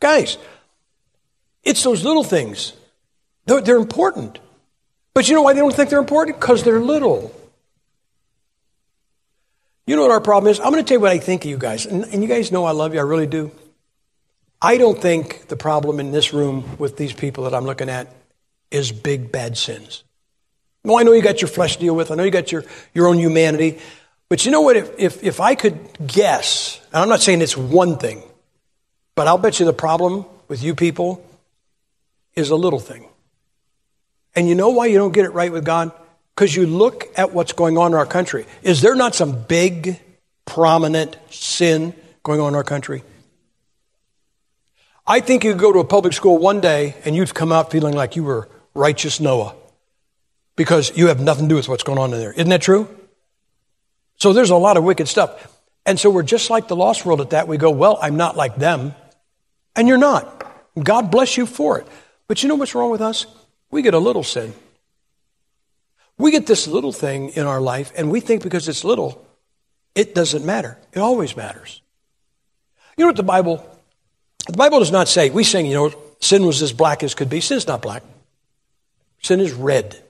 Guys, 0.00 0.38
it's 1.62 1.82
those 1.82 2.04
little 2.04 2.24
things. 2.24 2.72
They're, 3.46 3.60
they're 3.60 3.76
important. 3.76 4.38
But 5.14 5.28
you 5.28 5.34
know 5.34 5.42
why 5.42 5.52
they 5.52 5.60
don't 5.60 5.74
think 5.74 5.90
they're 5.90 5.98
important? 5.98 6.40
Because 6.40 6.62
they're 6.62 6.80
little. 6.80 7.34
You 9.86 9.96
know 9.96 10.02
what 10.02 10.10
our 10.12 10.20
problem 10.20 10.50
is? 10.50 10.60
I'm 10.60 10.70
going 10.70 10.84
to 10.84 10.88
tell 10.88 10.96
you 10.96 11.00
what 11.00 11.10
I 11.10 11.18
think 11.18 11.44
of 11.44 11.50
you 11.50 11.58
guys. 11.58 11.86
And, 11.86 12.04
and, 12.04 12.22
you 12.22 12.28
guys 12.28 12.52
know 12.52 12.64
I 12.64 12.70
love 12.70 12.94
you, 12.94 13.00
I 13.00 13.02
really 13.02 13.26
do. 13.26 13.50
I 14.62 14.76
don't 14.76 15.00
think 15.00 15.48
the 15.48 15.56
problem 15.56 15.98
in 16.00 16.12
this 16.12 16.32
room 16.32 16.76
with 16.78 16.96
these 16.96 17.12
people 17.12 17.44
that 17.44 17.54
I'm 17.54 17.64
looking 17.64 17.88
at 17.88 18.06
is 18.70 18.92
big, 18.92 19.32
bad 19.32 19.56
sins. 19.56 20.04
No, 20.84 20.98
I 20.98 21.02
know 21.02 21.12
you 21.12 21.22
got 21.22 21.40
your 21.40 21.48
flesh 21.48 21.74
to 21.74 21.80
deal 21.80 21.96
with. 21.96 22.10
I 22.10 22.14
know 22.14 22.22
you 22.22 22.30
got 22.30 22.52
your, 22.52 22.64
your 22.94 23.08
own 23.08 23.18
humanity. 23.18 23.80
But 24.28 24.44
you 24.44 24.52
know 24.52 24.60
what? 24.60 24.76
If, 24.76 24.98
if, 24.98 25.24
if 25.24 25.40
I 25.40 25.54
could 25.54 26.06
guess, 26.06 26.80
and 26.92 27.02
I'm 27.02 27.08
not 27.08 27.20
saying 27.20 27.42
it's 27.42 27.56
one 27.56 27.98
thing, 27.98 28.22
but 29.16 29.26
I'll 29.26 29.38
bet 29.38 29.58
you 29.58 29.66
the 29.66 29.72
problem 29.72 30.24
with 30.46 30.62
you 30.62 30.74
people 30.74 31.24
is 32.34 32.50
a 32.50 32.56
little 32.56 32.80
thing. 32.80 33.08
And 34.34 34.48
you 34.48 34.54
know 34.54 34.70
why 34.70 34.86
you 34.86 34.98
don't 34.98 35.12
get 35.12 35.24
it 35.24 35.30
right 35.30 35.52
with 35.52 35.64
God? 35.64 35.92
Because 36.34 36.54
you 36.54 36.66
look 36.66 37.06
at 37.16 37.32
what's 37.32 37.52
going 37.52 37.76
on 37.76 37.92
in 37.92 37.98
our 37.98 38.06
country. 38.06 38.46
Is 38.62 38.80
there 38.80 38.94
not 38.94 39.14
some 39.14 39.42
big, 39.42 40.00
prominent 40.44 41.16
sin 41.30 41.94
going 42.22 42.40
on 42.40 42.48
in 42.48 42.54
our 42.54 42.64
country? 42.64 43.02
I 45.06 45.20
think 45.20 45.44
you 45.44 45.52
could 45.52 45.60
go 45.60 45.72
to 45.72 45.80
a 45.80 45.84
public 45.84 46.12
school 46.12 46.38
one 46.38 46.60
day 46.60 46.94
and 47.04 47.16
you'd 47.16 47.34
come 47.34 47.50
out 47.50 47.70
feeling 47.70 47.94
like 47.94 48.14
you 48.14 48.22
were 48.22 48.48
righteous 48.74 49.18
Noah 49.18 49.54
because 50.54 50.96
you 50.96 51.08
have 51.08 51.20
nothing 51.20 51.46
to 51.46 51.48
do 51.48 51.56
with 51.56 51.68
what's 51.68 51.82
going 51.82 51.98
on 51.98 52.12
in 52.12 52.20
there. 52.20 52.32
Isn't 52.32 52.50
that 52.50 52.62
true? 52.62 52.88
So 54.16 54.32
there's 54.32 54.50
a 54.50 54.56
lot 54.56 54.76
of 54.76 54.84
wicked 54.84 55.08
stuff. 55.08 55.58
And 55.86 55.98
so 55.98 56.10
we're 56.10 56.22
just 56.22 56.50
like 56.50 56.68
the 56.68 56.76
lost 56.76 57.04
world 57.04 57.20
at 57.20 57.30
that. 57.30 57.48
We 57.48 57.56
go, 57.56 57.70
well, 57.70 57.98
I'm 58.00 58.16
not 58.16 58.36
like 58.36 58.56
them. 58.56 58.94
And 59.74 59.88
you're 59.88 59.98
not. 59.98 60.46
God 60.80 61.10
bless 61.10 61.36
you 61.36 61.46
for 61.46 61.78
it. 61.78 61.86
But 62.30 62.44
you 62.44 62.48
know 62.48 62.54
what's 62.54 62.76
wrong 62.76 62.92
with 62.92 63.00
us? 63.00 63.26
We 63.72 63.82
get 63.82 63.92
a 63.92 63.98
little 63.98 64.22
sin. 64.22 64.54
We 66.16 66.30
get 66.30 66.46
this 66.46 66.68
little 66.68 66.92
thing 66.92 67.30
in 67.30 67.44
our 67.44 67.60
life, 67.60 67.92
and 67.96 68.08
we 68.08 68.20
think 68.20 68.44
because 68.44 68.68
it's 68.68 68.84
little, 68.84 69.26
it 69.96 70.14
doesn't 70.14 70.46
matter. 70.46 70.78
It 70.92 71.00
always 71.00 71.36
matters. 71.36 71.82
You 72.96 73.02
know 73.02 73.08
what 73.08 73.16
the 73.16 73.24
Bible, 73.24 73.68
the 74.46 74.56
Bible 74.56 74.78
does 74.78 74.92
not 74.92 75.08
say, 75.08 75.30
we 75.30 75.42
sing, 75.42 75.66
you 75.66 75.74
know, 75.74 75.92
sin 76.20 76.46
was 76.46 76.62
as 76.62 76.72
black 76.72 77.02
as 77.02 77.16
could 77.16 77.28
be. 77.28 77.40
Sin's 77.40 77.66
not 77.66 77.82
black. 77.82 78.04
Sin 79.22 79.40
is 79.40 79.52
red. 79.52 80.00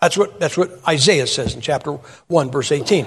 That's 0.00 0.18
what, 0.18 0.40
that's 0.40 0.56
what 0.56 0.72
Isaiah 0.88 1.28
says 1.28 1.54
in 1.54 1.60
chapter 1.60 1.92
1, 1.92 2.50
verse 2.50 2.72
18. 2.72 3.06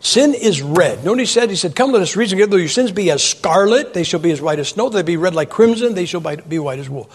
Sin 0.00 0.32
is 0.32 0.62
red. 0.62 1.04
What 1.04 1.18
he 1.18 1.26
said? 1.26 1.50
He 1.50 1.56
said, 1.56 1.76
Come, 1.76 1.92
let 1.92 2.00
us 2.00 2.16
reason 2.16 2.38
together. 2.38 2.52
Though 2.52 2.56
your 2.56 2.68
sins 2.68 2.90
be 2.90 3.10
as 3.10 3.22
scarlet, 3.22 3.92
they 3.92 4.02
shall 4.02 4.18
be 4.18 4.30
as 4.30 4.40
white 4.40 4.60
as 4.60 4.70
snow. 4.70 4.88
They 4.88 5.02
be 5.02 5.18
red 5.18 5.34
like 5.34 5.50
crimson, 5.50 5.94
they 5.94 6.06
shall 6.06 6.22
be 6.22 6.58
white 6.58 6.78
as 6.78 6.88
wool. 6.88 7.10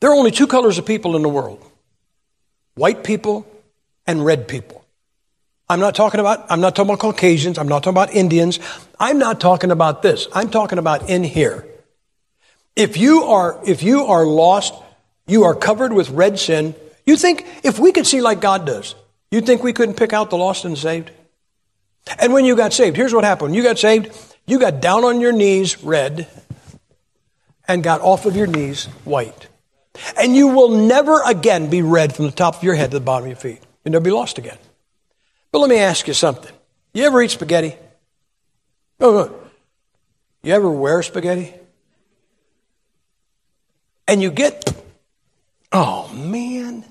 There 0.00 0.10
are 0.10 0.14
only 0.14 0.30
two 0.30 0.46
colors 0.46 0.78
of 0.78 0.86
people 0.86 1.16
in 1.16 1.22
the 1.22 1.28
world 1.28 1.64
white 2.74 3.02
people 3.02 3.46
and 4.06 4.24
red 4.24 4.46
people. 4.46 4.84
I'm 5.68 5.80
not 5.80 5.94
talking 5.94 6.20
about, 6.20 6.46
I'm 6.50 6.60
not 6.60 6.74
talking 6.74 6.90
about 6.90 7.00
Caucasians. 7.00 7.58
I'm 7.58 7.68
not 7.68 7.82
talking 7.82 7.94
about 7.94 8.14
Indians. 8.14 8.58
I'm 8.98 9.18
not 9.18 9.40
talking 9.40 9.70
about 9.70 10.02
this. 10.02 10.28
I'm 10.32 10.48
talking 10.48 10.78
about 10.78 11.10
in 11.10 11.24
here. 11.24 11.66
If 12.74 12.96
you 12.96 13.24
are, 13.24 13.60
if 13.66 13.82
you 13.82 14.04
are 14.04 14.24
lost, 14.24 14.72
you 15.26 15.44
are 15.44 15.54
covered 15.54 15.92
with 15.92 16.08
red 16.10 16.38
sin. 16.38 16.74
You 17.04 17.16
think 17.16 17.44
if 17.64 17.78
we 17.78 17.92
could 17.92 18.06
see 18.06 18.22
like 18.22 18.40
God 18.40 18.64
does, 18.64 18.94
you 19.30 19.40
think 19.40 19.62
we 19.62 19.72
couldn't 19.72 19.96
pick 19.96 20.12
out 20.12 20.30
the 20.30 20.38
lost 20.38 20.64
and 20.64 20.78
saved? 20.78 21.10
And 22.18 22.32
when 22.32 22.44
you 22.46 22.56
got 22.56 22.72
saved, 22.72 22.96
here's 22.96 23.12
what 23.12 23.24
happened. 23.24 23.54
You 23.54 23.62
got 23.62 23.78
saved, 23.78 24.16
you 24.46 24.58
got 24.58 24.80
down 24.80 25.04
on 25.04 25.20
your 25.20 25.32
knees 25.32 25.82
red 25.82 26.28
and 27.66 27.82
got 27.82 28.00
off 28.00 28.24
of 28.24 28.36
your 28.36 28.46
knees 28.46 28.86
white. 29.04 29.48
And 30.18 30.34
you 30.34 30.48
will 30.48 30.70
never 30.70 31.20
again 31.24 31.70
be 31.70 31.82
red 31.82 32.14
from 32.14 32.26
the 32.26 32.32
top 32.32 32.56
of 32.56 32.62
your 32.62 32.74
head 32.74 32.90
to 32.90 32.98
the 32.98 33.04
bottom 33.04 33.24
of 33.24 33.28
your 33.28 33.36
feet. 33.36 33.60
You'll 33.84 33.92
never 33.92 34.04
be 34.04 34.10
lost 34.10 34.38
again. 34.38 34.58
But 35.50 35.60
let 35.60 35.70
me 35.70 35.78
ask 35.78 36.06
you 36.06 36.14
something. 36.14 36.52
You 36.92 37.04
ever 37.04 37.22
eat 37.22 37.30
spaghetti? 37.30 37.74
Oh, 39.00 39.34
you 40.42 40.52
ever 40.52 40.70
wear 40.70 41.02
spaghetti? 41.02 41.54
And 44.06 44.22
you 44.22 44.30
get, 44.30 44.74
oh 45.72 46.08
man. 46.14 46.84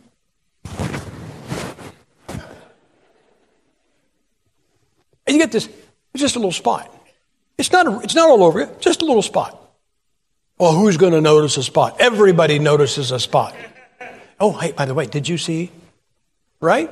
And 5.26 5.36
you 5.36 5.39
get 5.39 5.52
this, 5.52 5.67
it's 6.13 6.22
just 6.22 6.36
a 6.36 6.39
little 6.39 6.52
spot. 6.52 6.93
It's 7.58 7.72
not, 7.72 7.88
a, 7.88 8.00
it's 8.00 8.15
not 8.15 8.30
all 8.30 8.43
over 8.43 8.62
you, 8.62 8.70
just 8.80 9.02
a 9.02 9.06
little 9.06 9.22
spot. 9.22 9.62
Well, 10.58 10.74
who's 10.74 10.98
going 10.98 11.13
to 11.13 11.22
notice 11.22 11.58
a 11.58 11.63
spot? 11.63 11.98
Everybody 12.00 12.58
notices 12.58 13.12
a 13.12 13.20
spot. 13.20 13.56
Oh, 14.39 14.54
hey, 14.54 14.72
by 14.72 14.86
the 14.86 14.93
way, 14.93 15.06
did 15.06 15.30
you 15.30 15.38
see? 15.38 15.72
Right? 16.60 16.91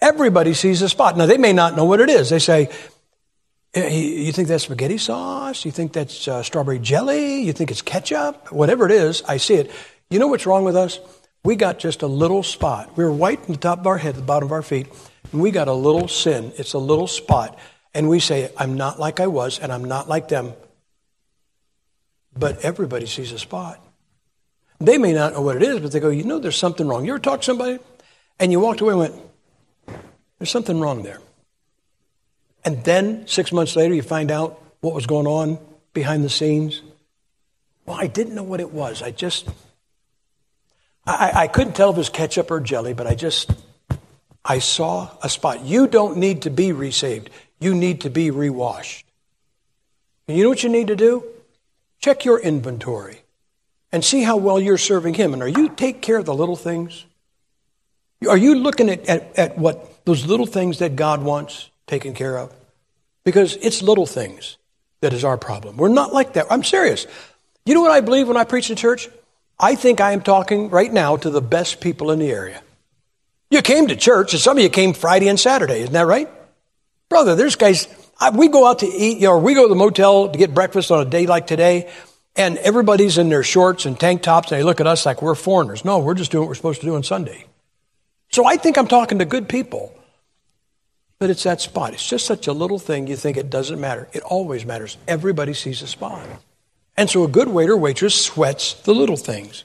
Everybody 0.00 0.54
sees 0.54 0.82
a 0.82 0.88
spot. 0.88 1.16
Now, 1.16 1.26
they 1.26 1.38
may 1.38 1.52
not 1.52 1.74
know 1.74 1.84
what 1.84 2.00
it 2.00 2.08
is. 2.08 2.30
They 2.30 2.38
say, 2.38 2.70
you 3.74 4.30
think 4.32 4.48
that's 4.48 4.64
spaghetti 4.64 4.98
sauce? 4.98 5.64
You 5.64 5.70
think 5.70 5.92
that's 5.92 6.28
uh, 6.28 6.42
strawberry 6.42 6.78
jelly? 6.78 7.42
You 7.42 7.52
think 7.52 7.70
it's 7.70 7.82
ketchup? 7.82 8.52
Whatever 8.52 8.86
it 8.86 8.92
is, 8.92 9.22
I 9.26 9.38
see 9.38 9.54
it. 9.54 9.70
You 10.08 10.18
know 10.18 10.28
what's 10.28 10.46
wrong 10.46 10.64
with 10.64 10.76
us? 10.76 11.00
We 11.44 11.56
got 11.56 11.78
just 11.78 12.02
a 12.02 12.06
little 12.06 12.42
spot. 12.42 12.96
We're 12.96 13.10
white 13.10 13.44
from 13.44 13.54
the 13.54 13.60
top 13.60 13.80
of 13.80 13.86
our 13.86 13.98
head, 13.98 14.14
the 14.14 14.22
bottom 14.22 14.48
of 14.48 14.52
our 14.52 14.62
feet, 14.62 14.86
and 15.32 15.40
we 15.40 15.50
got 15.50 15.68
a 15.68 15.72
little 15.72 16.08
sin. 16.08 16.52
It's 16.56 16.72
a 16.72 16.78
little 16.78 17.06
spot. 17.06 17.58
And 17.94 18.08
we 18.08 18.20
say, 18.20 18.50
I'm 18.56 18.76
not 18.76 19.00
like 19.00 19.20
I 19.20 19.26
was, 19.26 19.58
and 19.58 19.72
I'm 19.72 19.84
not 19.84 20.08
like 20.08 20.28
them. 20.28 20.54
But 22.38 22.64
everybody 22.64 23.06
sees 23.06 23.32
a 23.32 23.38
spot. 23.38 23.80
They 24.78 24.98
may 24.98 25.12
not 25.12 25.32
know 25.32 25.40
what 25.40 25.56
it 25.56 25.62
is, 25.62 25.80
but 25.80 25.92
they 25.92 26.00
go, 26.00 26.10
you 26.10 26.24
know, 26.24 26.38
there's 26.38 26.56
something 26.56 26.86
wrong. 26.86 27.04
You 27.04 27.12
ever 27.12 27.18
talk 27.18 27.40
to 27.40 27.44
somebody 27.46 27.78
and 28.38 28.52
you 28.52 28.60
walked 28.60 28.80
away 28.80 28.90
and 28.90 28.98
went, 28.98 29.14
there's 30.38 30.50
something 30.50 30.78
wrong 30.78 31.02
there. 31.02 31.20
And 32.64 32.84
then 32.84 33.26
six 33.26 33.52
months 33.52 33.76
later, 33.76 33.94
you 33.94 34.02
find 34.02 34.30
out 34.30 34.60
what 34.80 34.94
was 34.94 35.06
going 35.06 35.26
on 35.26 35.58
behind 35.94 36.24
the 36.24 36.28
scenes. 36.28 36.82
Well, 37.86 37.96
I 37.98 38.06
didn't 38.06 38.34
know 38.34 38.42
what 38.42 38.60
it 38.60 38.72
was. 38.72 39.02
I 39.02 39.12
just, 39.12 39.48
I, 41.06 41.32
I 41.34 41.46
couldn't 41.46 41.74
tell 41.74 41.90
if 41.90 41.96
it 41.96 41.98
was 41.98 42.08
ketchup 42.10 42.50
or 42.50 42.60
jelly, 42.60 42.92
but 42.92 43.06
I 43.06 43.14
just, 43.14 43.52
I 44.44 44.58
saw 44.58 45.10
a 45.22 45.28
spot. 45.28 45.64
You 45.64 45.86
don't 45.86 46.18
need 46.18 46.42
to 46.42 46.50
be 46.50 46.72
resaved. 46.72 47.30
You 47.60 47.74
need 47.74 48.02
to 48.02 48.10
be 48.10 48.30
rewashed. 48.30 49.06
And 50.28 50.36
you 50.36 50.42
know 50.42 50.50
what 50.50 50.62
you 50.62 50.68
need 50.68 50.88
to 50.88 50.96
do? 50.96 51.24
Check 52.06 52.24
your 52.24 52.38
inventory 52.38 53.22
and 53.90 54.04
see 54.04 54.22
how 54.22 54.36
well 54.36 54.60
you're 54.60 54.78
serving 54.78 55.14
Him. 55.14 55.32
And 55.32 55.42
are 55.42 55.48
you 55.48 55.68
take 55.68 56.02
care 56.02 56.18
of 56.18 56.24
the 56.24 56.32
little 56.32 56.54
things? 56.54 57.04
Are 58.30 58.36
you 58.36 58.54
looking 58.54 58.88
at, 58.90 59.08
at, 59.08 59.36
at 59.36 59.58
what 59.58 60.04
those 60.04 60.24
little 60.24 60.46
things 60.46 60.78
that 60.78 60.94
God 60.94 61.24
wants 61.24 61.68
taken 61.88 62.14
care 62.14 62.38
of? 62.38 62.54
Because 63.24 63.56
it's 63.56 63.82
little 63.82 64.06
things 64.06 64.56
that 65.00 65.12
is 65.12 65.24
our 65.24 65.36
problem. 65.36 65.78
We're 65.78 65.88
not 65.88 66.12
like 66.12 66.34
that. 66.34 66.46
I'm 66.48 66.62
serious. 66.62 67.08
You 67.64 67.74
know 67.74 67.80
what 67.80 67.90
I 67.90 68.02
believe 68.02 68.28
when 68.28 68.36
I 68.36 68.44
preach 68.44 68.70
in 68.70 68.76
church? 68.76 69.08
I 69.58 69.74
think 69.74 70.00
I 70.00 70.12
am 70.12 70.20
talking 70.20 70.70
right 70.70 70.92
now 70.92 71.16
to 71.16 71.28
the 71.28 71.42
best 71.42 71.80
people 71.80 72.12
in 72.12 72.20
the 72.20 72.30
area. 72.30 72.62
You 73.50 73.62
came 73.62 73.88
to 73.88 73.96
church, 73.96 74.32
and 74.32 74.40
some 74.40 74.58
of 74.58 74.62
you 74.62 74.70
came 74.70 74.92
Friday 74.92 75.26
and 75.26 75.40
Saturday, 75.40 75.80
isn't 75.80 75.92
that 75.92 76.06
right? 76.06 76.28
Brother, 77.08 77.34
there's 77.34 77.56
guys, 77.56 77.88
I, 78.18 78.30
we 78.30 78.48
go 78.48 78.66
out 78.66 78.80
to 78.80 78.86
eat, 78.86 79.18
you 79.18 79.24
know, 79.24 79.32
or 79.32 79.38
we 79.38 79.54
go 79.54 79.62
to 79.62 79.68
the 79.68 79.74
motel 79.74 80.28
to 80.28 80.38
get 80.38 80.54
breakfast 80.54 80.90
on 80.90 81.06
a 81.06 81.08
day 81.08 81.26
like 81.26 81.46
today, 81.46 81.90
and 82.34 82.58
everybody's 82.58 83.18
in 83.18 83.28
their 83.28 83.42
shorts 83.42 83.86
and 83.86 83.98
tank 83.98 84.22
tops, 84.22 84.50
and 84.50 84.60
they 84.60 84.64
look 84.64 84.80
at 84.80 84.86
us 84.86 85.04
like 85.04 85.22
we're 85.22 85.34
foreigners. 85.34 85.84
No, 85.84 85.98
we're 85.98 86.14
just 86.14 86.30
doing 86.30 86.42
what 86.42 86.48
we're 86.48 86.54
supposed 86.54 86.80
to 86.80 86.86
do 86.86 86.94
on 86.94 87.02
Sunday. 87.02 87.46
So 88.30 88.46
I 88.46 88.56
think 88.56 88.78
I'm 88.78 88.88
talking 88.88 89.18
to 89.18 89.24
good 89.24 89.48
people. 89.48 89.92
But 91.18 91.30
it's 91.30 91.44
that 91.44 91.62
spot. 91.62 91.94
It's 91.94 92.06
just 92.06 92.26
such 92.26 92.46
a 92.46 92.52
little 92.52 92.78
thing 92.78 93.06
you 93.06 93.16
think 93.16 93.38
it 93.38 93.48
doesn't 93.48 93.80
matter. 93.80 94.06
It 94.12 94.22
always 94.22 94.66
matters. 94.66 94.98
Everybody 95.08 95.54
sees 95.54 95.80
a 95.80 95.86
spot. 95.86 96.26
And 96.96 97.08
so 97.08 97.24
a 97.24 97.28
good 97.28 97.48
waiter 97.48 97.76
waitress 97.76 98.14
sweats 98.14 98.74
the 98.74 98.94
little 98.94 99.16
things. 99.16 99.64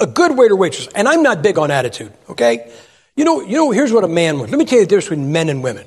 A 0.00 0.06
good 0.06 0.38
waiter 0.38 0.56
waitress, 0.56 0.88
and 0.94 1.08
I'm 1.08 1.22
not 1.22 1.42
big 1.42 1.58
on 1.58 1.70
attitude, 1.70 2.12
okay? 2.30 2.72
You 3.16 3.24
know, 3.24 3.40
you 3.40 3.56
know, 3.56 3.70
here's 3.72 3.92
what 3.92 4.04
a 4.04 4.08
man 4.08 4.38
wants. 4.38 4.52
Let 4.52 4.58
me 4.58 4.64
tell 4.64 4.78
you 4.78 4.84
the 4.84 4.88
difference 4.88 5.08
between 5.08 5.32
men 5.32 5.48
and 5.48 5.62
women. 5.62 5.86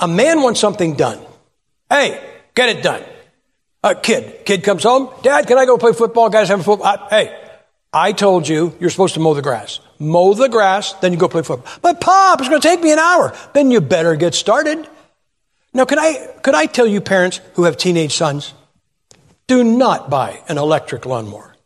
A 0.00 0.08
man 0.08 0.42
wants 0.42 0.60
something 0.60 0.94
done. 0.94 1.18
Hey, 1.90 2.22
get 2.54 2.68
it 2.68 2.82
done. 2.82 3.02
A 3.82 3.94
kid, 3.94 4.44
kid 4.44 4.62
comes 4.64 4.82
home. 4.82 5.08
Dad, 5.22 5.46
can 5.46 5.58
I 5.58 5.64
go 5.64 5.78
play 5.78 5.92
football? 5.92 6.28
Guys 6.30 6.48
having 6.48 6.64
football. 6.64 6.86
I, 6.86 7.08
hey, 7.10 7.50
I 7.92 8.12
told 8.12 8.46
you 8.46 8.74
you're 8.80 8.90
supposed 8.90 9.14
to 9.14 9.20
mow 9.20 9.34
the 9.34 9.42
grass. 9.42 9.80
Mow 9.98 10.34
the 10.34 10.48
grass, 10.48 10.92
then 10.94 11.12
you 11.12 11.18
go 11.18 11.28
play 11.28 11.42
football. 11.42 11.72
But 11.80 12.00
Pop, 12.00 12.40
it's 12.40 12.48
going 12.48 12.60
to 12.60 12.68
take 12.68 12.82
me 12.82 12.92
an 12.92 12.98
hour. 12.98 13.34
Then 13.54 13.70
you 13.70 13.80
better 13.80 14.14
get 14.16 14.34
started. 14.34 14.88
Now, 15.72 15.84
could 15.84 15.98
I, 15.98 16.26
could 16.42 16.54
I 16.54 16.66
tell 16.66 16.86
you 16.86 17.00
parents 17.00 17.40
who 17.54 17.64
have 17.64 17.76
teenage 17.76 18.14
sons? 18.14 18.52
Do 19.46 19.64
not 19.64 20.10
buy 20.10 20.42
an 20.48 20.58
electric 20.58 21.06
lawnmower. 21.06 21.56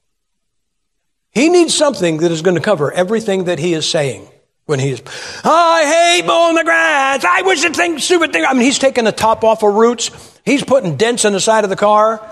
He 1.30 1.48
needs 1.48 1.74
something 1.74 2.18
that 2.18 2.30
is 2.30 2.42
going 2.42 2.56
to 2.56 2.62
cover 2.62 2.92
everything 2.92 3.44
that 3.44 3.58
he 3.58 3.74
is 3.74 3.88
saying 3.88 4.28
when 4.66 4.78
he's, 4.78 5.00
is, 5.00 5.06
oh, 5.44 5.50
I 5.50 5.84
hate 6.16 6.26
mowing 6.26 6.54
the 6.54 6.64
grass. 6.64 7.24
I 7.24 7.42
wish 7.42 7.62
the 7.62 7.70
thing, 7.70 7.98
stupid 7.98 8.32
thing. 8.32 8.44
I 8.44 8.52
mean, 8.52 8.62
he's 8.62 8.78
taking 8.78 9.04
the 9.04 9.12
top 9.12 9.44
off 9.44 9.62
of 9.62 9.74
roots. 9.74 10.10
He's 10.44 10.62
putting 10.62 10.96
dents 10.96 11.24
in 11.24 11.32
the 11.32 11.40
side 11.40 11.64
of 11.64 11.70
the 11.70 11.76
car. 11.76 12.24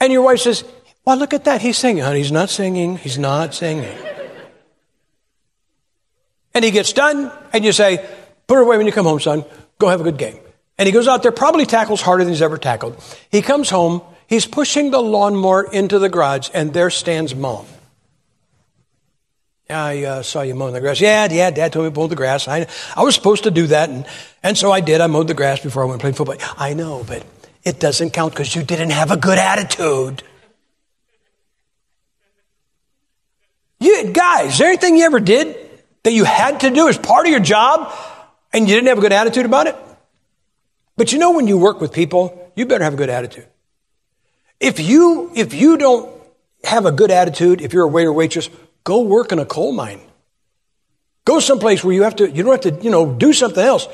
And 0.00 0.12
your 0.12 0.22
wife 0.22 0.40
says, 0.40 0.64
well, 1.04 1.16
look 1.16 1.34
at 1.34 1.44
that. 1.44 1.60
He's 1.60 1.76
singing. 1.76 2.04
Honey, 2.04 2.18
he's 2.18 2.32
not 2.32 2.48
singing. 2.50 2.96
He's 2.96 3.18
not 3.18 3.54
singing. 3.54 3.96
and 6.54 6.64
he 6.64 6.70
gets 6.70 6.92
done, 6.92 7.32
and 7.52 7.64
you 7.64 7.72
say, 7.72 8.04
put 8.46 8.54
her 8.54 8.60
away 8.60 8.76
when 8.76 8.86
you 8.86 8.92
come 8.92 9.06
home, 9.06 9.20
son. 9.20 9.44
Go 9.78 9.88
have 9.88 10.00
a 10.00 10.04
good 10.04 10.18
game. 10.18 10.38
And 10.78 10.86
he 10.86 10.92
goes 10.92 11.08
out 11.08 11.22
there, 11.22 11.32
probably 11.32 11.66
tackles 11.66 12.00
harder 12.00 12.24
than 12.24 12.32
he's 12.32 12.42
ever 12.42 12.56
tackled. 12.56 13.02
He 13.30 13.42
comes 13.42 13.68
home, 13.68 14.02
he's 14.26 14.46
pushing 14.46 14.90
the 14.90 15.00
lawnmower 15.00 15.64
into 15.64 15.98
the 15.98 16.08
garage, 16.08 16.50
and 16.54 16.72
there 16.72 16.90
stands 16.90 17.34
mom. 17.34 17.66
I 19.70 20.04
uh, 20.04 20.22
saw 20.22 20.42
you 20.42 20.54
mowing 20.54 20.74
the 20.74 20.80
grass. 20.80 21.00
Yeah, 21.00 21.28
yeah, 21.30 21.50
dad 21.50 21.72
told 21.72 21.86
me 21.86 21.92
to 21.92 21.98
mow 21.98 22.06
the 22.06 22.16
grass. 22.16 22.48
I, 22.48 22.66
I 22.96 23.02
was 23.02 23.14
supposed 23.14 23.44
to 23.44 23.50
do 23.50 23.68
that, 23.68 23.88
and, 23.88 24.06
and 24.42 24.58
so 24.58 24.70
I 24.70 24.80
did. 24.80 25.00
I 25.00 25.06
mowed 25.06 25.28
the 25.28 25.34
grass 25.34 25.60
before 25.60 25.82
I 25.82 25.86
went 25.86 26.00
to 26.00 26.04
play 26.04 26.12
football. 26.12 26.36
I 26.56 26.74
know, 26.74 27.04
but 27.06 27.24
it 27.64 27.78
doesn't 27.80 28.10
count 28.10 28.32
because 28.34 28.54
you 28.54 28.62
didn't 28.62 28.90
have 28.90 29.10
a 29.10 29.16
good 29.16 29.38
attitude. 29.38 30.22
You, 33.80 34.12
guys, 34.12 34.52
is 34.52 34.58
there 34.58 34.68
anything 34.68 34.96
you 34.96 35.04
ever 35.04 35.20
did 35.20 35.56
that 36.02 36.12
you 36.12 36.24
had 36.24 36.60
to 36.60 36.70
do 36.70 36.88
as 36.88 36.98
part 36.98 37.26
of 37.26 37.30
your 37.30 37.40
job 37.40 37.92
and 38.52 38.68
you 38.68 38.74
didn't 38.74 38.88
have 38.88 38.98
a 38.98 39.00
good 39.00 39.12
attitude 39.12 39.46
about 39.46 39.66
it? 39.66 39.76
But 40.96 41.12
you 41.12 41.18
know, 41.18 41.32
when 41.32 41.46
you 41.46 41.58
work 41.58 41.80
with 41.80 41.92
people, 41.92 42.52
you 42.54 42.66
better 42.66 42.84
have 42.84 42.94
a 42.94 42.96
good 42.96 43.10
attitude. 43.10 43.46
If 44.60 44.78
you, 44.78 45.32
if 45.34 45.54
you 45.54 45.78
don't 45.78 46.08
have 46.62 46.86
a 46.86 46.92
good 46.92 47.10
attitude, 47.10 47.60
if 47.60 47.72
you're 47.72 47.84
a 47.84 47.88
waiter 47.88 48.12
waitress, 48.12 48.48
go 48.84 49.02
work 49.02 49.32
in 49.32 49.38
a 49.38 49.44
coal 49.44 49.72
mine. 49.72 50.00
Go 51.24 51.40
someplace 51.40 51.84
where 51.84 51.94
you 51.94 52.02
have 52.02 52.16
to, 52.16 52.30
you 52.30 52.42
don't 52.42 52.64
have 52.64 52.78
to, 52.78 52.82
you 52.82 52.90
know, 52.90 53.14
do 53.14 53.32
something 53.32 53.62
else. 53.62 53.86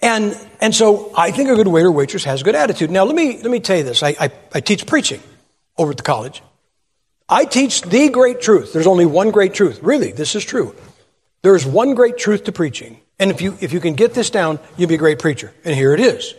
And, 0.00 0.38
and 0.60 0.74
so 0.74 1.12
I 1.16 1.30
think 1.30 1.48
a 1.48 1.54
good 1.54 1.68
waiter 1.68 1.90
waitress 1.90 2.24
has 2.24 2.40
a 2.40 2.44
good 2.44 2.54
attitude. 2.54 2.90
Now, 2.90 3.04
let 3.04 3.14
me, 3.14 3.38
let 3.38 3.50
me 3.50 3.60
tell 3.60 3.76
you 3.76 3.82
this. 3.82 4.02
I, 4.02 4.16
I, 4.18 4.30
I 4.54 4.60
teach 4.60 4.86
preaching 4.86 5.20
over 5.76 5.90
at 5.90 5.96
the 5.96 6.02
college. 6.02 6.42
I 7.28 7.44
teach 7.44 7.82
the 7.82 8.08
great 8.08 8.40
truth. 8.40 8.72
There's 8.72 8.86
only 8.86 9.06
one 9.06 9.30
great 9.30 9.52
truth. 9.52 9.80
Really, 9.82 10.12
this 10.12 10.34
is 10.34 10.44
true. 10.44 10.74
There's 11.42 11.66
one 11.66 11.94
great 11.94 12.18
truth 12.18 12.44
to 12.44 12.52
preaching. 12.52 13.00
And 13.18 13.30
if 13.30 13.40
you, 13.40 13.56
if 13.60 13.72
you 13.72 13.80
can 13.80 13.94
get 13.94 14.14
this 14.14 14.30
down, 14.30 14.58
you'll 14.76 14.88
be 14.88 14.94
a 14.94 14.98
great 14.98 15.18
preacher. 15.18 15.52
And 15.64 15.74
here 15.74 15.92
it 15.92 16.00
is. 16.00 16.34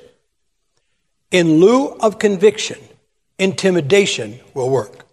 In 1.31 1.59
lieu 1.59 1.89
of 1.99 2.19
conviction, 2.19 2.79
intimidation 3.37 4.39
will 4.53 4.69
work. 4.69 5.05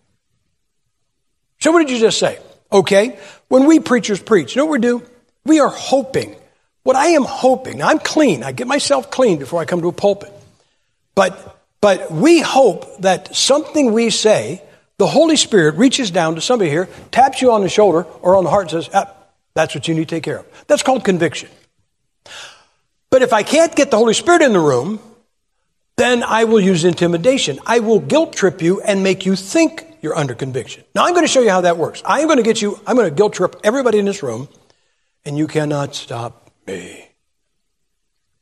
So 1.60 1.72
what 1.72 1.80
did 1.80 1.90
you 1.90 1.98
just 1.98 2.18
say? 2.18 2.38
Okay. 2.74 3.18
When 3.48 3.66
we 3.66 3.78
preachers 3.78 4.20
preach, 4.20 4.54
you 4.54 4.60
know 4.60 4.66
what 4.66 4.80
we 4.80 4.86
do? 4.86 5.02
We 5.46 5.60
are 5.60 5.68
hoping. 5.68 6.34
What 6.82 6.96
I 6.96 7.08
am 7.08 7.24
hoping, 7.24 7.82
I'm 7.82 7.98
clean. 7.98 8.42
I 8.42 8.52
get 8.52 8.66
myself 8.66 9.10
clean 9.10 9.38
before 9.38 9.60
I 9.60 9.64
come 9.64 9.80
to 9.80 9.88
a 9.88 9.92
pulpit. 9.92 10.30
But, 11.14 11.56
but 11.80 12.10
we 12.10 12.40
hope 12.40 13.00
that 13.00 13.34
something 13.34 13.92
we 13.92 14.10
say 14.10 14.62
the 14.98 15.06
Holy 15.06 15.36
Spirit 15.36 15.76
reaches 15.76 16.10
down 16.10 16.34
to 16.34 16.40
somebody 16.40 16.70
here, 16.70 16.88
taps 17.10 17.40
you 17.40 17.52
on 17.52 17.62
the 17.62 17.68
shoulder 17.68 18.02
or 18.20 18.36
on 18.36 18.44
the 18.44 18.50
heart 18.50 18.72
and 18.72 18.84
says, 18.84 18.90
ah, 18.92 19.12
That's 19.54 19.74
what 19.74 19.88
you 19.88 19.94
need 19.94 20.08
to 20.08 20.14
take 20.16 20.24
care 20.24 20.40
of. 20.40 20.64
That's 20.66 20.82
called 20.82 21.04
conviction. 21.04 21.48
But 23.10 23.22
if 23.22 23.32
I 23.32 23.44
can't 23.44 23.74
get 23.74 23.90
the 23.90 23.96
Holy 23.96 24.14
Spirit 24.14 24.42
in 24.42 24.52
the 24.52 24.60
room, 24.60 25.00
then 25.96 26.22
I 26.22 26.44
will 26.44 26.60
use 26.60 26.84
intimidation. 26.84 27.60
I 27.64 27.78
will 27.78 28.00
guilt 28.00 28.34
trip 28.34 28.60
you 28.60 28.80
and 28.80 29.02
make 29.02 29.24
you 29.26 29.36
think 29.36 29.93
you're 30.04 30.14
under 30.14 30.34
conviction. 30.34 30.84
Now, 30.94 31.06
I'm 31.06 31.14
going 31.14 31.24
to 31.24 31.32
show 31.32 31.40
you 31.40 31.48
how 31.48 31.62
that 31.62 31.78
works. 31.78 32.02
I 32.04 32.20
am 32.20 32.26
going 32.26 32.36
to 32.36 32.42
get 32.42 32.60
you, 32.60 32.78
I'm 32.86 32.94
going 32.94 33.08
to 33.08 33.14
guilt 33.14 33.32
trip 33.32 33.56
everybody 33.64 33.98
in 33.98 34.04
this 34.04 34.22
room, 34.22 34.50
and 35.24 35.38
you 35.38 35.46
cannot 35.46 35.94
stop 35.94 36.50
me. 36.66 37.08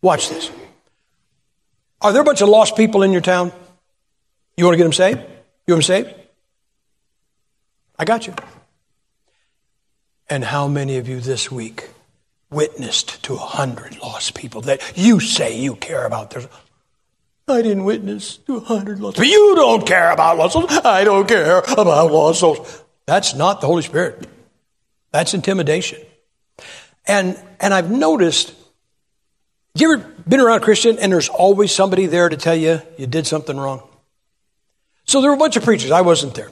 Watch 0.02 0.28
this. 0.28 0.50
Are 2.00 2.12
there 2.12 2.20
a 2.20 2.24
bunch 2.24 2.40
of 2.40 2.48
lost 2.48 2.76
people 2.76 3.04
in 3.04 3.12
your 3.12 3.20
town? 3.20 3.52
You 4.56 4.64
want 4.64 4.74
to 4.74 4.76
get 4.76 4.82
them 4.82 4.92
saved? 4.92 5.20
You 5.68 5.74
want 5.74 5.86
them 5.86 6.04
saved? 6.04 6.14
I 7.96 8.06
got 8.06 8.26
you. 8.26 8.34
And 10.28 10.42
how 10.42 10.66
many 10.66 10.96
of 10.96 11.08
you 11.08 11.20
this 11.20 11.48
week 11.48 11.90
witnessed 12.50 13.22
to 13.22 13.34
a 13.34 13.38
hundred 13.38 14.00
lost 14.00 14.34
people 14.34 14.62
that 14.62 14.80
you 14.96 15.20
say 15.20 15.60
you 15.60 15.76
care 15.76 16.06
about? 16.06 16.30
There's, 16.30 16.48
I 17.52 17.62
didn't 17.62 17.84
witness 17.84 18.38
to 18.38 18.56
a 18.56 18.60
hundred 18.60 19.00
lost 19.00 19.16
people. 19.16 19.30
You 19.30 19.54
don't 19.54 19.86
care 19.86 20.10
about 20.10 20.38
lost 20.38 20.54
souls. 20.54 20.70
I 20.84 21.04
don't 21.04 21.28
care 21.28 21.58
about 21.58 22.10
lost 22.10 22.40
souls. 22.40 22.84
That's 23.06 23.34
not 23.34 23.60
the 23.60 23.66
Holy 23.66 23.82
Spirit. 23.82 24.28
That's 25.10 25.34
intimidation. 25.34 26.00
And, 27.06 27.38
and 27.60 27.74
I've 27.74 27.90
noticed, 27.90 28.54
you 29.74 29.92
ever 29.92 30.04
been 30.28 30.40
around 30.40 30.58
a 30.58 30.64
Christian 30.64 30.98
and 30.98 31.12
there's 31.12 31.28
always 31.28 31.72
somebody 31.72 32.06
there 32.06 32.28
to 32.28 32.36
tell 32.36 32.54
you 32.54 32.80
you 32.96 33.06
did 33.06 33.26
something 33.26 33.56
wrong? 33.56 33.82
So 35.04 35.20
there 35.20 35.30
were 35.30 35.36
a 35.36 35.38
bunch 35.38 35.56
of 35.56 35.64
preachers. 35.64 35.90
I 35.90 36.02
wasn't 36.02 36.34
there. 36.34 36.50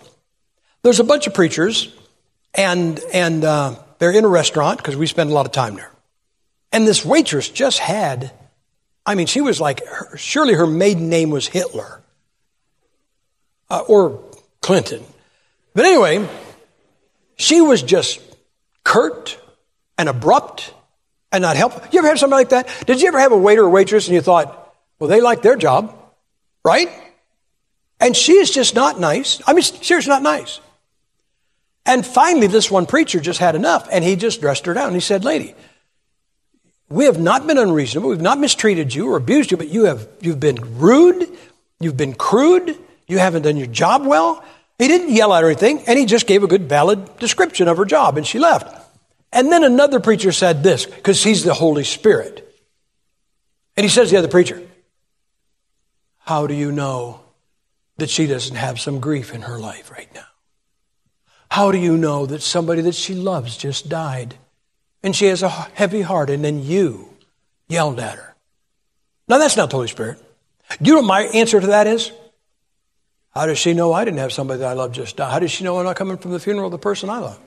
There's 0.83 0.99
a 0.99 1.05
bunch 1.05 1.27
of 1.27 1.35
preachers, 1.35 1.95
and, 2.55 2.99
and 3.13 3.45
uh, 3.45 3.77
they're 3.99 4.11
in 4.11 4.25
a 4.25 4.29
restaurant 4.29 4.79
because 4.79 4.97
we 4.97 5.07
spend 5.07 5.31
a 5.31 5.35
lot 5.35 5.47
of 5.47 5.53
time 5.53 5.77
there. 5.77 5.93
And 6.73 6.87
this 6.87 7.05
waitress 7.05 7.49
just 7.49 7.79
had, 7.79 8.33
I 9.11 9.17
mean, 9.17 9.27
she 9.27 9.41
was 9.41 9.61
like, 9.61 9.83
surely 10.15 10.55
her 10.55 10.69
maiden 10.69 11.09
name 11.09 11.31
was 11.31 11.49
Hitler 11.49 12.01
uh, 13.69 13.81
or 13.89 14.23
Clinton. 14.61 15.03
But 15.75 15.85
anyway, 15.85 16.29
she 17.35 17.61
was 17.61 17.83
just 17.83 18.21
curt 18.85 19.37
and 19.99 20.09
abrupt 20.09 20.73
and 21.33 21.43
not 21.43 21.57
helpful. 21.57 21.83
You 21.91 21.99
ever 21.99 22.07
have 22.07 22.21
somebody 22.21 22.43
like 22.43 22.51
that? 22.51 22.87
Did 22.87 23.03
you 23.03 23.09
ever 23.09 23.19
have 23.19 23.33
a 23.33 23.37
waiter 23.37 23.65
or 23.65 23.71
waitress 23.71 24.07
and 24.07 24.15
you 24.15 24.21
thought, 24.21 24.77
well, 25.01 25.11
they 25.11 25.21
like 25.21 25.43
their 25.43 25.57
job, 25.57 25.93
right? 26.65 26.89
And 27.99 28.17
she 28.17 28.35
is 28.35 28.49
just 28.49 28.77
not 28.77 29.01
nice. 29.01 29.43
I 29.45 29.55
mean, 29.55 29.65
seriously, 29.65 30.09
not 30.09 30.23
nice. 30.23 30.61
And 31.85 32.07
finally, 32.07 32.47
this 32.47 32.71
one 32.71 32.87
preacher 32.87 33.19
just 33.19 33.41
had 33.41 33.57
enough 33.57 33.89
and 33.91 34.05
he 34.05 34.15
just 34.15 34.41
dressed 34.41 34.67
her 34.67 34.75
down. 34.75 34.95
He 34.95 35.01
said, 35.01 35.25
Lady, 35.25 35.57
we 36.91 37.05
have 37.05 37.21
not 37.21 37.47
been 37.47 37.57
unreasonable. 37.57 38.11
We've 38.11 38.21
not 38.21 38.41
mistreated 38.41 38.93
you 38.93 39.11
or 39.11 39.17
abused 39.17 39.53
you, 39.53 39.57
but 39.57 39.69
you 39.69 39.85
have, 39.85 40.09
you've 40.21 40.41
been 40.41 40.79
rude. 40.79 41.29
You've 41.79 41.97
been 41.97 42.15
crude. 42.15 42.77
You 43.07 43.19
haven't 43.19 43.43
done 43.43 43.57
your 43.57 43.69
job 43.69 44.05
well. 44.05 44.45
He 44.79 44.89
didn't 44.89 45.11
yell 45.15 45.33
at 45.33 45.43
her 45.43 45.51
anything, 45.51 45.85
and 45.87 45.99
he 45.99 46.05
just 46.05 46.27
gave 46.27 46.43
a 46.43 46.49
good, 46.49 46.69
valid 46.69 47.19
description 47.19 47.69
of 47.69 47.77
her 47.77 47.85
job, 47.85 48.17
and 48.17 48.27
she 48.27 48.39
left. 48.39 48.77
And 49.33 49.53
then 49.53 49.63
another 49.63 50.01
preacher 50.01 50.33
said 50.33 50.63
this, 50.65 50.85
because 50.85 51.23
he's 51.23 51.45
the 51.45 51.55
Holy 51.55 51.85
Spirit. 51.85 52.47
And 53.77 53.85
he 53.85 53.89
says 53.89 54.09
to 54.09 54.15
the 54.15 54.19
other 54.19 54.29
preacher, 54.29 54.61
How 56.19 56.47
do 56.49 56.55
you 56.55 56.73
know 56.73 57.21
that 57.99 58.11
she 58.11 58.27
doesn't 58.27 58.57
have 58.57 58.81
some 58.81 58.99
grief 58.99 59.33
in 59.33 59.43
her 59.43 59.59
life 59.59 59.93
right 59.93 60.13
now? 60.13 60.25
How 61.51 61.71
do 61.71 61.79
you 61.79 61.97
know 61.97 62.27
that 62.27 62.43
somebody 62.43 62.81
that 62.83 62.95
she 62.95 63.15
loves 63.15 63.57
just 63.57 63.89
died 63.89 64.35
and 65.03 65.15
she 65.15 65.27
has 65.27 65.43
a 65.43 65.49
heavy 65.49 66.03
heart 66.03 66.31
and 66.31 66.45
then 66.45 66.63
you 66.63 67.09
yelled 67.69 68.01
at 68.01 68.17
her? 68.17 68.35
Now, 69.29 69.39
that's 69.39 69.57
not 69.57 69.71
the 69.71 69.77
Holy 69.77 69.89
Spirit. 69.89 70.19
Do 70.81 70.89
you 70.89 70.95
know 70.95 71.01
what 71.03 71.07
my 71.07 71.23
answer 71.23 71.61
to 71.61 71.69
that 71.69 71.87
is? 71.87 72.13
How 73.31 73.47
does 73.47 73.59
she 73.59 73.75
know 73.75 73.93
I 73.93 74.05
didn't 74.05 74.19
have 74.19 74.33
somebody 74.33 74.61
that 74.61 74.69
I 74.69 74.73
love 74.73 74.93
just 74.93 75.17
die? 75.17 75.31
How 75.31 75.39
does 75.39 75.51
she 75.51 75.65
know 75.65 75.79
I'm 75.79 75.85
not 75.85 75.97
coming 75.97 76.17
from 76.17 76.33
the 76.33 76.41
funeral 76.41 76.67
of 76.67 76.73
the 76.73 76.79
person 76.79 77.09
I 77.09 77.19
love? 77.19 77.39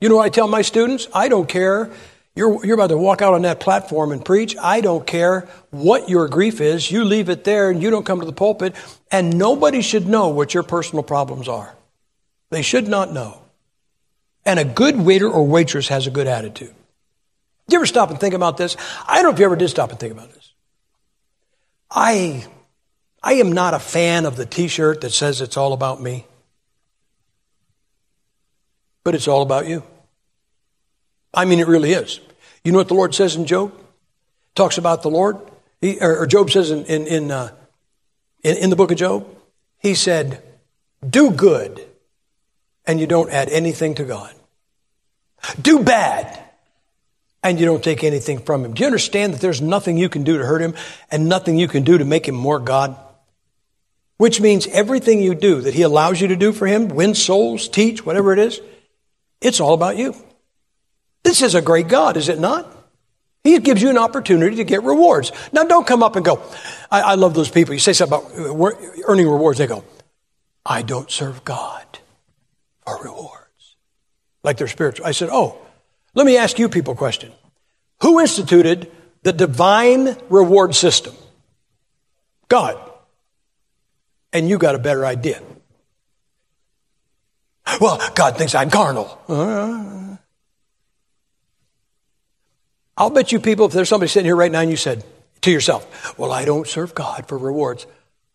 You 0.00 0.08
know 0.08 0.18
I 0.18 0.30
tell 0.30 0.48
my 0.48 0.62
students? 0.62 1.06
I 1.14 1.28
don't 1.28 1.48
care 1.48 1.90
You're, 2.34 2.64
you're 2.64 2.74
about 2.74 2.88
to 2.88 2.96
walk 2.96 3.20
out 3.20 3.34
on 3.34 3.42
that 3.42 3.60
platform 3.60 4.10
and 4.10 4.24
preach. 4.24 4.56
I 4.56 4.80
don't 4.80 5.06
care 5.06 5.46
what 5.70 6.08
your 6.08 6.28
grief 6.28 6.62
is. 6.62 6.90
You 6.90 7.04
leave 7.04 7.28
it 7.28 7.44
there 7.44 7.70
and 7.70 7.82
you 7.82 7.90
don't 7.90 8.06
come 8.06 8.20
to 8.20 8.26
the 8.26 8.32
pulpit. 8.32 8.74
And 9.10 9.36
nobody 9.36 9.82
should 9.82 10.06
know 10.08 10.28
what 10.28 10.54
your 10.54 10.62
personal 10.62 11.02
problems 11.02 11.46
are. 11.46 11.74
They 12.48 12.62
should 12.62 12.88
not 12.88 13.12
know. 13.12 13.41
And 14.44 14.58
a 14.58 14.64
good 14.64 14.96
waiter 14.96 15.28
or 15.28 15.46
waitress 15.46 15.88
has 15.88 16.06
a 16.06 16.10
good 16.10 16.26
attitude. 16.26 16.74
Do 17.68 17.74
you 17.74 17.78
ever 17.78 17.86
stop 17.86 18.10
and 18.10 18.18
think 18.18 18.34
about 18.34 18.56
this? 18.56 18.76
I 19.06 19.16
don't 19.16 19.24
know 19.24 19.30
if 19.30 19.38
you 19.38 19.44
ever 19.44 19.56
did 19.56 19.68
stop 19.68 19.90
and 19.90 20.00
think 20.00 20.12
about 20.12 20.32
this. 20.32 20.52
I, 21.90 22.46
I 23.22 23.34
am 23.34 23.52
not 23.52 23.74
a 23.74 23.78
fan 23.78 24.26
of 24.26 24.36
the 24.36 24.46
t 24.46 24.66
shirt 24.66 25.02
that 25.02 25.10
says 25.10 25.40
it's 25.40 25.56
all 25.56 25.72
about 25.72 26.00
me, 26.00 26.26
but 29.04 29.14
it's 29.14 29.28
all 29.28 29.42
about 29.42 29.68
you. 29.68 29.84
I 31.34 31.44
mean, 31.44 31.60
it 31.60 31.68
really 31.68 31.92
is. 31.92 32.20
You 32.64 32.72
know 32.72 32.78
what 32.78 32.88
the 32.88 32.94
Lord 32.94 33.14
says 33.14 33.36
in 33.36 33.46
Job? 33.46 33.72
Talks 34.54 34.78
about 34.78 35.02
the 35.02 35.10
Lord. 35.10 35.38
He, 35.80 35.98
or, 36.00 36.18
or, 36.18 36.26
Job 36.26 36.50
says 36.50 36.70
in, 36.70 36.84
in, 36.84 37.06
in, 37.06 37.30
uh, 37.30 37.50
in, 38.42 38.56
in 38.56 38.70
the 38.70 38.76
book 38.76 38.90
of 38.90 38.98
Job, 38.98 39.26
he 39.78 39.94
said, 39.94 40.42
Do 41.08 41.30
good, 41.30 41.84
and 42.86 43.00
you 43.00 43.06
don't 43.06 43.30
add 43.30 43.48
anything 43.48 43.94
to 43.96 44.04
God. 44.04 44.32
Do 45.60 45.82
bad, 45.82 46.38
and 47.42 47.58
you 47.58 47.66
don't 47.66 47.82
take 47.82 48.04
anything 48.04 48.38
from 48.38 48.64
him. 48.64 48.74
Do 48.74 48.80
you 48.80 48.86
understand 48.86 49.34
that 49.34 49.40
there's 49.40 49.60
nothing 49.60 49.98
you 49.98 50.08
can 50.08 50.22
do 50.22 50.38
to 50.38 50.44
hurt 50.44 50.60
him 50.60 50.74
and 51.10 51.28
nothing 51.28 51.58
you 51.58 51.68
can 51.68 51.82
do 51.82 51.98
to 51.98 52.04
make 52.04 52.26
him 52.26 52.34
more 52.34 52.58
God? 52.58 52.96
Which 54.18 54.40
means 54.40 54.68
everything 54.68 55.20
you 55.20 55.34
do 55.34 55.60
that 55.62 55.74
he 55.74 55.82
allows 55.82 56.20
you 56.20 56.28
to 56.28 56.36
do 56.36 56.52
for 56.52 56.66
him, 56.66 56.88
win 56.88 57.14
souls, 57.14 57.68
teach, 57.68 58.06
whatever 58.06 58.32
it 58.32 58.38
is, 58.38 58.60
it's 59.40 59.60
all 59.60 59.74
about 59.74 59.96
you. 59.96 60.14
This 61.24 61.42
is 61.42 61.56
a 61.56 61.62
great 61.62 61.88
God, 61.88 62.16
is 62.16 62.28
it 62.28 62.38
not? 62.38 62.70
He 63.42 63.58
gives 63.58 63.82
you 63.82 63.90
an 63.90 63.98
opportunity 63.98 64.56
to 64.56 64.64
get 64.64 64.84
rewards. 64.84 65.32
Now, 65.52 65.64
don't 65.64 65.86
come 65.86 66.04
up 66.04 66.14
and 66.14 66.24
go, 66.24 66.40
I, 66.92 67.00
I 67.00 67.14
love 67.16 67.34
those 67.34 67.50
people. 67.50 67.74
You 67.74 67.80
say 67.80 67.92
something 67.92 68.16
about 68.16 68.32
uh, 68.38 68.70
earning 69.06 69.28
rewards, 69.28 69.58
they 69.58 69.66
go, 69.66 69.82
I 70.64 70.82
don't 70.82 71.10
serve 71.10 71.44
God 71.44 71.91
for 72.86 72.98
rewards. 73.02 73.76
Like 74.42 74.56
they're 74.56 74.68
spiritual. 74.68 75.06
I 75.06 75.12
said, 75.12 75.28
Oh, 75.30 75.58
let 76.14 76.26
me 76.26 76.36
ask 76.36 76.58
you 76.58 76.68
people 76.68 76.94
a 76.94 76.96
question. 76.96 77.32
Who 78.02 78.20
instituted 78.20 78.90
the 79.22 79.32
divine 79.32 80.16
reward 80.28 80.74
system? 80.74 81.14
God. 82.48 82.78
And 84.32 84.48
you 84.48 84.58
got 84.58 84.74
a 84.74 84.78
better 84.78 85.06
idea. 85.06 85.40
Well, 87.80 88.00
God 88.14 88.36
thinks 88.36 88.54
I'm 88.54 88.70
carnal. 88.70 89.18
Uh, 89.28 90.16
I'll 92.96 93.10
bet 93.10 93.32
you 93.32 93.40
people, 93.40 93.66
if 93.66 93.72
there's 93.72 93.88
somebody 93.88 94.08
sitting 94.08 94.26
here 94.26 94.36
right 94.36 94.50
now 94.52 94.60
and 94.60 94.70
you 94.70 94.76
said 94.76 95.04
to 95.42 95.50
yourself, 95.50 96.18
Well, 96.18 96.32
I 96.32 96.44
don't 96.44 96.66
serve 96.66 96.94
God 96.94 97.26
for 97.28 97.38
rewards. 97.38 97.86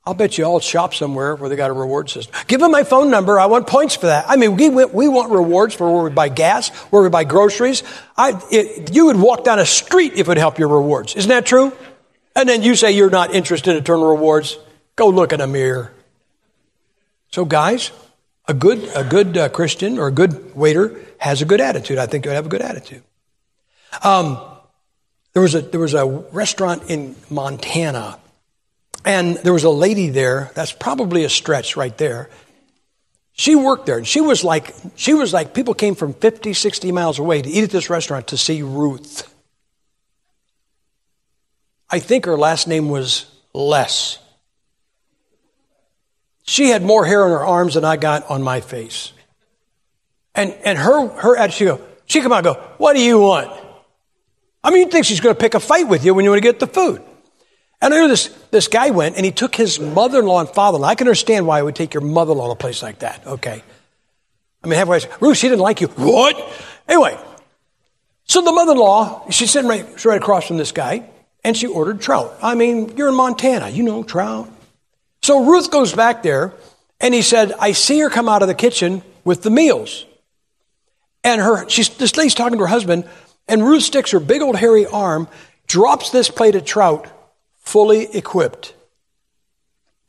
I'll 0.07 0.13
bet 0.13 0.37
you 0.37 0.45
all 0.45 0.61
shop 0.61 0.93
somewhere 0.93 1.35
where 1.35 1.49
they 1.49 1.57
got 1.57 1.69
a 1.69 1.73
reward 1.73 2.09
system. 2.09 2.33
Give 2.47 2.61
them 2.61 2.71
my 2.71 2.85
phone 2.85 3.11
number. 3.11 3.37
I 3.37 3.47
want 3.47 3.67
points 3.67 3.93
for 3.93 4.05
that. 4.05 4.23
I 4.29 4.37
mean, 4.37 4.55
we, 4.55 4.69
we 4.69 5.09
want 5.09 5.33
rewards 5.33 5.73
for 5.73 5.91
where 5.91 6.03
we 6.05 6.11
buy 6.11 6.29
gas, 6.29 6.69
where 6.91 7.03
we 7.03 7.09
buy 7.09 7.25
groceries. 7.25 7.83
I, 8.15 8.41
it, 8.49 8.95
you 8.95 9.07
would 9.07 9.17
walk 9.17 9.43
down 9.43 9.59
a 9.59 9.65
street 9.65 10.13
if 10.13 10.19
it 10.21 10.27
would 10.29 10.37
help 10.37 10.59
your 10.59 10.69
rewards. 10.69 11.13
Isn't 11.15 11.27
that 11.27 11.45
true? 11.45 11.73
And 12.37 12.47
then 12.47 12.63
you 12.63 12.75
say 12.77 12.93
you're 12.93 13.09
not 13.09 13.35
interested 13.35 13.71
in 13.71 13.77
eternal 13.77 14.07
rewards. 14.07 14.57
Go 14.95 15.09
look 15.09 15.33
in 15.33 15.41
a 15.41 15.47
mirror. 15.47 15.91
So, 17.31 17.43
guys, 17.43 17.91
a 18.47 18.53
good, 18.53 18.89
a 18.95 19.03
good 19.03 19.37
uh, 19.37 19.49
Christian 19.49 19.99
or 19.99 20.07
a 20.07 20.11
good 20.11 20.55
waiter 20.55 20.97
has 21.17 21.41
a 21.41 21.45
good 21.45 21.59
attitude. 21.59 21.97
I 21.97 22.05
think 22.05 22.23
you 22.23 22.31
have 22.31 22.45
a 22.45 22.49
good 22.49 22.61
attitude. 22.61 23.03
Um, 24.01 24.39
there 25.33 25.41
was 25.41 25.53
a 25.53 25.61
there 25.61 25.81
was 25.81 25.93
a 25.93 26.05
restaurant 26.05 26.89
in 26.89 27.15
Montana 27.29 28.19
and 29.07 29.37
there 29.37 29.53
was 29.53 29.63
a 29.63 29.69
lady 29.69 30.09
there, 30.09 30.51
that's 30.53 30.73
probably 30.73 31.23
a 31.23 31.29
stretch 31.29 31.77
right 31.77 31.97
there. 31.97 32.29
She 33.31 33.55
worked 33.55 33.85
there, 33.85 33.97
and 33.97 34.05
she 34.05 34.19
was 34.19 34.43
like, 34.43 34.75
she 34.97 35.13
was 35.13 35.31
like, 35.31 35.53
people 35.53 35.73
came 35.73 35.95
from 35.95 36.13
50, 36.13 36.51
60 36.51 36.91
miles 36.91 37.17
away 37.17 37.41
to 37.41 37.49
eat 37.49 37.63
at 37.63 37.69
this 37.69 37.89
restaurant 37.89 38.27
to 38.27 38.37
see 38.37 38.61
Ruth. 38.63 39.33
I 41.89 41.99
think 41.99 42.25
her 42.25 42.37
last 42.37 42.67
name 42.67 42.89
was 42.89 43.27
Les. 43.53 44.19
She 46.43 46.67
had 46.67 46.83
more 46.83 47.05
hair 47.05 47.23
on 47.23 47.31
her 47.31 47.45
arms 47.45 47.75
than 47.75 47.85
I 47.85 47.95
got 47.95 48.29
on 48.29 48.43
my 48.43 48.59
face. 48.59 49.13
And, 50.35 50.51
and 50.65 50.77
her, 50.77 51.07
her 51.07 51.37
attitude, 51.37 51.79
she 52.07 52.19
come 52.19 52.33
out 52.33 52.45
and 52.45 52.55
go, 52.55 52.61
what 52.77 52.93
do 52.93 53.01
you 53.01 53.21
want? 53.21 53.51
I 54.65 54.71
mean, 54.71 54.81
you 54.81 54.91
think 54.91 55.05
she's 55.05 55.21
going 55.21 55.33
to 55.33 55.39
pick 55.39 55.53
a 55.53 55.61
fight 55.61 55.87
with 55.87 56.03
you 56.03 56.13
when 56.13 56.25
you 56.25 56.31
want 56.31 56.43
to 56.43 56.47
get 56.47 56.59
the 56.59 56.67
food. 56.67 57.01
And 57.81 57.93
I 57.93 58.07
this, 58.07 58.27
this 58.49 58.67
guy 58.67 58.89
went 58.89 59.17
and 59.17 59.25
he 59.25 59.31
took 59.31 59.55
his 59.55 59.79
mother 59.79 60.19
in 60.19 60.25
law 60.25 60.39
and 60.39 60.49
father 60.49 60.77
in 60.77 60.81
law. 60.81 60.87
I 60.87 60.95
can 60.95 61.07
understand 61.07 61.45
why 61.45 61.59
I 61.59 61.61
would 61.61 61.75
take 61.75 61.93
your 61.93 62.01
mother 62.01 62.31
in 62.31 62.37
law 62.37 62.47
to 62.47 62.53
a 62.53 62.55
place 62.55 62.81
like 62.81 62.99
that. 62.99 63.25
Okay. 63.25 63.63
I 64.63 64.67
mean, 64.67 64.77
halfway, 64.77 65.01
Ruth, 65.19 65.37
she 65.37 65.47
didn't 65.47 65.61
like 65.61 65.81
you. 65.81 65.87
What? 65.87 66.35
Anyway, 66.87 67.17
so 68.23 68.41
the 68.41 68.51
mother 68.51 68.71
in 68.71 68.77
law, 68.79 69.29
she's 69.29 69.51
sitting 69.51 69.69
right, 69.69 69.85
she's 69.93 70.05
right 70.05 70.19
across 70.19 70.47
from 70.47 70.57
this 70.57 70.71
guy, 70.71 71.07
and 71.43 71.55
she 71.55 71.67
ordered 71.67 72.01
trout. 72.01 72.35
I 72.41 72.55
mean, 72.55 72.97
you're 72.97 73.09
in 73.09 73.15
Montana, 73.15 73.69
you 73.69 73.83
know 73.83 74.03
trout. 74.03 74.49
So 75.21 75.45
Ruth 75.45 75.69
goes 75.69 75.93
back 75.93 76.23
there, 76.23 76.53
and 76.99 77.13
he 77.13 77.21
said, 77.21 77.53
I 77.59 77.73
see 77.73 77.99
her 77.99 78.09
come 78.09 78.27
out 78.27 78.41
of 78.41 78.47
the 78.47 78.55
kitchen 78.55 79.03
with 79.23 79.43
the 79.43 79.51
meals. 79.51 80.05
And 81.23 81.41
her, 81.41 81.69
she's, 81.69 81.89
this 81.89 82.17
lady's 82.17 82.33
talking 82.33 82.57
to 82.57 82.63
her 82.63 82.67
husband, 82.67 83.07
and 83.47 83.63
Ruth 83.63 83.83
sticks 83.83 84.11
her 84.11 84.19
big 84.19 84.41
old 84.41 84.55
hairy 84.55 84.87
arm, 84.87 85.27
drops 85.67 86.09
this 86.09 86.29
plate 86.29 86.55
of 86.55 86.65
trout 86.65 87.07
fully 87.67 88.07
equipped. 88.15 88.73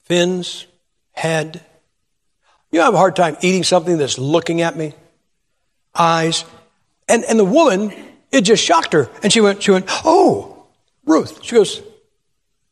Fins, 0.05 0.67
head. 1.13 1.61
You 2.71 2.81
have 2.81 2.95
a 2.95 2.97
hard 2.97 3.17
time 3.17 3.37
eating 3.41 3.65
something 3.65 3.99
that's 3.99 4.17
looking 4.17 4.61
at 4.63 4.77
me. 4.77 4.95
Eyes. 5.95 6.45
And, 7.09 7.25
and 7.25 7.37
the 7.39 7.45
woman, 7.45 7.93
it 8.31 8.43
just 8.43 8.63
shocked 8.63 8.93
her. 8.93 9.11
And 9.23 9.33
she 9.33 9.41
went, 9.41 9.61
she 9.63 9.73
went, 9.73 9.87
oh, 10.05 10.67
Ruth. 11.05 11.43
She 11.43 11.57
goes, 11.57 11.83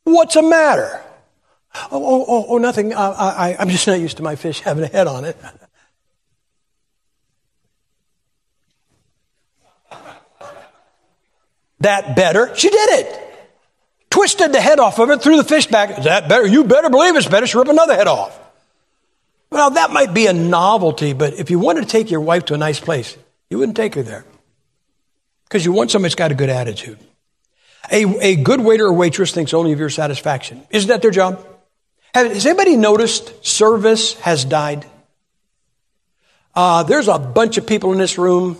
what's 0.04 0.34
the 0.34 0.42
matter? 0.42 1.02
Oh, 1.90 2.04
oh, 2.04 2.24
oh, 2.28 2.46
oh 2.50 2.58
nothing. 2.58 2.94
I, 2.94 3.08
I, 3.10 3.56
I'm 3.58 3.70
just 3.70 3.88
not 3.88 3.98
used 3.98 4.18
to 4.18 4.22
my 4.22 4.36
fish 4.36 4.60
having 4.60 4.84
a 4.84 4.88
head 4.88 5.08
on 5.08 5.24
it. 5.24 5.36
that 11.80 12.14
better? 12.14 12.54
She 12.54 12.70
did 12.70 13.00
it 13.00 13.25
twisted 14.16 14.50
the 14.50 14.60
head 14.62 14.80
off 14.80 14.98
of 14.98 15.10
it, 15.10 15.20
threw 15.20 15.36
the 15.36 15.44
fish 15.44 15.66
back. 15.66 15.98
Is 15.98 16.04
that 16.06 16.26
better? 16.26 16.46
You 16.46 16.64
better 16.64 16.88
believe 16.88 17.16
it's 17.16 17.28
better. 17.28 17.46
She 17.46 17.58
rip 17.58 17.68
another 17.68 17.94
head 17.94 18.06
off. 18.06 18.36
Well, 19.50 19.72
that 19.72 19.90
might 19.90 20.14
be 20.14 20.26
a 20.26 20.32
novelty, 20.32 21.12
but 21.12 21.34
if 21.34 21.50
you 21.50 21.58
wanted 21.58 21.82
to 21.82 21.86
take 21.86 22.10
your 22.10 22.22
wife 22.22 22.46
to 22.46 22.54
a 22.54 22.56
nice 22.56 22.80
place, 22.80 23.14
you 23.50 23.58
wouldn't 23.58 23.76
take 23.76 23.94
her 23.94 24.02
there. 24.02 24.24
Because 25.44 25.66
you 25.66 25.72
want 25.72 25.90
somebody 25.90 26.08
that's 26.08 26.14
got 26.14 26.32
a 26.32 26.34
good 26.34 26.48
attitude. 26.48 26.98
A, 27.92 28.04
a 28.20 28.36
good 28.36 28.60
waiter 28.60 28.86
or 28.86 28.92
waitress 28.94 29.32
thinks 29.32 29.52
only 29.52 29.72
of 29.72 29.78
your 29.78 29.90
satisfaction. 29.90 30.66
Isn't 30.70 30.88
that 30.88 31.02
their 31.02 31.10
job? 31.10 31.46
Has 32.14 32.46
anybody 32.46 32.78
noticed 32.78 33.44
service 33.44 34.14
has 34.20 34.46
died? 34.46 34.86
Uh, 36.54 36.84
there's 36.84 37.08
a 37.08 37.18
bunch 37.18 37.58
of 37.58 37.66
people 37.66 37.92
in 37.92 37.98
this 37.98 38.16
room. 38.16 38.56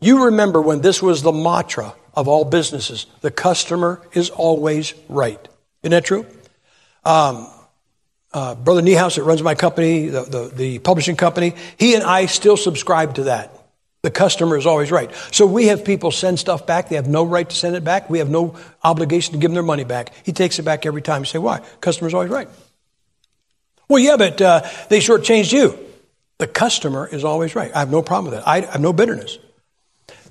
You 0.00 0.24
remember 0.24 0.62
when 0.62 0.80
this 0.80 1.02
was 1.02 1.20
the 1.20 1.30
mantra 1.30 1.94
of 2.16 2.28
all 2.28 2.44
businesses. 2.44 3.06
The 3.20 3.30
customer 3.30 4.00
is 4.12 4.30
always 4.30 4.94
right. 5.08 5.40
Isn't 5.82 5.90
that 5.90 6.04
true? 6.04 6.26
Um, 7.04 7.48
uh, 8.32 8.54
Brother 8.54 8.82
Niehaus, 8.82 9.16
that 9.16 9.22
runs 9.22 9.42
my 9.42 9.54
company, 9.54 10.08
the, 10.08 10.22
the, 10.22 10.52
the 10.54 10.78
publishing 10.80 11.16
company, 11.16 11.54
he 11.78 11.94
and 11.94 12.02
I 12.02 12.26
still 12.26 12.56
subscribe 12.56 13.14
to 13.14 13.24
that. 13.24 13.50
The 14.02 14.10
customer 14.10 14.58
is 14.58 14.66
always 14.66 14.90
right. 14.90 15.10
So 15.30 15.46
we 15.46 15.68
have 15.68 15.84
people 15.84 16.10
send 16.10 16.38
stuff 16.38 16.66
back. 16.66 16.90
They 16.90 16.96
have 16.96 17.08
no 17.08 17.24
right 17.24 17.48
to 17.48 17.56
send 17.56 17.74
it 17.74 17.84
back. 17.84 18.10
We 18.10 18.18
have 18.18 18.28
no 18.28 18.56
obligation 18.82 19.32
to 19.32 19.38
give 19.38 19.50
them 19.50 19.54
their 19.54 19.62
money 19.62 19.84
back. 19.84 20.12
He 20.24 20.32
takes 20.32 20.58
it 20.58 20.62
back 20.62 20.84
every 20.84 21.00
time. 21.00 21.22
You 21.22 21.26
say, 21.26 21.38
why? 21.38 21.60
Customer's 21.80 22.12
always 22.12 22.28
right. 22.30 22.48
Well, 23.88 23.98
yeah, 23.98 24.16
but 24.16 24.42
uh, 24.42 24.68
they 24.90 24.98
shortchanged 24.98 25.52
you. 25.52 25.78
The 26.38 26.46
customer 26.46 27.06
is 27.06 27.24
always 27.24 27.54
right. 27.54 27.74
I 27.74 27.78
have 27.78 27.90
no 27.90 28.02
problem 28.02 28.32
with 28.32 28.40
that. 28.40 28.48
I 28.48 28.60
have 28.60 28.80
no 28.80 28.92
bitterness. 28.92 29.38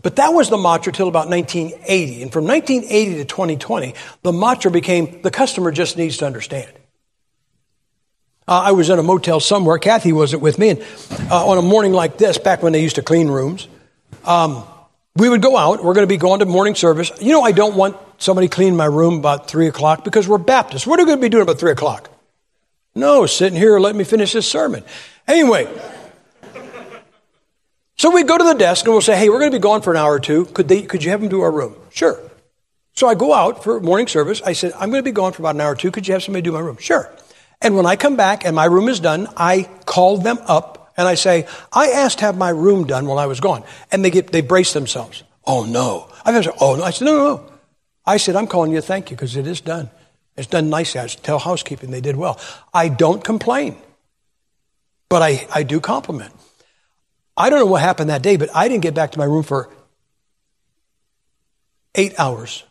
But 0.03 0.17
that 0.17 0.33
was 0.33 0.49
the 0.49 0.57
mantra 0.57 0.93
till 0.93 1.07
about 1.07 1.29
1980. 1.29 2.21
And 2.21 2.31
from 2.31 2.45
1980 2.45 3.15
to 3.15 3.25
2020, 3.25 3.95
the 4.21 4.33
mantra 4.33 4.69
became 4.69 5.21
the 5.23 5.31
customer 5.31 5.71
just 5.71 5.97
needs 5.97 6.17
to 6.17 6.25
understand. 6.25 6.71
Uh, 8.45 8.63
I 8.65 8.71
was 8.73 8.89
in 8.89 8.99
a 8.99 9.03
motel 9.03 9.39
somewhere. 9.39 9.77
Kathy 9.77 10.11
wasn't 10.11 10.41
with 10.41 10.59
me. 10.59 10.71
And 10.71 10.83
uh, 11.31 11.47
on 11.47 11.57
a 11.57 11.61
morning 11.61 11.93
like 11.93 12.17
this, 12.17 12.37
back 12.37 12.61
when 12.61 12.73
they 12.73 12.81
used 12.81 12.97
to 12.97 13.01
clean 13.01 13.29
rooms, 13.29 13.69
um, 14.25 14.65
we 15.15 15.29
would 15.29 15.41
go 15.41 15.55
out. 15.55 15.81
We're 15.81 15.93
going 15.93 16.03
to 16.03 16.13
be 16.13 16.17
going 16.17 16.39
to 16.39 16.45
morning 16.45 16.75
service. 16.75 17.09
You 17.21 17.31
know, 17.31 17.41
I 17.41 17.53
don't 17.53 17.75
want 17.75 17.95
somebody 18.17 18.49
cleaning 18.49 18.75
my 18.75 18.85
room 18.85 19.15
about 19.15 19.47
3 19.47 19.67
o'clock 19.67 20.03
because 20.03 20.27
we're 20.27 20.37
Baptists. 20.37 20.85
What 20.85 20.99
are 20.99 21.03
we 21.03 21.07
going 21.07 21.19
to 21.19 21.21
be 21.21 21.29
doing 21.29 21.43
about 21.43 21.59
3 21.59 21.71
o'clock? 21.71 22.09
No, 22.93 23.25
sitting 23.25 23.57
here, 23.57 23.79
let 23.79 23.95
me 23.95 24.03
finish 24.03 24.33
this 24.33 24.47
sermon. 24.47 24.83
Anyway, 25.27 25.67
So 27.95 28.11
we 28.11 28.23
go 28.23 28.37
to 28.37 28.43
the 28.43 28.55
desk 28.55 28.85
and 28.85 28.93
we'll 28.93 29.01
say, 29.01 29.17
hey, 29.17 29.29
we're 29.29 29.39
going 29.39 29.51
to 29.51 29.57
be 29.57 29.61
gone 29.61 29.81
for 29.81 29.91
an 29.91 29.97
hour 29.97 30.13
or 30.13 30.19
two. 30.19 30.45
Could, 30.45 30.67
they, 30.67 30.81
could 30.81 31.03
you 31.03 31.11
have 31.11 31.21
them 31.21 31.29
to 31.29 31.41
our 31.41 31.51
room? 31.51 31.75
Sure. 31.89 32.19
So 32.95 33.07
I 33.07 33.15
go 33.15 33.33
out 33.33 33.63
for 33.63 33.79
morning 33.79 34.07
service. 34.07 34.41
I 34.43 34.53
said, 34.53 34.73
I'm 34.73 34.89
going 34.89 35.03
to 35.03 35.09
be 35.09 35.11
gone 35.11 35.33
for 35.33 35.41
about 35.41 35.55
an 35.55 35.61
hour 35.61 35.73
or 35.73 35.75
two. 35.75 35.91
Could 35.91 36.07
you 36.07 36.13
have 36.13 36.23
somebody 36.23 36.41
do 36.41 36.51
my 36.51 36.59
room? 36.59 36.77
Sure. 36.77 37.11
And 37.61 37.75
when 37.75 37.85
I 37.85 37.95
come 37.95 38.15
back 38.15 38.45
and 38.45 38.55
my 38.55 38.65
room 38.65 38.89
is 38.89 38.99
done, 38.99 39.27
I 39.37 39.69
call 39.85 40.17
them 40.17 40.37
up 40.47 40.91
and 40.97 41.07
I 41.07 41.15
say, 41.15 41.47
I 41.71 41.87
asked 41.89 42.19
to 42.19 42.25
have 42.25 42.37
my 42.37 42.49
room 42.49 42.85
done 42.85 43.07
while 43.07 43.19
I 43.19 43.25
was 43.25 43.39
gone. 43.39 43.63
And 43.91 44.03
they 44.03 44.11
get, 44.11 44.31
they 44.31 44.41
brace 44.41 44.73
themselves. 44.73 45.23
Oh 45.45 45.65
no. 45.65 46.09
I 46.25 46.39
said, 46.41 46.53
oh 46.59 46.75
no. 46.75 46.83
I 46.83 46.91
said, 46.91 47.05
no, 47.05 47.17
no, 47.17 47.35
no. 47.35 47.53
I 48.05 48.17
said, 48.17 48.35
I'm 48.35 48.47
calling 48.47 48.71
you 48.71 48.81
thank 48.81 49.09
you 49.09 49.15
because 49.15 49.35
it 49.37 49.47
is 49.47 49.61
done. 49.61 49.89
It's 50.35 50.47
done 50.47 50.69
nicely. 50.69 50.99
I 50.99 51.07
tell 51.07 51.39
housekeeping 51.39 51.91
they 51.91 52.01
did 52.01 52.15
well. 52.15 52.39
I 52.73 52.89
don't 52.89 53.23
complain, 53.23 53.77
but 55.09 55.21
I, 55.21 55.47
I 55.53 55.63
do 55.63 55.79
compliment. 55.79 56.33
I 57.35 57.49
don't 57.49 57.59
know 57.59 57.65
what 57.65 57.81
happened 57.81 58.09
that 58.09 58.21
day, 58.21 58.37
but 58.37 58.49
I 58.55 58.67
didn't 58.67 58.83
get 58.83 58.93
back 58.93 59.11
to 59.11 59.19
my 59.19 59.25
room 59.25 59.43
for 59.43 59.69
eight 61.95 62.19
hours. 62.19 62.63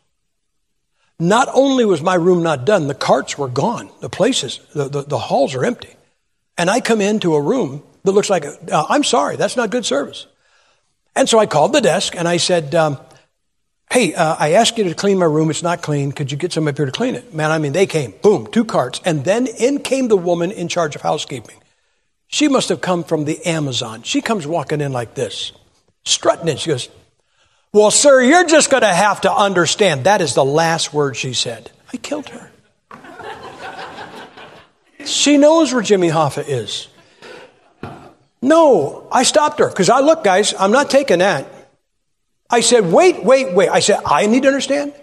Not 1.18 1.48
only 1.52 1.84
was 1.84 2.02
my 2.02 2.14
room 2.14 2.42
not 2.42 2.64
done, 2.64 2.88
the 2.88 2.94
carts 2.94 3.38
were 3.38 3.48
gone. 3.48 3.90
The 4.00 4.08
places, 4.08 4.60
the, 4.74 4.88
the, 4.88 5.02
the 5.02 5.18
halls 5.18 5.54
are 5.54 5.64
empty. 5.64 5.94
And 6.58 6.68
I 6.68 6.80
come 6.80 7.00
into 7.00 7.34
a 7.34 7.40
room 7.40 7.82
that 8.02 8.12
looks 8.12 8.28
like, 8.30 8.44
uh, 8.44 8.86
I'm 8.88 9.04
sorry, 9.04 9.36
that's 9.36 9.56
not 9.56 9.70
good 9.70 9.86
service. 9.86 10.26
And 11.14 11.28
so 11.28 11.38
I 11.38 11.46
called 11.46 11.72
the 11.72 11.80
desk 11.80 12.16
and 12.16 12.26
I 12.26 12.38
said, 12.38 12.74
um, 12.74 12.98
Hey, 13.92 14.14
uh, 14.14 14.36
I 14.38 14.52
asked 14.52 14.78
you 14.78 14.84
to 14.84 14.94
clean 14.94 15.18
my 15.18 15.26
room. 15.26 15.50
It's 15.50 15.62
not 15.62 15.82
clean. 15.82 16.12
Could 16.12 16.32
you 16.32 16.38
get 16.38 16.50
somebody 16.50 16.72
up 16.72 16.78
here 16.78 16.86
to 16.86 16.92
clean 16.92 17.14
it? 17.14 17.34
Man, 17.34 17.50
I 17.50 17.58
mean, 17.58 17.72
they 17.72 17.84
came. 17.84 18.14
Boom, 18.22 18.46
two 18.46 18.64
carts. 18.64 19.02
And 19.04 19.22
then 19.22 19.46
in 19.46 19.80
came 19.80 20.08
the 20.08 20.16
woman 20.16 20.50
in 20.50 20.68
charge 20.68 20.96
of 20.96 21.02
housekeeping. 21.02 21.61
She 22.32 22.48
must 22.48 22.70
have 22.70 22.80
come 22.80 23.04
from 23.04 23.26
the 23.26 23.44
Amazon. 23.46 24.02
She 24.02 24.22
comes 24.22 24.46
walking 24.46 24.80
in 24.80 24.90
like 24.90 25.14
this, 25.14 25.52
strutting 26.04 26.48
in. 26.48 26.56
She 26.56 26.70
goes, 26.70 26.88
Well, 27.74 27.90
sir, 27.90 28.22
you're 28.22 28.46
just 28.46 28.70
going 28.70 28.82
to 28.82 28.92
have 28.92 29.20
to 29.20 29.32
understand. 29.32 30.04
That 30.04 30.22
is 30.22 30.34
the 30.34 30.44
last 30.44 30.94
word 30.94 31.14
she 31.14 31.34
said. 31.34 31.70
I 31.92 31.98
killed 31.98 32.30
her. 32.30 32.50
she 35.04 35.36
knows 35.36 35.74
where 35.74 35.82
Jimmy 35.82 36.08
Hoffa 36.08 36.44
is. 36.48 36.88
No, 38.40 39.06
I 39.12 39.24
stopped 39.24 39.58
her 39.58 39.68
because 39.68 39.90
I 39.90 40.00
look, 40.00 40.24
guys, 40.24 40.54
I'm 40.58 40.72
not 40.72 40.88
taking 40.88 41.18
that. 41.18 41.46
I 42.48 42.60
said, 42.60 42.90
wait, 42.90 43.22
wait, 43.22 43.52
wait. 43.54 43.68
I 43.68 43.80
said, 43.80 44.00
I 44.06 44.26
need 44.26 44.42
to 44.44 44.48
understand. 44.48 44.94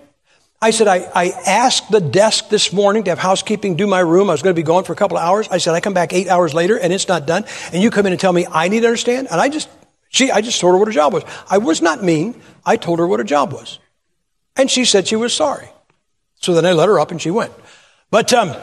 I 0.62 0.72
said, 0.72 0.88
I, 0.88 1.10
I 1.16 1.30
asked 1.46 1.90
the 1.90 2.02
desk 2.02 2.50
this 2.50 2.74
morning 2.74 3.06
to 3.06 3.12
have 3.12 3.20
housekeeping 3.20 3.78
do 3.78 3.88
my 3.88 4.02
room. 4.02 4.30
I 4.30 4.34
was 4.34 4.42
going 4.42 4.54
to 4.54 4.60
be 4.60 4.66
gone 4.66 4.84
for 4.84 4.92
a 4.92 4.96
couple 4.96 5.18
of 5.18 5.24
hours. 5.24 5.48
I 5.50 5.58
said, 5.58 5.74
I 5.74 5.80
come 5.80 5.94
back 5.94 6.12
eight 6.12 6.28
hours 6.28 6.54
later 6.54 6.78
and 6.78 6.92
it's 6.92 7.08
not 7.08 7.26
done. 7.26 7.46
And 7.72 7.82
you 7.82 7.90
come 7.90 8.06
in 8.06 8.12
and 8.12 8.20
tell 8.20 8.34
me 8.34 8.46
I 8.52 8.68
need 8.68 8.82
to 8.82 8.88
understand. 8.88 9.30
And 9.32 9.40
I 9.40 9.48
just, 9.48 9.70
she, 10.10 10.32
I 10.32 10.42
just 10.42 10.60
told 10.60 10.74
her 10.74 10.78
what 10.78 10.90
her 10.90 10.94
job 10.94 11.14
was. 11.14 11.24
I 11.50 11.60
was 11.60 11.82
not 11.82 12.04
mean. 12.04 12.42
I 12.66 12.76
told 12.76 13.00
her 13.00 13.08
what 13.08 13.22
her 13.22 13.24
job 13.24 13.54
was. 13.54 13.80
And 14.58 14.70
she 14.70 14.84
said 14.84 15.08
she 15.08 15.16
was 15.16 15.34
sorry. 15.34 15.70
So 16.42 16.54
then 16.54 16.66
I 16.66 16.74
let 16.74 16.90
her 16.90 17.00
up 17.00 17.12
and 17.12 17.22
she 17.22 17.32
went. 17.32 17.54
But, 18.12 18.34
um, 18.34 18.54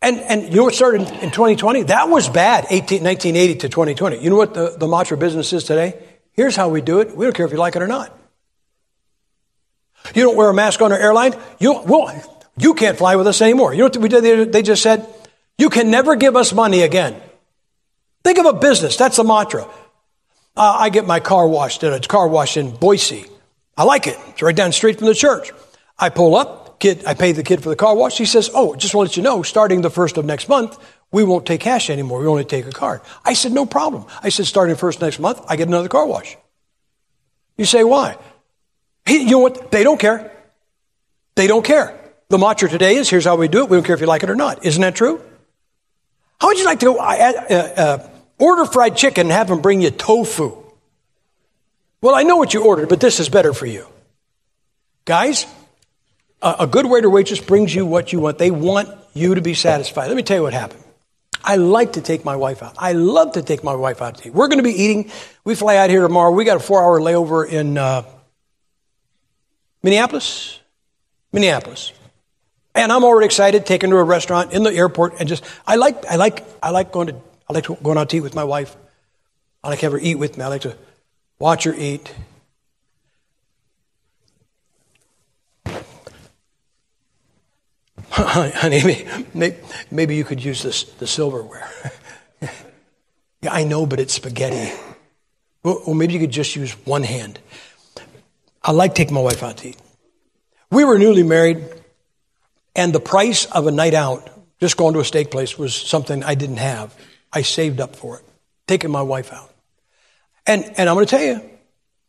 and, 0.00 0.18
and 0.20 0.44
you 0.44 0.56
know 0.56 0.64
what 0.64 0.74
started 0.74 1.00
in, 1.00 1.14
in 1.14 1.30
2020? 1.32 1.84
That 1.84 2.08
was 2.08 2.28
bad, 2.28 2.66
18, 2.70 3.02
1980 3.02 3.54
to 3.56 3.68
2020. 3.68 4.22
You 4.22 4.30
know 4.30 4.36
what 4.36 4.54
the, 4.54 4.76
the 4.78 4.86
mantra 4.86 5.16
business 5.16 5.52
is 5.52 5.64
today? 5.64 6.00
Here's 6.30 6.54
how 6.54 6.68
we 6.68 6.80
do 6.80 7.00
it. 7.00 7.16
We 7.16 7.26
don't 7.26 7.34
care 7.34 7.46
if 7.46 7.50
you 7.50 7.58
like 7.58 7.74
it 7.74 7.82
or 7.82 7.88
not. 7.88 8.15
You 10.14 10.22
don't 10.22 10.36
wear 10.36 10.48
a 10.48 10.54
mask 10.54 10.80
on 10.82 10.92
our 10.92 10.98
airline. 10.98 11.34
You, 11.58 11.80
well, 11.82 12.12
you 12.56 12.74
can't 12.74 12.96
fly 12.96 13.16
with 13.16 13.26
us 13.26 13.42
anymore. 13.42 13.72
You 13.72 13.80
know 13.80 13.84
what 13.86 13.96
we 13.96 14.08
did? 14.08 14.52
They 14.52 14.62
just 14.62 14.82
said, 14.82 15.06
you 15.58 15.70
can 15.70 15.90
never 15.90 16.16
give 16.16 16.36
us 16.36 16.52
money 16.52 16.82
again. 16.82 17.20
Think 18.24 18.38
of 18.38 18.46
a 18.46 18.52
business. 18.52 18.96
That's 18.96 19.16
the 19.16 19.24
mantra. 19.24 19.64
Uh, 20.56 20.76
I 20.78 20.88
get 20.88 21.06
my 21.06 21.20
car 21.20 21.46
washed 21.46 21.84
at 21.84 21.92
a 21.92 22.06
car 22.06 22.28
wash 22.28 22.56
in 22.56 22.74
Boise. 22.74 23.26
I 23.76 23.84
like 23.84 24.06
it. 24.06 24.18
It's 24.28 24.42
right 24.42 24.56
down 24.56 24.70
the 24.70 24.72
street 24.72 24.98
from 24.98 25.06
the 25.06 25.14
church. 25.14 25.52
I 25.98 26.08
pull 26.08 26.34
up, 26.34 26.80
kid, 26.80 27.04
I 27.06 27.14
pay 27.14 27.32
the 27.32 27.42
kid 27.42 27.62
for 27.62 27.68
the 27.68 27.76
car 27.76 27.94
wash. 27.94 28.16
He 28.18 28.24
says, 28.24 28.50
Oh, 28.54 28.74
just 28.74 28.94
want 28.94 29.08
to 29.08 29.10
let 29.10 29.16
you 29.16 29.22
know, 29.22 29.42
starting 29.42 29.82
the 29.82 29.90
first 29.90 30.16
of 30.16 30.24
next 30.24 30.48
month, 30.48 30.78
we 31.12 31.24
won't 31.24 31.46
take 31.46 31.60
cash 31.60 31.88
anymore. 31.88 32.20
We 32.20 32.26
only 32.26 32.44
take 32.44 32.66
a 32.66 32.70
card. 32.70 33.00
I 33.24 33.34
said, 33.34 33.52
no 33.52 33.64
problem. 33.64 34.06
I 34.22 34.28
said, 34.30 34.46
starting 34.46 34.76
first 34.76 35.00
next 35.00 35.18
month, 35.18 35.40
I 35.48 35.56
get 35.56 35.68
another 35.68 35.88
car 35.88 36.06
wash. 36.06 36.36
You 37.56 37.64
say, 37.64 37.84
why? 37.84 38.18
He, 39.06 39.22
you 39.22 39.30
know 39.30 39.38
what? 39.38 39.70
They 39.70 39.84
don't 39.84 39.98
care. 39.98 40.32
They 41.36 41.46
don't 41.46 41.64
care. 41.64 41.98
The 42.28 42.38
mantra 42.38 42.68
today 42.68 42.96
is, 42.96 43.08
here's 43.08 43.24
how 43.24 43.36
we 43.36 43.46
do 43.48 43.62
it. 43.62 43.70
We 43.70 43.76
don't 43.76 43.84
care 43.84 43.94
if 43.94 44.00
you 44.00 44.06
like 44.06 44.22
it 44.22 44.30
or 44.30 44.34
not. 44.34 44.64
Isn't 44.64 44.82
that 44.82 44.96
true? 44.96 45.20
How 46.40 46.48
would 46.48 46.58
you 46.58 46.64
like 46.64 46.80
to 46.80 46.86
go 46.86 46.96
uh, 46.98 47.02
uh, 47.02 48.08
order 48.38 48.64
fried 48.64 48.96
chicken 48.96 49.26
and 49.26 49.32
have 49.32 49.48
them 49.48 49.60
bring 49.60 49.80
you 49.80 49.90
tofu? 49.90 50.56
Well, 52.00 52.14
I 52.14 52.24
know 52.24 52.36
what 52.36 52.52
you 52.52 52.64
ordered, 52.64 52.88
but 52.88 53.00
this 53.00 53.20
is 53.20 53.28
better 53.28 53.52
for 53.52 53.66
you. 53.66 53.86
Guys, 55.04 55.46
a, 56.42 56.56
a 56.60 56.66
good 56.66 56.86
waiter 56.86 57.08
waitress 57.08 57.40
brings 57.40 57.74
you 57.74 57.86
what 57.86 58.12
you 58.12 58.20
want. 58.20 58.38
They 58.38 58.50
want 58.50 58.88
you 59.14 59.36
to 59.36 59.40
be 59.40 59.54
satisfied. 59.54 60.08
Let 60.08 60.16
me 60.16 60.22
tell 60.22 60.36
you 60.36 60.42
what 60.42 60.52
happened. 60.52 60.82
I 61.44 61.56
like 61.56 61.92
to 61.92 62.00
take 62.00 62.24
my 62.24 62.34
wife 62.34 62.62
out. 62.62 62.74
I 62.76 62.92
love 62.92 63.32
to 63.32 63.42
take 63.42 63.62
my 63.62 63.74
wife 63.74 64.02
out 64.02 64.18
to 64.18 64.28
eat. 64.28 64.34
We're 64.34 64.48
going 64.48 64.58
to 64.58 64.64
be 64.64 64.82
eating. 64.82 65.10
We 65.44 65.54
fly 65.54 65.76
out 65.76 65.90
here 65.90 66.02
tomorrow. 66.02 66.32
We 66.32 66.44
got 66.44 66.56
a 66.56 66.60
four 66.60 66.82
hour 66.82 67.00
layover 67.00 67.48
in 67.48 67.78
uh, 67.78 68.02
Minneapolis. 69.82 70.60
Minneapolis. 71.32 71.92
And 72.74 72.92
I'm 72.92 73.04
already 73.04 73.26
excited 73.26 73.64
her 73.64 73.90
to 73.90 73.96
a 73.96 74.04
restaurant 74.04 74.52
in 74.52 74.62
the 74.62 74.72
airport 74.72 75.14
and 75.18 75.28
just 75.28 75.44
I 75.66 75.76
like 75.76 76.04
I 76.06 76.16
like 76.16 76.44
I 76.62 76.70
like 76.70 76.92
going 76.92 77.08
to 77.08 77.16
I 77.48 77.52
like 77.52 77.66
going 77.82 77.96
out 77.96 78.10
to 78.10 78.16
eat 78.16 78.20
with 78.20 78.34
my 78.34 78.44
wife. 78.44 78.76
I 79.62 79.70
like 79.70 79.80
to 79.80 79.86
have 79.86 79.92
her 79.92 79.98
eat 79.98 80.16
with 80.16 80.36
me. 80.36 80.44
I 80.44 80.48
like 80.48 80.62
to 80.62 80.76
watch 81.38 81.64
her 81.64 81.74
eat. 81.74 82.12
honey, 88.16 88.82
maybe, 89.34 89.56
maybe 89.90 90.16
you 90.16 90.24
could 90.24 90.42
use 90.42 90.62
this, 90.62 90.84
the 90.84 91.06
silverware. 91.06 91.70
yeah, 93.42 93.52
I 93.52 93.64
know, 93.64 93.84
but 93.84 94.00
it's 94.00 94.14
spaghetti. 94.14 94.72
Or 95.62 95.94
maybe 95.94 96.14
you 96.14 96.20
could 96.20 96.30
just 96.30 96.56
use 96.56 96.72
one 96.86 97.02
hand. 97.02 97.40
I 98.66 98.72
like 98.72 98.96
taking 98.96 99.14
my 99.14 99.20
wife 99.20 99.44
out 99.44 99.58
to 99.58 99.68
eat. 99.68 99.76
We 100.72 100.84
were 100.84 100.98
newly 100.98 101.22
married, 101.22 101.62
and 102.74 102.92
the 102.92 102.98
price 102.98 103.46
of 103.46 103.68
a 103.68 103.70
night 103.70 103.94
out, 103.94 104.28
just 104.58 104.76
going 104.76 104.94
to 104.94 105.00
a 105.00 105.04
steak 105.04 105.30
place, 105.30 105.56
was 105.56 105.72
something 105.72 106.24
I 106.24 106.34
didn't 106.34 106.56
have. 106.56 106.92
I 107.32 107.42
saved 107.42 107.80
up 107.80 107.94
for 107.94 108.18
it, 108.18 108.24
taking 108.66 108.90
my 108.90 109.02
wife 109.02 109.32
out. 109.32 109.54
And, 110.48 110.64
and 110.76 110.88
I'm 110.88 110.96
going 110.96 111.06
to 111.06 111.10
tell 111.10 111.22
you, 111.22 111.40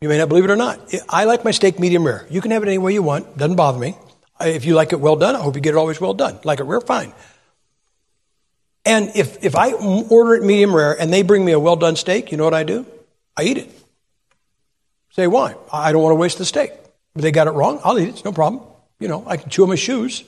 you 0.01 0.09
may 0.09 0.17
not 0.17 0.29
believe 0.29 0.45
it 0.45 0.49
or 0.49 0.55
not, 0.55 0.79
I 1.07 1.25
like 1.25 1.45
my 1.45 1.51
steak 1.51 1.79
medium 1.79 2.03
rare. 2.03 2.25
You 2.31 2.41
can 2.41 2.49
have 2.49 2.63
it 2.63 2.67
any 2.67 2.79
way 2.79 2.91
you 2.91 3.03
want, 3.03 3.37
doesn't 3.37 3.55
bother 3.55 3.77
me. 3.77 3.95
If 4.41 4.65
you 4.65 4.73
like 4.73 4.93
it 4.93 4.99
well 4.99 5.15
done, 5.15 5.35
I 5.35 5.39
hope 5.39 5.55
you 5.55 5.61
get 5.61 5.75
it 5.75 5.77
always 5.77 6.01
well 6.01 6.15
done. 6.15 6.39
Like 6.43 6.59
it 6.59 6.63
rare, 6.63 6.81
fine. 6.81 7.13
And 8.83 9.11
if, 9.15 9.43
if 9.43 9.55
I 9.55 9.73
order 9.73 10.35
it 10.35 10.43
medium 10.43 10.75
rare 10.75 10.99
and 10.99 11.13
they 11.13 11.21
bring 11.21 11.45
me 11.45 11.51
a 11.51 11.59
well 11.59 11.75
done 11.75 11.95
steak, 11.95 12.31
you 12.31 12.37
know 12.37 12.45
what 12.45 12.53
I 12.55 12.63
do? 12.63 12.85
I 13.35 13.43
eat 13.43 13.57
it. 13.57 13.86
Say 15.17 15.25
why? 15.25 15.55
I 15.73 15.91
don't 15.91 16.03
want 16.03 16.11
to 16.11 16.15
waste 16.17 16.37
the 16.37 16.45
steak. 16.45 16.71
If 17.15 17.23
they 17.23 17.31
got 17.31 17.47
it 17.47 17.51
wrong, 17.51 17.81
I'll 17.83 17.97
eat 17.97 18.07
it. 18.07 18.09
It's 18.09 18.25
no 18.25 18.31
problem. 18.31 18.63
You 18.99 19.07
know, 19.07 19.23
I 19.25 19.37
can 19.37 19.49
chew 19.49 19.63
on 19.63 19.69
my 19.69 19.75
shoes. 19.75 20.23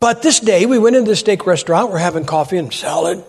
But 0.00 0.22
this 0.22 0.40
day, 0.40 0.64
we 0.64 0.78
went 0.78 0.96
into 0.96 1.10
the 1.10 1.16
steak 1.16 1.46
restaurant. 1.46 1.90
We're 1.90 1.98
having 1.98 2.24
coffee 2.24 2.56
and 2.56 2.72
salad. 2.72 3.22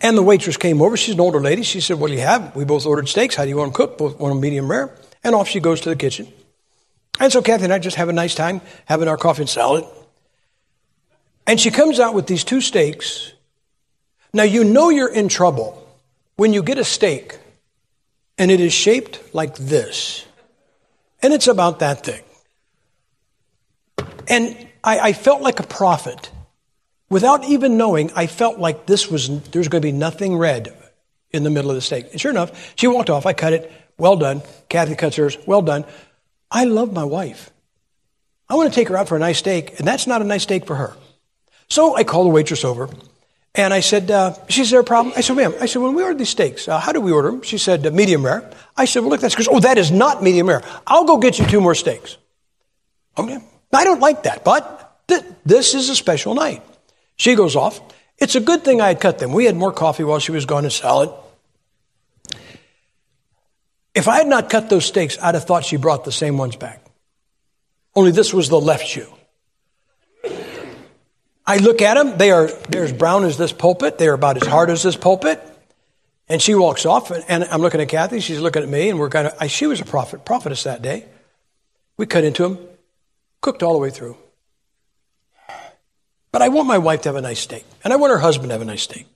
And 0.00 0.16
the 0.16 0.22
waitress 0.22 0.56
came 0.56 0.80
over. 0.80 0.96
She's 0.96 1.16
an 1.16 1.20
older 1.20 1.40
lady. 1.40 1.62
She 1.62 1.82
said, 1.82 2.00
What 2.00 2.08
do 2.08 2.14
you 2.14 2.20
have? 2.20 2.56
We 2.56 2.64
both 2.64 2.86
ordered 2.86 3.08
steaks. 3.08 3.34
How 3.34 3.42
do 3.42 3.50
you 3.50 3.58
want 3.58 3.74
them 3.74 3.76
cooked? 3.76 3.98
Both 3.98 4.18
want 4.18 4.32
them 4.32 4.40
medium 4.40 4.70
rare. 4.70 4.96
And 5.22 5.34
off 5.34 5.46
she 5.46 5.60
goes 5.60 5.82
to 5.82 5.90
the 5.90 5.96
kitchen. 5.96 6.32
And 7.20 7.30
so 7.30 7.42
Kathy 7.42 7.64
and 7.64 7.74
I 7.74 7.78
just 7.78 7.96
have 7.96 8.08
a 8.08 8.14
nice 8.14 8.34
time 8.34 8.62
having 8.86 9.06
our 9.06 9.18
coffee 9.18 9.42
and 9.42 9.50
salad. 9.50 9.84
And 11.46 11.60
she 11.60 11.70
comes 11.70 12.00
out 12.00 12.14
with 12.14 12.26
these 12.26 12.42
two 12.42 12.62
steaks. 12.62 13.34
Now, 14.32 14.44
you 14.44 14.64
know 14.64 14.88
you're 14.88 15.12
in 15.12 15.28
trouble 15.28 15.83
when 16.36 16.52
you 16.52 16.62
get 16.62 16.78
a 16.78 16.84
steak 16.84 17.38
and 18.38 18.50
it 18.50 18.60
is 18.60 18.72
shaped 18.72 19.34
like 19.34 19.56
this. 19.56 20.26
And 21.22 21.32
it's 21.32 21.46
about 21.46 21.78
that 21.78 22.04
thing. 22.04 22.22
And 24.28 24.68
I, 24.82 24.98
I 24.98 25.12
felt 25.12 25.42
like 25.42 25.60
a 25.60 25.66
prophet. 25.66 26.30
Without 27.08 27.44
even 27.44 27.76
knowing, 27.76 28.10
I 28.14 28.26
felt 28.26 28.58
like 28.58 28.86
this 28.86 29.10
was, 29.10 29.40
there's 29.50 29.68
going 29.68 29.82
to 29.82 29.86
be 29.86 29.92
nothing 29.92 30.36
red 30.36 30.74
in 31.30 31.44
the 31.44 31.50
middle 31.50 31.70
of 31.70 31.76
the 31.76 31.80
steak. 31.80 32.06
And 32.12 32.20
sure 32.20 32.30
enough, 32.30 32.74
she 32.76 32.86
walked 32.86 33.10
off. 33.10 33.26
I 33.26 33.32
cut 33.32 33.52
it. 33.52 33.70
Well 33.98 34.16
done. 34.16 34.42
Kathy 34.68 34.96
cuts 34.96 35.16
hers. 35.16 35.38
Well 35.46 35.62
done. 35.62 35.84
I 36.50 36.64
love 36.64 36.92
my 36.92 37.04
wife. 37.04 37.50
I 38.48 38.54
want 38.54 38.72
to 38.72 38.74
take 38.74 38.88
her 38.88 38.96
out 38.96 39.08
for 39.08 39.16
a 39.16 39.20
nice 39.20 39.38
steak, 39.38 39.78
and 39.78 39.88
that's 39.88 40.06
not 40.06 40.20
a 40.20 40.24
nice 40.24 40.42
steak 40.42 40.66
for 40.66 40.76
her. 40.76 40.94
So 41.68 41.96
I 41.96 42.04
called 42.04 42.26
the 42.26 42.30
waitress 42.30 42.64
over, 42.64 42.88
and 43.54 43.72
I 43.72 43.80
said, 43.80 44.10
uh, 44.10 44.34
"Is 44.48 44.70
there 44.70 44.80
a 44.80 44.84
problem?" 44.84 45.14
I 45.16 45.20
said, 45.20 45.36
"Ma'am," 45.36 45.54
I 45.60 45.66
said, 45.66 45.82
"When 45.82 45.94
we 45.94 46.02
order 46.02 46.18
these 46.18 46.30
steaks, 46.30 46.68
uh, 46.68 46.78
how 46.78 46.92
do 46.92 47.00
we 47.00 47.12
order 47.12 47.30
them?" 47.30 47.42
She 47.42 47.58
said, 47.58 47.86
uh, 47.86 47.90
"Medium 47.90 48.24
rare." 48.24 48.50
I 48.76 48.84
said, 48.84 49.00
"Well, 49.00 49.10
look, 49.10 49.20
that's 49.20 49.34
because 49.34 49.48
oh, 49.48 49.60
that 49.60 49.78
is 49.78 49.90
not 49.90 50.22
medium 50.22 50.48
rare. 50.48 50.62
I'll 50.86 51.04
go 51.04 51.18
get 51.18 51.38
you 51.38 51.46
two 51.46 51.60
more 51.60 51.74
steaks." 51.74 52.16
Okay, 53.16 53.38
I 53.72 53.84
don't 53.84 54.00
like 54.00 54.24
that, 54.24 54.44
but 54.44 55.06
th- 55.06 55.24
this 55.46 55.74
is 55.74 55.88
a 55.88 55.96
special 55.96 56.34
night. 56.34 56.62
She 57.16 57.34
goes 57.34 57.56
off, 57.56 57.80
It's 58.18 58.36
a 58.36 58.40
good 58.40 58.64
thing 58.64 58.80
I 58.80 58.88
had 58.88 59.00
cut 59.00 59.18
them. 59.18 59.32
We 59.32 59.44
had 59.44 59.56
more 59.56 59.72
coffee 59.72 60.04
while 60.04 60.20
she 60.20 60.32
was 60.32 60.46
gone 60.46 60.64
and 60.64 60.72
salad. 60.72 61.10
If 63.94 64.08
I 64.08 64.18
had 64.18 64.26
not 64.26 64.50
cut 64.50 64.70
those 64.70 64.84
steaks, 64.84 65.18
I'd 65.20 65.34
have 65.34 65.44
thought 65.44 65.64
she 65.64 65.76
brought 65.76 66.04
the 66.04 66.12
same 66.12 66.38
ones 66.38 66.56
back. 66.56 66.84
Only 67.94 68.10
this 68.10 68.32
was 68.34 68.48
the 68.48 68.60
left 68.60 68.86
shoe. 68.86 69.13
I 71.46 71.58
look 71.58 71.82
at 71.82 71.94
them, 71.94 72.16
they 72.16 72.30
are, 72.30 72.48
they're 72.68 72.84
as 72.84 72.92
brown 72.92 73.24
as 73.24 73.36
this 73.36 73.52
pulpit, 73.52 73.98
they 73.98 74.08
are 74.08 74.14
about 74.14 74.40
as 74.40 74.48
hard 74.48 74.70
as 74.70 74.82
this 74.82 74.96
pulpit. 74.96 75.42
And 76.26 76.40
she 76.40 76.54
walks 76.54 76.86
off, 76.86 77.10
and 77.10 77.44
I'm 77.44 77.60
looking 77.60 77.82
at 77.82 77.88
Kathy, 77.88 78.20
she's 78.20 78.40
looking 78.40 78.62
at 78.62 78.68
me, 78.68 78.88
and 78.88 78.98
we're 78.98 79.10
kind 79.10 79.28
of, 79.28 79.50
she 79.50 79.66
was 79.66 79.80
a 79.80 79.84
prophet, 79.84 80.24
prophetess 80.24 80.62
that 80.62 80.80
day. 80.80 81.04
We 81.98 82.06
cut 82.06 82.24
into 82.24 82.42
them, 82.44 82.58
cooked 83.42 83.62
all 83.62 83.74
the 83.74 83.78
way 83.78 83.90
through. 83.90 84.16
But 86.32 86.40
I 86.40 86.48
want 86.48 86.66
my 86.66 86.78
wife 86.78 87.02
to 87.02 87.10
have 87.10 87.16
a 87.16 87.20
nice 87.20 87.40
steak, 87.40 87.64
and 87.84 87.92
I 87.92 87.96
want 87.96 88.10
her 88.10 88.18
husband 88.18 88.48
to 88.48 88.54
have 88.54 88.62
a 88.62 88.64
nice 88.64 88.82
steak. 88.82 89.06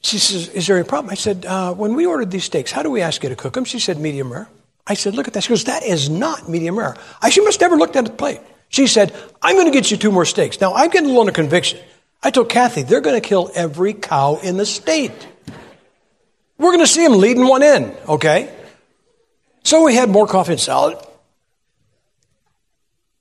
She 0.00 0.18
says, 0.18 0.48
Is 0.50 0.66
there 0.66 0.78
a 0.78 0.84
problem? 0.84 1.10
I 1.10 1.14
said, 1.14 1.44
uh, 1.44 1.74
When 1.74 1.94
we 1.94 2.06
ordered 2.06 2.30
these 2.30 2.44
steaks, 2.44 2.70
how 2.70 2.82
do 2.82 2.90
we 2.90 3.00
ask 3.00 3.22
you 3.22 3.30
to 3.30 3.36
cook 3.36 3.54
them? 3.54 3.64
She 3.64 3.78
said, 3.78 3.98
Medium 3.98 4.32
rare. 4.32 4.48
I 4.86 4.94
said, 4.94 5.14
Look 5.14 5.26
at 5.26 5.34
that. 5.34 5.42
She 5.44 5.48
goes, 5.48 5.64
That 5.64 5.82
is 5.82 6.08
not 6.08 6.48
medium 6.48 6.78
rare. 6.78 6.96
I 7.22 7.30
she 7.30 7.40
must 7.40 7.60
never 7.60 7.76
looked 7.76 7.96
at 7.96 8.04
the 8.04 8.12
plate. 8.12 8.40
She 8.68 8.86
said, 8.86 9.14
I'm 9.40 9.54
going 9.56 9.66
to 9.66 9.72
get 9.72 9.90
you 9.90 9.96
two 9.96 10.10
more 10.10 10.24
steaks. 10.24 10.60
Now, 10.60 10.74
I'm 10.74 10.90
getting 10.90 11.06
a 11.06 11.08
little 11.08 11.20
under 11.20 11.32
conviction. 11.32 11.78
I 12.22 12.30
told 12.30 12.48
Kathy, 12.48 12.82
they're 12.82 13.00
going 13.00 13.20
to 13.20 13.26
kill 13.26 13.50
every 13.54 13.92
cow 13.92 14.40
in 14.42 14.56
the 14.56 14.66
state. 14.66 15.28
We're 16.58 16.72
going 16.72 16.84
to 16.84 16.86
see 16.86 17.06
them 17.06 17.18
leading 17.18 17.46
one 17.46 17.62
in, 17.62 17.94
okay? 18.08 18.52
So 19.62 19.84
we 19.84 19.94
had 19.94 20.08
more 20.08 20.26
coffee 20.26 20.52
and 20.52 20.60
salad. 20.60 20.98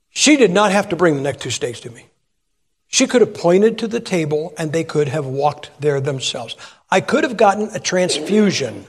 She 0.10 0.38
did 0.38 0.52
not 0.52 0.72
have 0.72 0.90
to 0.90 0.96
bring 0.96 1.16
the 1.16 1.22
next 1.22 1.42
two 1.42 1.50
steaks 1.50 1.82
to 1.82 1.90
me. 1.90 2.08
She 2.88 3.08
could 3.08 3.22
have 3.22 3.34
pointed 3.34 3.80
to 3.80 3.88
the 3.88 4.00
table 4.00 4.54
and 4.58 4.72
they 4.72 4.84
could 4.84 5.08
have 5.08 5.26
walked 5.26 5.72
there 5.80 6.00
themselves. 6.00 6.56
I 6.92 7.02
could 7.02 7.24
have 7.24 7.38
gotten 7.38 7.70
a 7.74 7.80
transfusion 7.80 8.86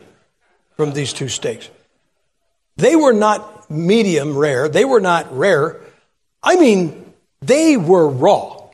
from 0.77 0.93
these 0.93 1.13
two 1.13 1.29
steaks. 1.29 1.71
They 2.77 2.97
were 2.97 3.13
not 3.13 3.71
medium 3.71 4.37
rare. 4.37 4.69
They 4.69 4.85
were 4.85 5.01
not 5.01 5.37
rare. 5.37 5.81
I 6.43 6.57
mean, 6.57 7.13
they 7.41 7.77
were 7.77 8.09
raw. 8.09 8.71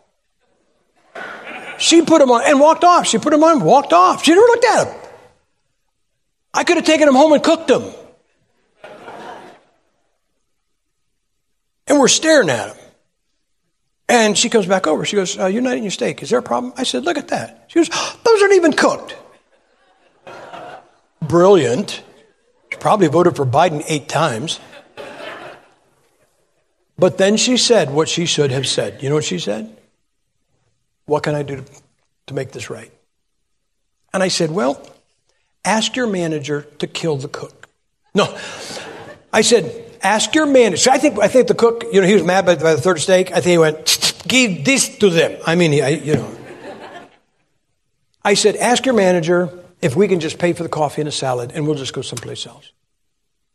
She 1.79 2.03
put 2.03 2.19
them 2.19 2.31
on 2.31 2.43
and 2.45 2.61
walked 2.61 2.85
off. 2.85 3.07
She 3.07 3.19
put 3.19 3.31
them 3.31 3.43
on, 3.43 3.63
walked 3.63 3.93
off. 3.93 4.25
She 4.25 4.33
never 4.33 4.47
looked 4.47 4.65
at 4.65 4.85
them. 4.85 4.97
I 6.53 6.65
could 6.65 6.77
have 6.77 6.87
taken 6.87 7.07
them 7.07 7.15
home 7.15 7.33
and 7.33 7.43
cooked 7.43 7.69
them. 7.69 7.85
And 11.87 11.99
we're 11.99 12.09
staring 12.09 12.51
at 12.51 12.69
them. 12.69 12.77
And 14.09 14.37
she 14.37 14.49
comes 14.49 14.67
back 14.67 14.87
over. 14.87 15.05
She 15.05 15.17
goes, 15.17 15.39
uh, 15.39 15.47
You're 15.47 15.63
not 15.63 15.73
eating 15.73 15.85
your 15.85 15.91
steak. 15.91 16.23
Is 16.23 16.31
there 16.31 16.39
a 16.39 16.43
problem? 16.43 16.73
I 16.77 16.83
said, 16.83 17.05
Look 17.05 17.17
at 17.17 17.29
that. 17.29 17.67
She 17.69 17.79
goes, 17.79 17.89
Those 17.89 18.43
aren't 18.43 18.55
even 18.55 18.73
cooked. 18.73 19.17
Brilliant. 21.23 22.03
Probably 22.81 23.07
voted 23.07 23.37
for 23.37 23.47
Biden 23.47 23.85
eight 23.87 24.09
times. 24.09 24.59
But 26.99 27.17
then 27.17 27.37
she 27.37 27.57
said 27.57 27.91
what 27.91 28.09
she 28.09 28.27
should 28.27 28.51
have 28.51 28.67
said. 28.67 29.03
You 29.03 29.09
know 29.09 29.15
what 29.15 29.25
she 29.25 29.39
said? 29.39 29.77
What 31.07 31.23
can 31.23 31.35
I 31.35 31.43
do 31.43 31.57
to, 31.57 31.65
to 32.27 32.35
make 32.35 32.53
this 32.53 32.69
right? 32.69 32.93
And 34.13 34.23
I 34.23 34.29
said, 34.29 34.51
Well, 34.51 34.85
ask 35.65 35.97
your 35.97 36.07
manager 36.07 36.63
to 36.79 36.87
kill 36.87 37.17
the 37.17 37.29
cook. 37.29 37.69
No. 38.15 38.37
I 39.33 39.43
said, 39.43 39.85
ask 40.03 40.35
your 40.35 40.47
manager. 40.47 40.91
I 40.91 40.99
think, 40.99 41.19
I 41.19 41.29
think 41.29 41.49
the 41.49 41.55
cook, 41.55 41.85
you 41.93 42.01
know, 42.01 42.07
he 42.07 42.15
was 42.15 42.25
mad 42.25 42.47
by, 42.47 42.57
by 42.57 42.75
the 42.75 42.81
third 42.81 43.01
steak. 43.01 43.31
I 43.31 43.35
think 43.35 43.47
he 43.47 43.59
went, 43.59 44.23
give 44.27 44.65
this 44.65 44.99
to 44.99 45.11
them. 45.11 45.41
I 45.47 45.55
mean, 45.55 45.73
I, 45.83 45.91
you 45.91 46.15
know. 46.15 46.37
I 48.25 48.35
said, 48.35 48.57
ask 48.57 48.85
your 48.85 48.95
manager 48.95 49.47
if 49.83 49.97
we 49.97 50.09
can 50.09 50.21
just 50.21 50.39
pay 50.39 50.53
for 50.53 50.63
the 50.63 50.69
coffee 50.69 51.01
and 51.01 51.09
a 51.09 51.13
salad 51.13 51.53
and 51.55 51.67
we'll 51.67 51.77
just 51.77 51.93
go 51.93 52.03
someplace 52.03 52.47
else. 52.47 52.73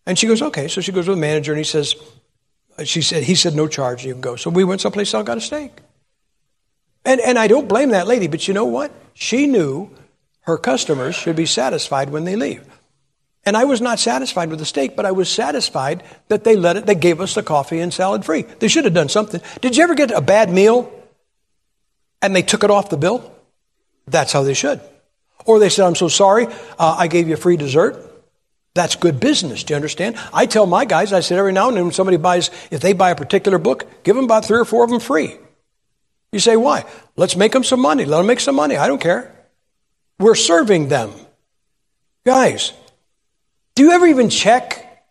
And 0.05 0.17
she 0.17 0.27
goes, 0.27 0.41
okay. 0.41 0.67
So 0.67 0.81
she 0.81 0.91
goes 0.91 1.07
with 1.07 1.17
the 1.17 1.21
manager 1.21 1.51
and 1.51 1.57
he 1.57 1.63
says, 1.63 1.95
she 2.83 3.01
said, 3.01 3.23
he 3.23 3.35
said, 3.35 3.55
no 3.55 3.67
charge, 3.67 4.05
you 4.05 4.13
can 4.13 4.21
go. 4.21 4.35
So 4.35 4.49
we 4.49 4.63
went 4.63 4.81
someplace 4.81 5.13
else, 5.13 5.25
got 5.25 5.37
a 5.37 5.41
steak. 5.41 5.71
And, 7.05 7.21
and 7.21 7.37
I 7.37 7.47
don't 7.47 7.67
blame 7.67 7.89
that 7.89 8.07
lady, 8.07 8.27
but 8.27 8.47
you 8.47 8.53
know 8.53 8.65
what? 8.65 8.91
She 9.13 9.47
knew 9.47 9.89
her 10.41 10.57
customers 10.57 11.15
should 11.15 11.35
be 11.35 11.45
satisfied 11.45 12.09
when 12.09 12.23
they 12.25 12.35
leave. 12.35 12.65
And 13.45 13.55
I 13.55 13.65
was 13.65 13.79
not 13.79 13.99
satisfied 13.99 14.49
with 14.49 14.57
the 14.57 14.65
steak, 14.65 14.95
but 14.95 15.05
I 15.05 15.11
was 15.11 15.29
satisfied 15.29 16.03
that 16.29 16.43
they 16.43 16.55
let 16.55 16.77
it, 16.77 16.85
they 16.87 16.95
gave 16.95 17.21
us 17.21 17.35
the 17.35 17.43
coffee 17.43 17.79
and 17.79 17.93
salad 17.93 18.25
free. 18.25 18.41
They 18.41 18.67
should 18.67 18.85
have 18.85 18.93
done 18.93 19.09
something. 19.09 19.39
Did 19.61 19.77
you 19.77 19.83
ever 19.83 19.93
get 19.93 20.09
a 20.09 20.21
bad 20.21 20.49
meal 20.49 20.91
and 22.21 22.35
they 22.35 22.41
took 22.41 22.63
it 22.63 22.71
off 22.71 22.89
the 22.89 22.97
bill? 22.97 23.31
That's 24.07 24.33
how 24.33 24.41
they 24.41 24.55
should. 24.55 24.81
Or 25.45 25.59
they 25.59 25.69
said, 25.69 25.85
I'm 25.85 25.95
so 25.95 26.07
sorry, 26.07 26.47
uh, 26.47 26.95
I 26.97 27.07
gave 27.07 27.27
you 27.27 27.35
a 27.35 27.37
free 27.37 27.57
dessert. 27.57 28.01
That's 28.73 28.95
good 28.95 29.19
business. 29.19 29.63
Do 29.63 29.73
you 29.73 29.75
understand? 29.75 30.17
I 30.33 30.47
tell 30.47 30.65
my 30.65 30.83
guys, 30.83 31.13
I 31.13 31.21
said 31.21 31.39
every 31.39 31.53
now 31.53 31.69
and 31.69 31.77
then 31.77 31.85
when 31.85 31.93
somebody 31.93 32.17
buys, 32.17 32.49
if 32.71 32.81
they 32.81 32.91
buy 32.91 33.11
a 33.11 33.15
particular 33.15 33.57
book, 33.57 34.03
give 34.03 34.15
them 34.15 34.25
about 34.25 34.45
three 34.45 34.59
or 34.59 34.65
four 34.65 34.83
of 34.83 34.89
them 34.89 34.99
free. 34.99 35.37
You 36.33 36.39
say, 36.39 36.57
why? 36.57 36.83
Let's 37.15 37.37
make 37.37 37.53
them 37.53 37.63
some 37.63 37.79
money. 37.79 38.03
Let 38.03 38.17
them 38.17 38.27
make 38.27 38.41
some 38.41 38.55
money. 38.55 38.75
I 38.75 38.87
don't 38.87 38.99
care. 38.99 39.33
We're 40.19 40.35
serving 40.35 40.89
them. 40.89 41.13
Guys, 42.25 42.73
do 43.75 43.83
you 43.83 43.91
ever 43.91 44.07
even 44.07 44.29
check 44.29 45.05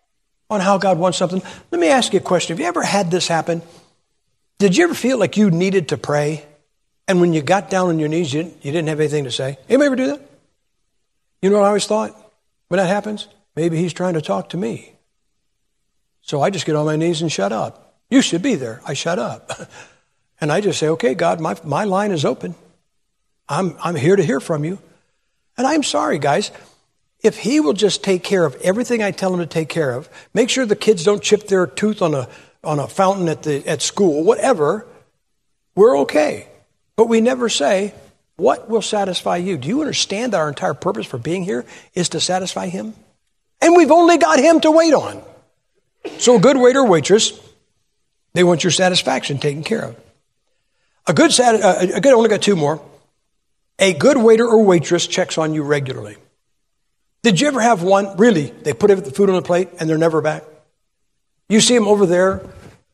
on 0.51 0.61
how 0.61 0.77
God 0.77 0.99
wants 0.99 1.17
something? 1.17 1.43
Let 1.71 1.81
me 1.81 1.89
ask 1.89 2.13
you 2.13 2.19
a 2.19 2.23
question. 2.23 2.55
Have 2.55 2.61
you 2.61 2.67
ever 2.67 2.83
had 2.83 3.11
this 3.11 3.29
happen? 3.29 3.63
Did 4.59 4.77
you 4.77 4.85
ever 4.85 4.95
feel 4.95 5.17
like 5.17 5.37
you 5.37 5.51
needed 5.51 5.89
to 5.89 5.97
pray? 5.97 6.45
And 7.07 7.21
when 7.21 7.33
you 7.33 7.43
got 7.43 7.71
down 7.71 7.89
on 7.89 7.99
your 7.99 8.09
knees, 8.09 8.33
you 8.33 8.43
didn't, 8.43 8.65
you 8.65 8.73
didn't 8.73 8.89
have 8.89 9.01
anything 9.01 9.25
to 9.25 9.31
say? 9.31 9.59
Anybody 9.69 9.87
ever 9.87 9.97
do 9.97 10.07
that? 10.09 10.31
You 11.43 11.51
know 11.51 11.57
what 11.57 11.65
I 11.65 11.69
always 11.69 11.87
thought? 11.87 12.17
When 12.69 12.79
that 12.79 12.87
happens, 12.87 13.29
maybe 13.55 13.77
he's 13.77 13.93
trying 13.93 14.15
to 14.15 14.23
talk 14.23 14.51
to 14.51 14.57
me. 14.57 14.95
So 16.23 16.41
I 16.41 16.49
just 16.49 16.65
get 16.65 16.75
on 16.75 16.87
my 16.87 16.97
knees 16.97 17.21
and 17.21 17.31
shut 17.31 17.53
up. 17.53 17.97
You 18.09 18.23
should 18.23 18.41
be 18.41 18.55
there. 18.55 18.81
I 18.87 18.95
shut 18.95 19.19
up. 19.19 19.51
and 20.41 20.51
I 20.51 20.63
just 20.63 20.79
say, 20.79 20.89
okay, 20.89 21.15
God, 21.15 21.41
my, 21.41 21.57
my 21.63 21.85
line 21.85 22.13
is 22.13 22.25
open. 22.25 22.55
I'm, 23.47 23.77
I'm 23.83 23.95
here 23.95 24.17
to 24.17 24.23
hear 24.23 24.41
from 24.41 24.65
you. 24.65 24.79
And 25.59 25.67
I'm 25.67 25.83
sorry, 25.83 26.19
guys. 26.19 26.51
If 27.23 27.39
he 27.39 27.61
will 27.61 27.73
just 27.75 28.03
take 28.03 28.23
care 28.23 28.45
of 28.45 28.55
everything 28.63 29.03
I 29.03 29.11
tell 29.11 29.33
him 29.33 29.41
to 29.41 29.47
take 29.47 29.69
care 29.69 29.93
of, 29.93 30.09
make 30.33 30.49
sure 30.49 30.65
the 30.65 30.77
kids 30.77 31.05
don't 31.05 31.23
chip 31.23 31.49
their 31.49 31.67
tooth 31.67 32.01
on 32.01 32.15
a, 32.15 32.29
on 32.63 32.79
a 32.79 32.89
fountain 32.89 33.29
at, 33.29 33.43
the, 33.43 33.67
at 33.67 33.83
school, 33.83 34.25
whatever, 34.25 34.87
we're 35.75 35.99
okay. 36.01 36.49
But 36.97 37.09
we 37.09 37.21
never 37.21 37.49
say, 37.49 37.95
what 38.37 38.69
will 38.69 38.83
satisfy 38.83 39.37
you? 39.37 39.57
Do 39.57 39.69
you 39.69 39.81
understand 39.81 40.33
that 40.33 40.41
our 40.41 40.49
entire 40.49 40.75
purpose 40.75 41.07
for 41.07 41.19
being 41.19 41.45
here 41.45 41.65
is 41.95 42.11
to 42.11 42.21
satisfy 42.21 42.69
him? 42.69 42.95
And 43.61 43.77
we've 43.77 43.91
only 43.91 44.19
got 44.19 44.39
him 44.39 44.61
to 44.61 44.71
wait 44.71 44.93
on. 44.93 45.23
So 46.19 46.37
a 46.37 46.41
good 46.41 46.57
waiter 46.57 46.81
or 46.81 46.87
waitress, 46.87 47.41
they 48.35 48.45
want 48.45 48.65
your 48.65 48.71
satisfaction 48.71 49.39
taken 49.39 49.65
care 49.65 49.83
of. 49.83 49.97
A 51.07 51.13
good, 51.15 51.39
uh, 51.39 51.77
a 51.81 52.01
good, 52.01 52.13
I 52.13 52.17
only 52.17 52.29
got 52.29 52.43
two 52.43 52.57
more. 52.57 52.81
A 53.79 53.93
good 53.93 54.17
waiter 54.17 54.47
or 54.47 54.65
waitress 54.65 55.07
checks 55.07 55.39
on 55.39 55.55
you 55.55 55.63
regularly. 55.63 56.17
Did 57.23 57.41
you 57.41 57.49
ever 57.49 57.61
have 57.61 57.83
one, 57.83 58.17
really, 58.17 58.51
they 58.51 58.73
put 58.73 58.89
the 58.89 59.11
food 59.11 59.31
on 59.31 59.37
the 59.37 59.43
plate 59.43 59.69
and 59.81 59.89
they're 59.89 59.99
never 59.99 60.21
back? 60.21 60.45
You 61.49 61.61
see 61.61 61.75
them 61.75 61.89
over 61.89 62.07
there 62.07 62.43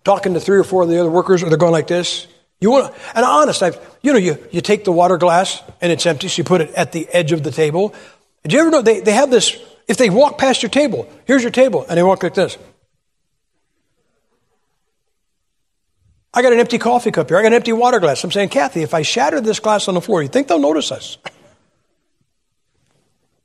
talking 0.05 0.35
to 0.35 0.41
three 0.41 0.59
or 0.59 0.65
four 0.65 0.83
of 0.83 0.89
the 0.89 0.99
other 0.99 1.11
workers, 1.11 1.43
or 1.43 1.49
they're 1.49 1.59
going 1.59 1.73
like 1.73 1.87
this. 1.87 2.27
You 2.61 2.71
want 2.71 2.95
and 3.15 3.25
honest, 3.25 3.63
I've, 3.63 3.79
you 4.03 4.13
know, 4.13 4.19
you, 4.19 4.37
you 4.51 4.61
take 4.61 4.85
the 4.85 4.93
water 4.93 5.17
glass 5.17 5.63
and 5.81 5.91
it's 5.91 6.05
empty, 6.05 6.29
so 6.29 6.41
you 6.41 6.45
put 6.45 6.61
it 6.61 6.75
at 6.75 6.93
the 6.93 7.09
edge 7.09 7.33
of 7.33 7.43
the 7.43 7.51
table. 7.51 7.95
Did 8.43 8.53
you 8.53 8.61
ever 8.61 8.71
know 8.71 8.83
they, 8.83 9.01
they 9.01 9.13
have 9.13 9.31
this, 9.31 9.57
if 9.89 9.97
they 9.97 10.11
walk 10.11 10.39
past 10.39 10.63
your 10.63 10.71
table, 10.71 11.11
here's 11.25 11.43
your 11.43 11.51
table, 11.51 11.87
and 11.89 11.97
they 11.97 12.03
walk 12.03 12.23
like 12.23 12.35
this. 12.35 12.59
I 16.33 16.43
got 16.43 16.53
an 16.53 16.61
empty 16.61 16.79
coffee 16.79 17.11
cup 17.11 17.29
here. 17.29 17.39
I 17.39 17.43
got 17.43 17.49
an 17.49 17.55
empty 17.55 17.73
water 17.73 17.99
glass. 17.99 18.23
I'm 18.23 18.31
saying, 18.31 18.51
Kathy, 18.51 18.83
if 18.83 18.95
I 18.95 19.03
shatter 19.03 19.41
this 19.41 19.59
glass 19.59 19.89
on 19.89 19.95
the 19.95 20.01
floor, 20.01 20.23
you 20.23 20.29
think 20.29 20.47
they'll 20.47 20.59
notice 20.59 20.93
us? 20.93 21.19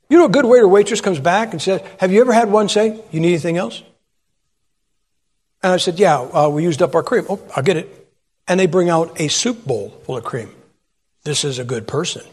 You 0.07 0.19
know, 0.19 0.25
a 0.25 0.29
good 0.29 0.45
waiter 0.45 0.67
waitress 0.67 1.01
comes 1.01 1.19
back 1.19 1.51
and 1.51 1.59
says, 1.59 1.81
Have 1.99 2.11
you 2.11 2.21
ever 2.21 2.31
had 2.31 2.51
one 2.51 2.69
say, 2.69 3.01
You 3.09 3.19
need 3.19 3.29
anything 3.29 3.57
else? 3.57 3.81
And 5.63 5.73
I 5.73 5.77
said, 5.77 5.97
Yeah, 5.97 6.19
uh, 6.19 6.47
we 6.47 6.61
used 6.61 6.83
up 6.83 6.93
our 6.93 7.01
cream. 7.01 7.25
Oh, 7.27 7.41
I'll 7.55 7.63
get 7.63 7.77
it. 7.77 8.04
And 8.47 8.59
they 8.59 8.67
bring 8.67 8.89
out 8.89 9.19
a 9.19 9.27
soup 9.27 9.65
bowl 9.65 9.89
full 10.05 10.17
of 10.17 10.23
cream. 10.23 10.53
This 11.23 11.43
is 11.43 11.57
a 11.57 11.63
good 11.63 11.87
person, 11.87 12.23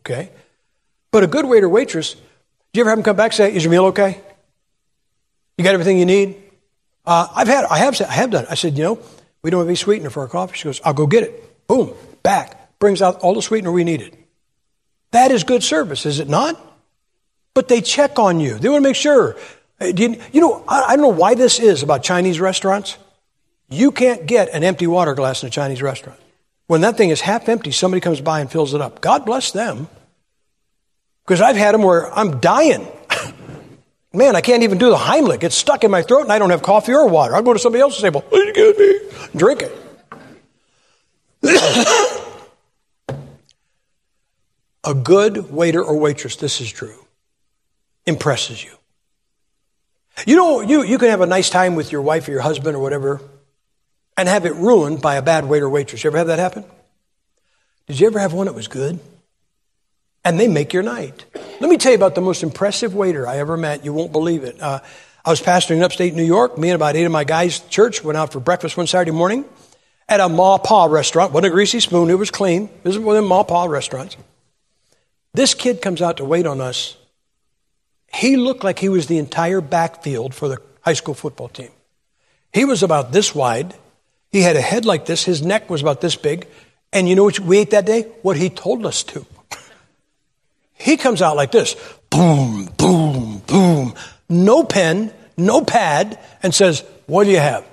okay? 0.00 0.30
But 1.10 1.24
a 1.24 1.26
good 1.26 1.46
waiter, 1.46 1.68
waitress, 1.68 2.14
do 2.14 2.20
you 2.74 2.82
ever 2.82 2.90
have 2.90 2.98
them 2.98 3.04
come 3.04 3.16
back 3.16 3.32
and 3.32 3.34
say, 3.34 3.54
Is 3.54 3.64
your 3.64 3.70
meal 3.70 3.86
okay? 3.86 4.20
You 5.58 5.64
got 5.64 5.74
everything 5.74 5.98
you 5.98 6.06
need? 6.06 6.36
Uh, 7.04 7.26
I've 7.34 7.48
had, 7.48 7.64
I 7.64 7.78
have, 7.78 8.00
I 8.00 8.12
have 8.12 8.30
done. 8.30 8.46
I 8.50 8.54
said, 8.54 8.76
You 8.76 8.84
know, 8.84 8.98
we 9.42 9.50
don't 9.50 9.60
have 9.60 9.68
any 9.68 9.76
sweetener 9.76 10.10
for 10.10 10.20
our 10.20 10.28
coffee. 10.28 10.56
She 10.56 10.64
goes, 10.64 10.80
I'll 10.84 10.94
go 10.94 11.06
get 11.06 11.24
it. 11.24 11.66
Boom, 11.66 11.94
back, 12.22 12.78
brings 12.78 13.02
out 13.02 13.20
all 13.20 13.34
the 13.34 13.42
sweetener 13.42 13.72
we 13.72 13.82
needed. 13.82 14.16
That 15.10 15.30
is 15.30 15.42
good 15.42 15.62
service, 15.62 16.06
is 16.06 16.20
it 16.20 16.28
not? 16.28 16.60
but 17.56 17.68
they 17.68 17.80
check 17.80 18.18
on 18.18 18.38
you. 18.38 18.58
They 18.58 18.68
want 18.68 18.82
to 18.82 18.88
make 18.88 18.96
sure. 18.96 19.34
Uh, 19.80 19.86
you, 19.86 20.18
know, 20.34 20.62
I 20.68 20.94
don't 20.94 21.00
know 21.00 21.08
why 21.08 21.34
this 21.34 21.58
is 21.58 21.82
about 21.82 22.02
Chinese 22.02 22.38
restaurants. 22.38 22.98
You 23.68 23.90
can't 23.90 24.26
get 24.26 24.48
an 24.50 24.62
empty 24.62 24.86
water 24.86 25.14
glass 25.14 25.42
in 25.42 25.48
a 25.48 25.50
Chinese 25.50 25.82
restaurant. 25.82 26.20
When 26.66 26.80
that 26.82 26.96
thing 26.96 27.10
is 27.10 27.20
half 27.20 27.48
empty, 27.48 27.72
somebody 27.72 28.00
comes 28.00 28.20
by 28.20 28.40
and 28.40 28.50
fills 28.50 28.74
it 28.74 28.80
up. 28.80 29.00
God 29.00 29.24
bless 29.24 29.52
them. 29.52 29.88
Because 31.24 31.40
I've 31.40 31.56
had 31.56 31.74
them 31.74 31.82
where 31.82 32.12
I'm 32.16 32.40
dying. 32.40 32.86
Man, 34.12 34.36
I 34.36 34.40
can't 34.40 34.62
even 34.62 34.78
do 34.78 34.90
the 34.90 34.96
Heimlich. 34.96 35.42
It's 35.42 35.56
stuck 35.56 35.84
in 35.84 35.90
my 35.90 36.02
throat 36.02 36.22
and 36.22 36.32
I 36.32 36.38
don't 36.38 36.50
have 36.50 36.62
coffee 36.62 36.92
or 36.92 37.08
water. 37.08 37.34
I'll 37.34 37.42
go 37.42 37.52
to 37.52 37.58
somebody 37.58 37.82
else's 37.82 38.02
table. 38.02 38.24
Will 38.30 38.46
you 38.46 38.52
give 38.52 38.78
me? 38.78 38.98
Drink 39.36 39.62
it. 39.62 39.72
a 44.84 44.94
good 44.94 45.52
waiter 45.52 45.82
or 45.82 45.98
waitress, 45.98 46.36
this 46.36 46.60
is 46.60 46.70
true, 46.70 47.06
impresses 48.06 48.64
you. 48.64 48.72
You 50.26 50.36
know, 50.36 50.60
you, 50.60 50.82
you 50.82 50.98
can 50.98 51.10
have 51.10 51.20
a 51.20 51.26
nice 51.26 51.50
time 51.50 51.74
with 51.74 51.92
your 51.92 52.02
wife 52.02 52.26
or 52.26 52.30
your 52.30 52.40
husband 52.40 52.76
or 52.76 52.80
whatever 52.80 53.20
and 54.16 54.28
have 54.28 54.46
it 54.46 54.54
ruined 54.54 55.02
by 55.02 55.16
a 55.16 55.22
bad 55.22 55.44
waiter 55.46 55.66
or 55.66 55.70
waitress. 55.70 56.02
You 56.02 56.10
ever 56.10 56.18
have 56.18 56.28
that 56.28 56.38
happen? 56.38 56.64
Did 57.86 58.00
you 58.00 58.06
ever 58.06 58.18
have 58.18 58.32
one 58.32 58.46
that 58.46 58.54
was 58.54 58.68
good? 58.68 58.98
And 60.24 60.40
they 60.40 60.48
make 60.48 60.72
your 60.72 60.82
night. 60.82 61.24
Let 61.60 61.70
me 61.70 61.76
tell 61.76 61.92
you 61.92 61.96
about 61.96 62.14
the 62.14 62.20
most 62.20 62.42
impressive 62.42 62.94
waiter 62.94 63.28
I 63.28 63.38
ever 63.38 63.56
met. 63.56 63.84
You 63.84 63.92
won't 63.92 64.12
believe 64.12 64.42
it. 64.42 64.60
Uh, 64.60 64.80
I 65.24 65.30
was 65.30 65.40
pastoring 65.40 65.76
in 65.76 65.82
upstate 65.82 66.14
New 66.14 66.24
York. 66.24 66.58
Me 66.58 66.70
and 66.70 66.76
about 66.76 66.96
eight 66.96 67.04
of 67.04 67.12
my 67.12 67.24
guys' 67.24 67.60
church 67.60 68.02
went 68.02 68.16
out 68.16 68.32
for 68.32 68.40
breakfast 68.40 68.76
one 68.76 68.86
Saturday 68.86 69.12
morning 69.12 69.44
at 70.08 70.20
a 70.20 70.28
Ma 70.28 70.58
Pa 70.58 70.84
restaurant. 70.86 71.32
Wasn't 71.32 71.46
a 71.46 71.54
greasy 71.54 71.80
spoon. 71.80 72.10
It 72.10 72.18
was 72.18 72.30
clean. 72.30 72.68
This 72.82 72.94
is 72.94 73.00
one 73.00 73.16
of 73.16 73.24
Ma 73.24 73.42
Pa 73.42 73.64
restaurants. 73.64 74.16
This 75.34 75.54
kid 75.54 75.82
comes 75.82 76.00
out 76.00 76.16
to 76.16 76.24
wait 76.24 76.46
on 76.46 76.60
us. 76.60 76.96
He 78.12 78.36
looked 78.36 78.64
like 78.64 78.78
he 78.78 78.88
was 78.88 79.06
the 79.06 79.18
entire 79.18 79.60
backfield 79.60 80.34
for 80.34 80.48
the 80.48 80.58
high 80.80 80.94
school 80.94 81.14
football 81.14 81.48
team. 81.48 81.70
He 82.52 82.64
was 82.64 82.82
about 82.82 83.12
this 83.12 83.34
wide. 83.34 83.74
He 84.36 84.42
had 84.42 84.54
a 84.54 84.60
head 84.60 84.84
like 84.84 85.06
this. 85.06 85.24
His 85.24 85.40
neck 85.40 85.70
was 85.70 85.80
about 85.80 86.02
this 86.02 86.14
big. 86.14 86.46
And 86.92 87.08
you 87.08 87.14
know 87.14 87.24
what 87.24 87.40
we 87.40 87.56
ate 87.56 87.70
that 87.70 87.86
day? 87.86 88.02
What 88.20 88.36
he 88.36 88.50
told 88.50 88.84
us 88.84 89.02
to. 89.04 89.24
he 90.74 90.98
comes 90.98 91.22
out 91.22 91.36
like 91.36 91.50
this 91.50 91.74
boom, 92.10 92.66
boom, 92.76 93.38
boom. 93.46 93.94
No 94.28 94.62
pen, 94.62 95.10
no 95.38 95.64
pad, 95.64 96.18
and 96.42 96.54
says, 96.54 96.84
What 97.06 97.24
do 97.24 97.30
you 97.30 97.38
have? 97.38 97.64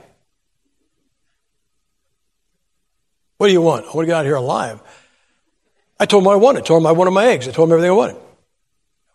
What 3.40 3.48
do 3.48 3.52
you 3.52 3.62
want? 3.62 3.84
I 3.84 3.88
want 3.88 4.04
to 4.04 4.06
get 4.06 4.16
out 4.16 4.24
here 4.24 4.36
alive. 4.36 4.80
I 6.00 6.06
told 6.06 6.24
him 6.24 6.30
I 6.30 6.38
wanted. 6.38 6.60
I 6.64 6.66
told 6.66 6.82
him 6.82 6.88
I 6.88 6.94
wanted 6.94 7.12
my 7.12 7.26
eggs. 7.26 7.46
I 7.46 7.52
told 7.52 7.68
him 7.68 7.74
everything 7.74 7.92
I 7.92 7.96
wanted. 7.96 8.16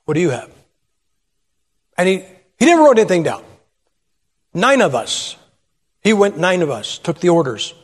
What 0.05 0.13
do 0.13 0.21
you 0.21 0.29
have? 0.29 0.53
And 1.97 2.11
he, 2.11 2.25
he 2.59 2.67
never 2.67 2.83
wrote 2.83 2.99
anything 2.99 3.23
down. 3.23 3.43
Nine 4.53 4.83
of 4.83 4.95
us 4.95 5.35
he 6.03 6.13
went, 6.13 6.39
nine 6.39 6.63
of 6.63 6.71
us, 6.71 6.99
took 6.99 7.21
the 7.21 7.29
orders. 7.29 7.75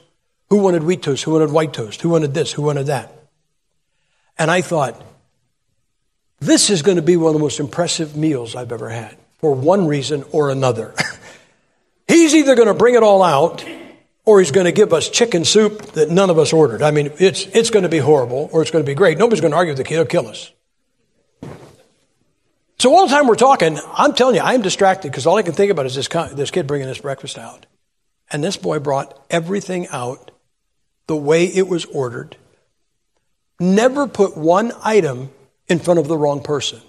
Who 0.51 0.59
wanted 0.59 0.83
wheat 0.83 1.03
toast? 1.03 1.25
Who 1.25 1.33
wanted 1.33 1.51
white 1.51 1.73
toast? 1.73 2.01
Who 2.03 2.11
wanted 2.11 2.35
this? 2.35 2.53
Who 2.53 2.63
wanted 2.63 2.87
that? 2.87 3.13
And 4.39 4.51
I 4.51 4.61
thought, 4.61 5.01
this 6.41 6.71
is 6.71 6.83
going 6.83 6.97
to 6.97 7.03
be 7.03 7.17
one 7.17 7.29
of 7.29 7.35
the 7.35 7.41
most 7.41 7.61
impressive 7.61 8.17
meals 8.17 8.55
I've 8.55 8.73
ever 8.73 8.89
had 8.89 9.17
for 9.39 9.55
one 9.55 9.87
reason 9.87 10.25
or 10.33 10.51
another. 10.51 10.95
he's 12.09 12.35
either 12.35 12.55
going 12.55 12.69
to 12.69 12.75
bring 12.75 12.95
it 12.95 13.03
all 13.03 13.23
out 13.23 13.65
or 14.25 14.41
he's 14.41 14.51
going 14.51 14.67
to 14.67 14.73
give 14.73 14.93
us 14.93 15.09
chicken 15.09 15.45
soup 15.45 15.83
that 15.93 16.11
none 16.11 16.31
of 16.31 16.39
us 16.39 16.53
ordered. 16.53 16.83
I 16.83 16.91
mean, 16.91 17.13
it's, 17.19 17.47
it's 17.47 17.71
going 17.71 17.83
to 17.83 17.89
be 17.89 17.99
horrible 17.99 18.49
or 18.53 18.63
it's 18.63 18.71
going 18.71 18.85
to 18.85 18.91
be 18.91 18.95
great. 18.95 19.19
Nobody's 19.19 19.41
going 19.41 19.53
to 19.53 19.57
argue 19.57 19.73
with 19.73 19.79
the 19.79 19.85
kid. 19.85 19.95
He'll 19.95 20.05
kill 20.07 20.29
us. 20.29 20.51
So 22.79 22.95
all 22.95 23.07
the 23.07 23.15
time 23.15 23.27
we're 23.27 23.37
talking, 23.37 23.79
I'm 23.93 24.15
telling 24.15 24.35
you, 24.35 24.43
I'm 24.43 24.61
distracted 24.61 25.11
because 25.11 25.27
all 25.27 25.37
I 25.37 25.43
can 25.43 25.53
think 25.53 25.71
about 25.71 25.87
is 25.87 25.95
this, 25.95 26.09
this 26.33 26.51
kid 26.51 26.67
bringing 26.67 26.89
this 26.89 26.99
breakfast 26.99 27.39
out. 27.39 27.67
And 28.35 28.43
this 28.43 28.57
boy 28.57 28.81
brought 28.81 29.17
everything 29.31 29.87
out 29.93 30.33
the 31.07 31.15
way 31.15 31.45
it 31.45 31.69
was 31.69 31.85
ordered. 31.85 32.37
Never 33.61 34.09
put 34.09 34.37
one 34.37 34.73
item 34.83 35.31
in 35.69 35.79
front 35.79 36.01
of 36.01 36.09
the 36.09 36.19
wrong 36.19 36.43
person. 36.43 36.81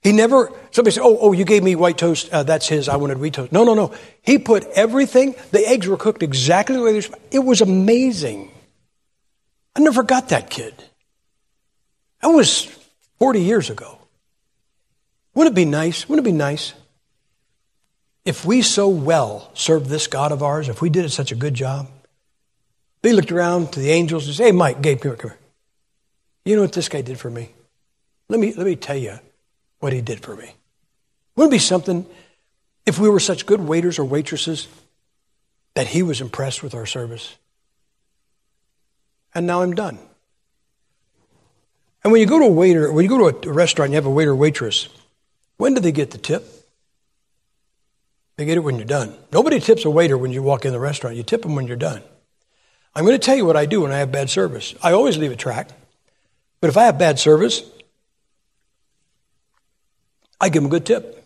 He 0.00 0.12
never, 0.12 0.50
somebody 0.70 0.94
said, 0.94 1.02
oh, 1.02 1.18
oh, 1.20 1.32
you 1.32 1.44
gave 1.44 1.62
me 1.62 1.76
white 1.76 1.98
toast. 1.98 2.32
Uh, 2.32 2.44
that's 2.44 2.66
his. 2.66 2.88
I 2.88 2.96
wanted 2.96 3.18
wheat 3.18 3.34
toast. 3.34 3.52
No, 3.52 3.62
no, 3.62 3.74
no. 3.74 3.92
He 4.22 4.38
put 4.38 4.64
everything, 4.68 5.34
the 5.50 5.68
eggs 5.68 5.86
were 5.86 5.98
cooked 5.98 6.22
exactly 6.22 6.76
the 6.76 6.82
way 6.82 6.92
they're 6.92 7.02
supposed 7.02 7.24
It 7.30 7.40
was 7.40 7.60
amazing. 7.60 8.50
I 9.76 9.80
never 9.80 10.02
got 10.02 10.30
that 10.30 10.48
kid. 10.48 10.72
That 12.22 12.28
was 12.28 12.64
40 13.18 13.42
years 13.42 13.68
ago. 13.68 13.98
Wouldn't 15.34 15.52
it 15.52 15.56
be 15.56 15.66
nice? 15.66 16.08
Wouldn't 16.08 16.26
it 16.26 16.30
be 16.30 16.34
nice 16.34 16.72
if 18.24 18.44
we 18.44 18.62
so 18.62 18.88
well 18.88 19.50
served 19.54 19.86
this 19.86 20.06
God 20.06 20.32
of 20.32 20.42
ours, 20.42 20.68
if 20.68 20.82
we 20.82 20.90
did 20.90 21.10
such 21.10 21.32
a 21.32 21.36
good 21.36 21.54
job, 21.54 21.88
they 23.02 23.12
looked 23.12 23.32
around 23.32 23.72
to 23.72 23.80
the 23.80 23.90
angels 23.90 24.26
and 24.26 24.36
said, 24.36 24.44
Hey, 24.46 24.52
Mike, 24.52 24.82
Gabe, 24.82 25.00
come 25.00 25.12
here, 25.12 25.16
come 25.16 25.30
here. 25.30 25.38
You 26.44 26.56
know 26.56 26.62
what 26.62 26.72
this 26.72 26.88
guy 26.88 27.02
did 27.02 27.18
for 27.18 27.30
me? 27.30 27.50
Let 28.28 28.40
me, 28.40 28.52
let 28.54 28.66
me 28.66 28.76
tell 28.76 28.96
you 28.96 29.18
what 29.78 29.92
he 29.92 30.00
did 30.00 30.20
for 30.20 30.36
me. 30.36 30.54
Wouldn't 31.36 31.52
it 31.52 31.56
be 31.56 31.58
something 31.58 32.06
if 32.86 32.98
we 32.98 33.08
were 33.08 33.20
such 33.20 33.46
good 33.46 33.60
waiters 33.60 33.98
or 33.98 34.04
waitresses 34.04 34.68
that 35.74 35.88
he 35.88 36.02
was 36.02 36.20
impressed 36.20 36.62
with 36.62 36.74
our 36.74 36.86
service? 36.86 37.36
And 39.34 39.46
now 39.46 39.62
I'm 39.62 39.74
done. 39.74 39.98
And 42.02 42.12
when 42.12 42.20
you 42.20 42.26
go 42.26 42.38
to 42.38 42.46
a 42.46 42.50
waiter, 42.50 42.92
when 42.92 43.04
you 43.04 43.08
go 43.08 43.30
to 43.30 43.48
a 43.48 43.52
restaurant 43.52 43.88
and 43.88 43.92
you 43.94 43.96
have 43.96 44.06
a 44.06 44.10
waiter 44.10 44.32
or 44.32 44.36
waitress, 44.36 44.88
when 45.56 45.74
do 45.74 45.80
they 45.80 45.92
get 45.92 46.10
the 46.10 46.18
tip? 46.18 46.59
They 48.40 48.46
get 48.46 48.56
it 48.56 48.60
when 48.60 48.76
you're 48.76 48.86
done. 48.86 49.14
Nobody 49.32 49.60
tips 49.60 49.84
a 49.84 49.90
waiter 49.90 50.16
when 50.16 50.32
you 50.32 50.42
walk 50.42 50.64
in 50.64 50.72
the 50.72 50.80
restaurant. 50.80 51.14
You 51.14 51.22
tip 51.22 51.42
them 51.42 51.54
when 51.54 51.66
you're 51.66 51.76
done. 51.76 52.00
I'm 52.94 53.04
going 53.04 53.14
to 53.14 53.22
tell 53.22 53.36
you 53.36 53.44
what 53.44 53.54
I 53.54 53.66
do 53.66 53.82
when 53.82 53.92
I 53.92 53.98
have 53.98 54.10
bad 54.10 54.30
service. 54.30 54.74
I 54.82 54.92
always 54.92 55.18
leave 55.18 55.30
a 55.30 55.36
track. 55.36 55.68
But 56.62 56.70
if 56.70 56.78
I 56.78 56.84
have 56.84 56.98
bad 56.98 57.18
service, 57.18 57.62
I 60.40 60.48
give 60.48 60.62
them 60.62 60.68
a 60.68 60.70
good 60.70 60.86
tip. 60.86 61.22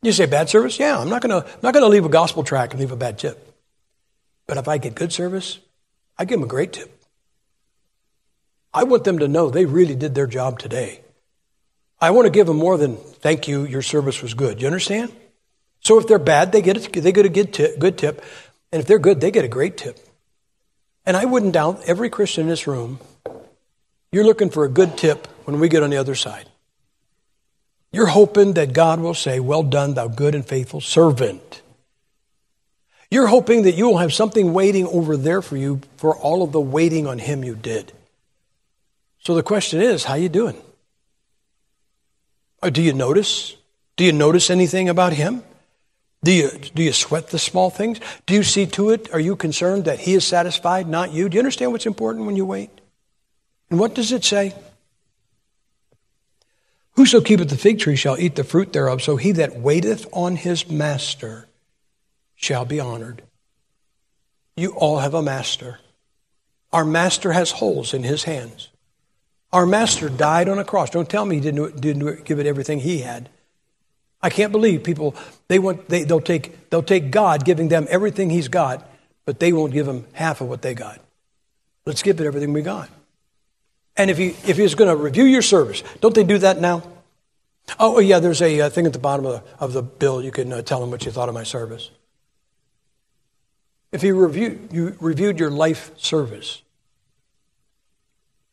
You 0.00 0.12
say 0.12 0.24
bad 0.24 0.48
service? 0.48 0.78
Yeah, 0.78 0.98
I'm 0.98 1.10
not 1.10 1.20
going 1.20 1.42
to, 1.42 1.46
I'm 1.46 1.60
not 1.62 1.74
going 1.74 1.84
to 1.84 1.90
leave 1.90 2.06
a 2.06 2.08
gospel 2.08 2.44
track 2.44 2.70
and 2.70 2.80
leave 2.80 2.90
a 2.90 2.96
bad 2.96 3.18
tip. 3.18 3.54
But 4.46 4.56
if 4.56 4.66
I 4.66 4.78
get 4.78 4.94
good 4.94 5.12
service, 5.12 5.58
I 6.16 6.24
give 6.24 6.38
them 6.38 6.48
a 6.48 6.50
great 6.50 6.72
tip. 6.72 6.98
I 8.72 8.84
want 8.84 9.04
them 9.04 9.18
to 9.18 9.28
know 9.28 9.50
they 9.50 9.66
really 9.66 9.96
did 9.96 10.14
their 10.14 10.28
job 10.28 10.58
today. 10.58 11.02
I 12.00 12.10
want 12.12 12.24
to 12.24 12.30
give 12.30 12.46
them 12.46 12.56
more 12.56 12.78
than 12.78 12.96
thank 12.96 13.48
you, 13.48 13.66
your 13.66 13.82
service 13.82 14.22
was 14.22 14.32
good. 14.32 14.62
You 14.62 14.66
understand? 14.66 15.14
So 15.84 15.98
if 15.98 16.06
they're 16.06 16.18
bad, 16.18 16.52
they 16.52 16.62
get 16.62 16.76
a, 16.76 17.00
they 17.00 17.12
get 17.12 17.26
a 17.26 17.30
good 17.30 17.52
tip, 17.52 17.78
good 17.78 17.98
tip. 17.98 18.24
And 18.72 18.80
if 18.80 18.88
they're 18.88 18.98
good, 18.98 19.20
they 19.20 19.30
get 19.30 19.44
a 19.44 19.48
great 19.48 19.76
tip. 19.76 19.98
And 21.06 21.16
I 21.16 21.26
wouldn't 21.26 21.52
doubt 21.52 21.82
every 21.86 22.08
Christian 22.08 22.42
in 22.42 22.48
this 22.48 22.66
room, 22.66 22.98
you're 24.10 24.24
looking 24.24 24.50
for 24.50 24.64
a 24.64 24.68
good 24.68 24.96
tip 24.96 25.26
when 25.44 25.60
we 25.60 25.68
get 25.68 25.82
on 25.82 25.90
the 25.90 25.98
other 25.98 26.14
side. 26.14 26.48
You're 27.92 28.06
hoping 28.06 28.54
that 28.54 28.72
God 28.72 28.98
will 28.98 29.14
say, 29.14 29.38
Well 29.38 29.62
done, 29.62 29.94
thou 29.94 30.08
good 30.08 30.34
and 30.34 30.44
faithful 30.44 30.80
servant. 30.80 31.62
You're 33.10 33.28
hoping 33.28 33.62
that 33.62 33.76
you 33.76 33.86
will 33.86 33.98
have 33.98 34.12
something 34.12 34.52
waiting 34.52 34.86
over 34.86 35.16
there 35.16 35.42
for 35.42 35.56
you 35.56 35.80
for 35.96 36.16
all 36.16 36.42
of 36.42 36.50
the 36.50 36.60
waiting 36.60 37.06
on 37.06 37.18
Him 37.18 37.44
you 37.44 37.54
did. 37.54 37.92
So 39.20 39.34
the 39.34 39.42
question 39.42 39.80
is, 39.80 40.04
how 40.04 40.14
you 40.14 40.28
doing? 40.28 40.60
Or 42.62 42.70
do 42.70 42.82
you 42.82 42.92
notice? 42.92 43.54
Do 43.96 44.04
you 44.04 44.12
notice 44.12 44.50
anything 44.50 44.88
about 44.88 45.12
Him? 45.12 45.44
Do 46.24 46.32
you, 46.32 46.50
do 46.74 46.82
you 46.82 46.92
sweat 46.92 47.28
the 47.28 47.38
small 47.38 47.68
things? 47.68 48.00
Do 48.24 48.34
you 48.34 48.42
see 48.42 48.64
to 48.66 48.90
it? 48.90 49.12
Are 49.12 49.20
you 49.20 49.36
concerned 49.36 49.84
that 49.84 50.00
He 50.00 50.14
is 50.14 50.26
satisfied, 50.26 50.88
not 50.88 51.12
you? 51.12 51.28
Do 51.28 51.34
you 51.34 51.40
understand 51.40 51.70
what's 51.70 51.86
important 51.86 52.24
when 52.24 52.34
you 52.34 52.46
wait? 52.46 52.70
And 53.70 53.78
what 53.78 53.94
does 53.94 54.10
it 54.10 54.24
say? 54.24 54.54
Whoso 56.92 57.20
keepeth 57.20 57.50
the 57.50 57.58
fig 57.58 57.78
tree 57.78 57.96
shall 57.96 58.18
eat 58.18 58.36
the 58.36 58.44
fruit 58.44 58.72
thereof, 58.72 59.02
so 59.02 59.16
he 59.16 59.32
that 59.32 59.56
waiteth 59.56 60.06
on 60.12 60.36
his 60.36 60.70
master 60.70 61.48
shall 62.36 62.64
be 62.64 62.80
honored. 62.80 63.22
You 64.56 64.70
all 64.70 64.98
have 64.98 65.14
a 65.14 65.22
master. 65.22 65.80
Our 66.72 66.84
master 66.84 67.32
has 67.32 67.50
holes 67.50 67.92
in 67.92 68.02
his 68.02 68.24
hands. 68.24 68.68
Our 69.52 69.66
master 69.66 70.08
died 70.08 70.48
on 70.48 70.58
a 70.58 70.64
cross. 70.64 70.90
Don't 70.90 71.08
tell 71.08 71.26
me 71.26 71.36
he 71.36 71.40
didn't, 71.42 71.80
didn't 71.80 72.24
give 72.24 72.38
it 72.38 72.46
everything 72.46 72.80
he 72.80 73.00
had. 73.00 73.28
I 74.24 74.30
can't 74.30 74.52
believe 74.52 74.82
people, 74.82 75.14
they 75.48 75.58
want, 75.58 75.86
they, 75.90 76.04
they'll, 76.04 76.18
take, 76.18 76.70
they'll 76.70 76.82
take 76.82 77.10
God 77.10 77.44
giving 77.44 77.68
them 77.68 77.86
everything 77.90 78.30
He's 78.30 78.48
got, 78.48 78.90
but 79.26 79.38
they 79.38 79.52
won't 79.52 79.74
give 79.74 79.86
Him 79.86 80.06
half 80.14 80.40
of 80.40 80.48
what 80.48 80.62
they 80.62 80.72
got. 80.72 80.98
Let's 81.84 82.02
give 82.02 82.18
it 82.18 82.26
everything 82.26 82.54
we 82.54 82.62
got. 82.62 82.88
And 83.98 84.10
if, 84.10 84.16
he, 84.16 84.28
if 84.48 84.56
He's 84.56 84.74
going 84.74 84.88
to 84.88 84.96
review 84.96 85.24
your 85.24 85.42
service, 85.42 85.82
don't 86.00 86.14
they 86.14 86.24
do 86.24 86.38
that 86.38 86.58
now? 86.58 86.82
Oh, 87.78 87.98
yeah, 87.98 88.18
there's 88.18 88.40
a 88.40 88.62
uh, 88.62 88.70
thing 88.70 88.86
at 88.86 88.94
the 88.94 88.98
bottom 88.98 89.26
of 89.26 89.44
the, 89.44 89.62
of 89.62 89.72
the 89.74 89.82
bill. 89.82 90.24
You 90.24 90.30
can 90.30 90.50
uh, 90.54 90.62
tell 90.62 90.82
Him 90.82 90.90
what 90.90 91.04
you 91.04 91.12
thought 91.12 91.28
of 91.28 91.34
my 91.34 91.44
service. 91.44 91.90
If 93.92 94.00
He 94.00 94.10
review, 94.10 94.66
you 94.72 94.96
reviewed 95.00 95.38
your 95.38 95.50
life 95.50 95.90
service, 95.98 96.62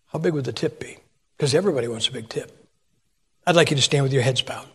how 0.07 0.19
big 0.19 0.33
would 0.33 0.43
the 0.43 0.51
tip 0.51 0.81
be? 0.81 0.97
Because 1.37 1.55
everybody 1.55 1.87
wants 1.87 2.09
a 2.09 2.11
big 2.11 2.27
tip. 2.27 2.51
I'd 3.47 3.55
like 3.55 3.69
you 3.69 3.77
to 3.77 3.81
stand 3.81 4.03
with 4.03 4.11
your 4.11 4.21
heads 4.21 4.41
bowed. 4.41 4.67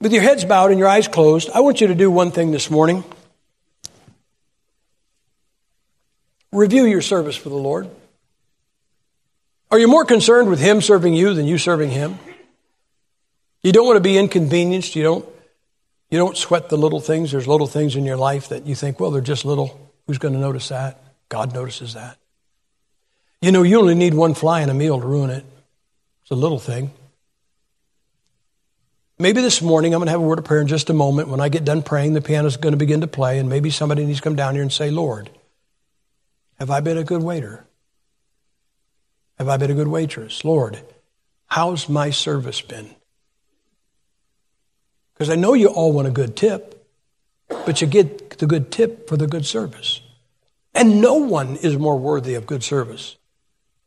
With 0.00 0.12
your 0.12 0.22
heads 0.22 0.44
bowed 0.44 0.70
and 0.70 0.78
your 0.78 0.88
eyes 0.88 1.08
closed, 1.08 1.50
I 1.52 1.60
want 1.60 1.80
you 1.80 1.88
to 1.88 1.94
do 1.94 2.10
one 2.10 2.30
thing 2.30 2.52
this 2.52 2.70
morning. 2.70 3.04
Review 6.52 6.84
your 6.84 7.02
service 7.02 7.36
for 7.36 7.48
the 7.48 7.56
Lord. 7.56 7.90
Are 9.70 9.78
you 9.78 9.88
more 9.88 10.04
concerned 10.04 10.48
with 10.48 10.60
Him 10.60 10.80
serving 10.80 11.14
you 11.14 11.34
than 11.34 11.46
you 11.46 11.58
serving 11.58 11.90
Him? 11.90 12.18
You 13.62 13.72
don't 13.72 13.86
want 13.86 13.96
to 13.96 14.00
be 14.00 14.16
inconvenienced. 14.16 14.94
You 14.96 15.02
don't, 15.02 15.28
you 16.10 16.18
don't 16.18 16.36
sweat 16.36 16.68
the 16.68 16.78
little 16.78 17.00
things. 17.00 17.32
There's 17.32 17.48
little 17.48 17.66
things 17.66 17.96
in 17.96 18.04
your 18.04 18.16
life 18.16 18.48
that 18.48 18.66
you 18.66 18.74
think, 18.74 19.00
well, 19.00 19.10
they're 19.10 19.20
just 19.20 19.44
little. 19.44 19.90
Who's 20.06 20.18
going 20.18 20.32
to 20.34 20.40
notice 20.40 20.68
that? 20.68 21.02
God 21.28 21.52
notices 21.52 21.94
that. 21.94 22.16
You 23.42 23.52
know, 23.52 23.62
you 23.62 23.78
only 23.78 23.94
need 23.94 24.14
one 24.14 24.34
fly 24.34 24.62
in 24.62 24.70
a 24.70 24.74
meal 24.74 25.00
to 25.00 25.06
ruin 25.06 25.30
it. 25.30 25.44
It's 26.22 26.30
a 26.30 26.34
little 26.34 26.58
thing. 26.58 26.92
Maybe 29.20 29.40
this 29.40 29.60
morning 29.60 29.94
I'm 29.94 29.98
going 29.98 30.06
to 30.06 30.12
have 30.12 30.20
a 30.20 30.24
word 30.24 30.38
of 30.38 30.44
prayer 30.44 30.60
in 30.60 30.68
just 30.68 30.90
a 30.90 30.94
moment. 30.94 31.28
When 31.28 31.40
I 31.40 31.48
get 31.48 31.64
done 31.64 31.82
praying, 31.82 32.12
the 32.12 32.20
piano's 32.20 32.56
going 32.56 32.72
to 32.72 32.78
begin 32.78 33.00
to 33.00 33.08
play, 33.08 33.40
and 33.40 33.48
maybe 33.48 33.68
somebody 33.68 34.04
needs 34.04 34.20
to 34.20 34.22
come 34.22 34.36
down 34.36 34.54
here 34.54 34.62
and 34.62 34.72
say, 34.72 34.92
Lord, 34.92 35.28
have 36.60 36.70
I 36.70 36.78
been 36.78 36.96
a 36.96 37.02
good 37.02 37.22
waiter? 37.22 37.66
Have 39.38 39.48
I 39.48 39.56
been 39.56 39.72
a 39.72 39.74
good 39.74 39.88
waitress? 39.88 40.44
Lord, 40.44 40.80
how's 41.46 41.88
my 41.88 42.10
service 42.10 42.60
been? 42.60 42.94
Because 45.14 45.30
I 45.30 45.34
know 45.34 45.54
you 45.54 45.66
all 45.66 45.92
want 45.92 46.06
a 46.06 46.12
good 46.12 46.36
tip, 46.36 46.86
but 47.48 47.80
you 47.80 47.88
get 47.88 48.38
the 48.38 48.46
good 48.46 48.70
tip 48.70 49.08
for 49.08 49.16
the 49.16 49.26
good 49.26 49.44
service. 49.44 50.00
And 50.74 51.00
no 51.00 51.14
one 51.14 51.56
is 51.56 51.76
more 51.76 51.98
worthy 51.98 52.34
of 52.34 52.46
good 52.46 52.62
service 52.62 53.16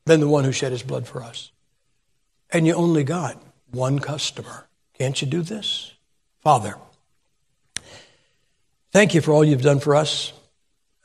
than 0.04 0.20
the 0.20 0.28
one 0.28 0.44
who 0.44 0.52
shed 0.52 0.74
his 0.74 0.84
blood 0.84 1.08
for 1.08 1.24
us. 1.24 1.54
And 2.50 2.68
you 2.68 2.74
only 2.74 3.06
got 3.06 3.42
one 3.70 4.00
customer. 4.00 4.68
Can't 5.02 5.20
you 5.20 5.28
do 5.28 5.42
this? 5.42 5.94
Father, 6.42 6.76
thank 8.92 9.16
you 9.16 9.22
for 9.22 9.32
all 9.32 9.44
you've 9.44 9.64
done 9.64 9.80
for 9.80 9.96
us. 9.96 10.32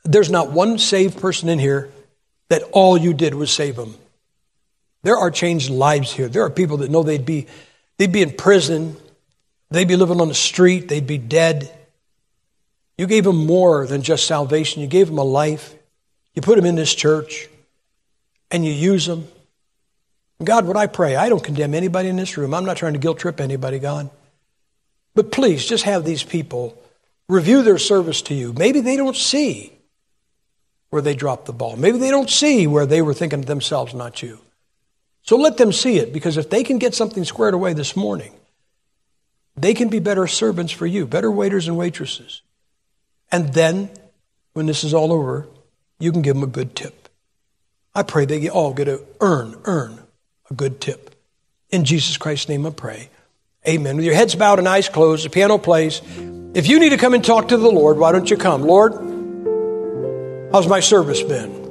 There's 0.03 0.29
not 0.29 0.51
one 0.51 0.77
saved 0.77 1.19
person 1.19 1.49
in 1.49 1.57
here 1.57 1.89
that 2.49 2.61
all 2.73 2.95
you 2.95 3.11
did 3.15 3.33
was 3.33 3.51
save 3.51 3.75
them. 3.75 3.95
There 5.01 5.17
are 5.17 5.31
changed 5.31 5.71
lives 5.71 6.13
here. 6.13 6.27
There 6.27 6.43
are 6.43 6.51
people 6.51 6.77
that 6.77 6.91
know 6.91 7.01
they'd 7.01 7.25
be, 7.25 7.47
they'd 7.97 8.11
be 8.11 8.21
in 8.21 8.33
prison, 8.33 8.95
they'd 9.71 9.87
be 9.87 9.95
living 9.95 10.21
on 10.21 10.27
the 10.27 10.35
street, 10.35 10.89
they'd 10.89 11.07
be 11.07 11.17
dead. 11.17 11.75
You 12.99 13.07
gave 13.07 13.23
them 13.23 13.47
more 13.47 13.87
than 13.87 14.03
just 14.03 14.27
salvation. 14.27 14.83
You 14.83 14.87
gave 14.87 15.07
them 15.07 15.17
a 15.17 15.23
life. 15.23 15.73
You 16.35 16.43
put 16.43 16.55
them 16.55 16.67
in 16.67 16.75
this 16.75 16.93
church 16.93 17.49
and 18.51 18.63
you 18.63 18.71
use 18.71 19.07
them. 19.07 19.27
God, 20.43 20.65
what 20.65 20.77
I 20.77 20.85
pray, 20.87 21.15
I 21.15 21.29
don't 21.29 21.43
condemn 21.43 21.73
anybody 21.73 22.09
in 22.09 22.15
this 22.15 22.37
room. 22.37 22.53
I'm 22.53 22.65
not 22.65 22.77
trying 22.77 22.93
to 22.93 22.99
guilt 22.99 23.19
trip 23.19 23.41
anybody, 23.41 23.79
God. 23.79 24.09
But 25.15 25.31
please 25.31 25.65
just 25.65 25.83
have 25.85 26.05
these 26.05 26.23
people 26.23 26.77
review 27.27 27.63
their 27.63 27.79
service 27.79 28.21
to 28.23 28.35
you. 28.35 28.53
Maybe 28.53 28.81
they 28.81 28.97
don't 28.97 29.15
see 29.15 29.73
where 30.89 31.01
they 31.01 31.15
dropped 31.15 31.45
the 31.45 31.53
ball. 31.53 31.75
Maybe 31.75 31.97
they 31.97 32.11
don't 32.11 32.29
see 32.29 32.67
where 32.67 32.85
they 32.85 33.01
were 33.01 33.15
thinking 33.15 33.41
to 33.41 33.47
themselves, 33.47 33.93
not 33.93 34.21
you. 34.21 34.39
So 35.23 35.35
let 35.37 35.57
them 35.57 35.73
see 35.73 35.97
it, 35.97 36.13
because 36.13 36.37
if 36.37 36.49
they 36.49 36.63
can 36.63 36.77
get 36.77 36.93
something 36.93 37.25
squared 37.25 37.53
away 37.53 37.73
this 37.73 37.95
morning, 37.95 38.33
they 39.57 39.73
can 39.73 39.89
be 39.89 39.99
better 39.99 40.27
servants 40.27 40.71
for 40.71 40.85
you, 40.85 41.07
better 41.07 41.31
waiters 41.31 41.67
and 41.67 41.75
waitresses. 41.75 42.43
And 43.31 43.53
then, 43.53 43.89
when 44.53 44.67
this 44.67 44.83
is 44.83 44.93
all 44.93 45.11
over, 45.11 45.47
you 45.99 46.11
can 46.11 46.21
give 46.21 46.35
them 46.35 46.43
a 46.43 46.47
good 46.47 46.75
tip. 46.75 47.09
I 47.93 48.03
pray 48.03 48.25
they 48.25 48.47
all 48.47 48.73
get 48.73 48.85
to 48.85 49.03
earn, 49.19 49.59
earn 49.65 50.06
a 50.49 50.53
good 50.53 50.79
tip. 50.79 51.15
In 51.69 51.85
Jesus 51.85 52.17
Christ's 52.17 52.49
name 52.49 52.65
I 52.65 52.69
pray. 52.71 53.09
Amen. 53.67 53.97
With 53.97 54.05
your 54.05 54.15
heads 54.15 54.35
bowed 54.35 54.59
and 54.59 54.67
eyes 54.67 54.87
closed, 54.87 55.25
the 55.25 55.29
piano 55.29 55.57
plays. 55.57 56.01
If 56.53 56.67
you 56.67 56.79
need 56.79 56.89
to 56.89 56.97
come 56.97 57.13
and 57.13 57.23
talk 57.23 57.49
to 57.49 57.57
the 57.57 57.69
Lord, 57.69 57.97
why 57.97 58.11
don't 58.11 58.29
you 58.29 58.37
come? 58.37 58.61
Lord, 58.63 58.93
how's 60.53 60.67
my 60.67 60.79
service 60.79 61.21
been? 61.21 61.65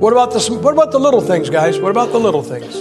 What 0.00 0.12
about, 0.12 0.32
the, 0.32 0.58
what 0.60 0.72
about 0.72 0.90
the 0.90 0.98
little 0.98 1.20
things, 1.20 1.48
guys? 1.48 1.78
What 1.78 1.92
about 1.92 2.10
the 2.10 2.18
little 2.18 2.42
things? 2.42 2.74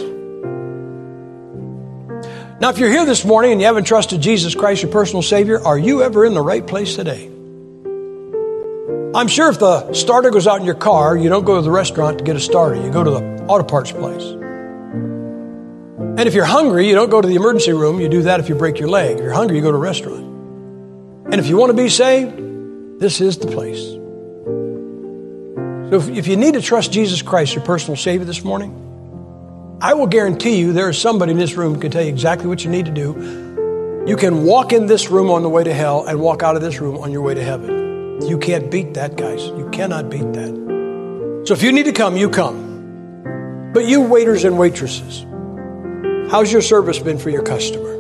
Now, 2.60 2.70
if 2.70 2.80
you're 2.80 2.90
here 2.90 3.06
this 3.06 3.24
morning 3.24 3.52
and 3.52 3.62
you 3.62 3.68
haven't 3.68 3.84
trusted 3.84 4.22
Jesus 4.22 4.56
Christ, 4.56 4.82
your 4.82 4.92
personal 4.92 5.22
Savior, 5.22 5.60
are 5.62 5.78
you 5.78 6.02
ever 6.02 6.26
in 6.26 6.34
the 6.34 6.42
right 6.42 6.66
place 6.66 6.96
today? 6.96 7.32
I'm 9.14 9.28
sure 9.28 9.50
if 9.50 9.60
the 9.60 9.92
starter 9.92 10.30
goes 10.30 10.48
out 10.48 10.62
in 10.62 10.66
your 10.66 10.76
car, 10.76 11.18
you 11.18 11.28
don't 11.28 11.44
go 11.44 11.58
to 11.58 11.62
the 11.62 11.70
restaurant 11.70 12.20
to 12.20 12.24
get 12.24 12.38
a 12.38 12.40
starter. 12.40 12.82
You 12.82 12.90
go 12.90 13.04
to 13.04 13.12
the 13.12 13.44
auto 13.46 13.66
parts 13.66 13.92
place. 13.92 14.24
And 16.02 16.22
if 16.22 16.34
you're 16.34 16.46
hungry, 16.46 16.88
you 16.88 16.96
don't 16.96 17.10
go 17.10 17.20
to 17.20 17.28
the 17.28 17.36
emergency 17.36 17.74
room. 17.74 18.00
You 18.00 18.08
do 18.08 18.22
that 18.22 18.40
if 18.40 18.48
you 18.48 18.56
break 18.56 18.80
your 18.80 18.88
leg. 18.88 19.18
If 19.18 19.24
you're 19.24 19.34
hungry, 19.34 19.58
you 19.58 19.64
go 19.64 19.72
to 19.72 19.78
a 19.78 19.82
restaurant. 19.82 20.24
And 21.26 21.36
if 21.36 21.48
you 21.48 21.58
want 21.58 21.72
to 21.72 21.74
be 21.76 21.90
saved, 21.90 23.02
this 23.02 23.20
is 23.20 23.38
the 23.38 23.48
place. 23.48 23.82
So 25.90 25.98
if, 25.98 26.08
if 26.08 26.28
you 26.28 26.38
need 26.38 26.54
to 26.54 26.62
trust 26.62 26.94
Jesus 26.94 27.22
Christ, 27.22 27.54
your 27.54 27.66
personal 27.66 27.98
Savior, 27.98 28.24
this 28.24 28.46
morning, 28.46 28.72
I 29.82 29.94
will 29.94 30.08
guarantee 30.08 30.56
you 30.56 30.72
there 30.72 30.90
is 30.90 30.98
somebody 30.98 31.34
in 31.34 31.38
this 31.38 31.56
room 31.56 31.74
who 31.74 31.82
can 31.82 31.92
tell 31.92 32.04
you 32.04 32.10
exactly 32.10 32.48
what 32.48 32.64
you 32.64 32.70
need 32.70 32.86
to 32.86 32.92
do. 32.92 34.06
You 34.08 34.16
can 34.16 34.46
walk 34.46 34.72
in 34.72 34.86
this 34.86 35.12
room 35.12 35.30
on 35.30 35.44
the 35.44 35.50
way 35.50 35.66
to 35.66 35.74
hell 35.74 36.06
and 36.06 36.22
walk 36.22 36.44
out 36.44 36.56
of 36.56 36.62
this 36.62 36.80
room 36.80 36.98
on 37.00 37.12
your 37.12 37.24
way 37.24 37.34
to 37.34 37.44
heaven. 37.44 37.81
You 38.28 38.38
can't 38.38 38.70
beat 38.72 38.94
that, 38.94 39.18
guys. 39.18 39.46
You 39.46 39.70
cannot 39.72 40.10
beat 40.10 40.34
that. 40.34 41.44
So 41.46 41.54
if 41.54 41.64
you 41.64 41.72
need 41.72 41.86
to 41.86 41.92
come, 41.92 42.16
you 42.16 42.30
come. 42.30 43.72
But 43.74 43.86
you 43.86 44.02
waiters 44.02 44.44
and 44.44 44.60
waitresses, 44.60 45.26
how's 46.30 46.52
your 46.52 46.62
service 46.62 47.00
been 47.00 47.18
for 47.18 47.30
your 47.30 47.44
customer? 47.44 47.91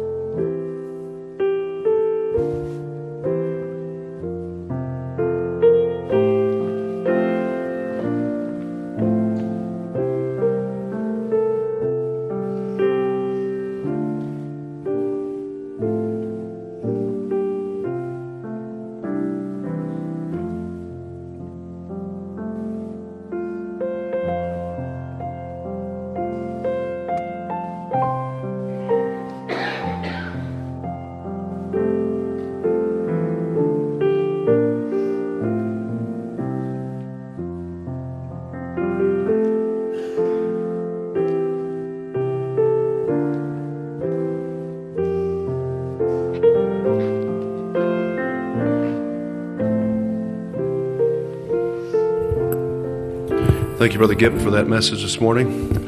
Thank 53.81 53.93
you, 53.93 53.97
Brother 53.97 54.13
Gibb, 54.13 54.39
for 54.41 54.51
that 54.51 54.67
message 54.67 55.01
this 55.01 55.19
morning. 55.19 55.80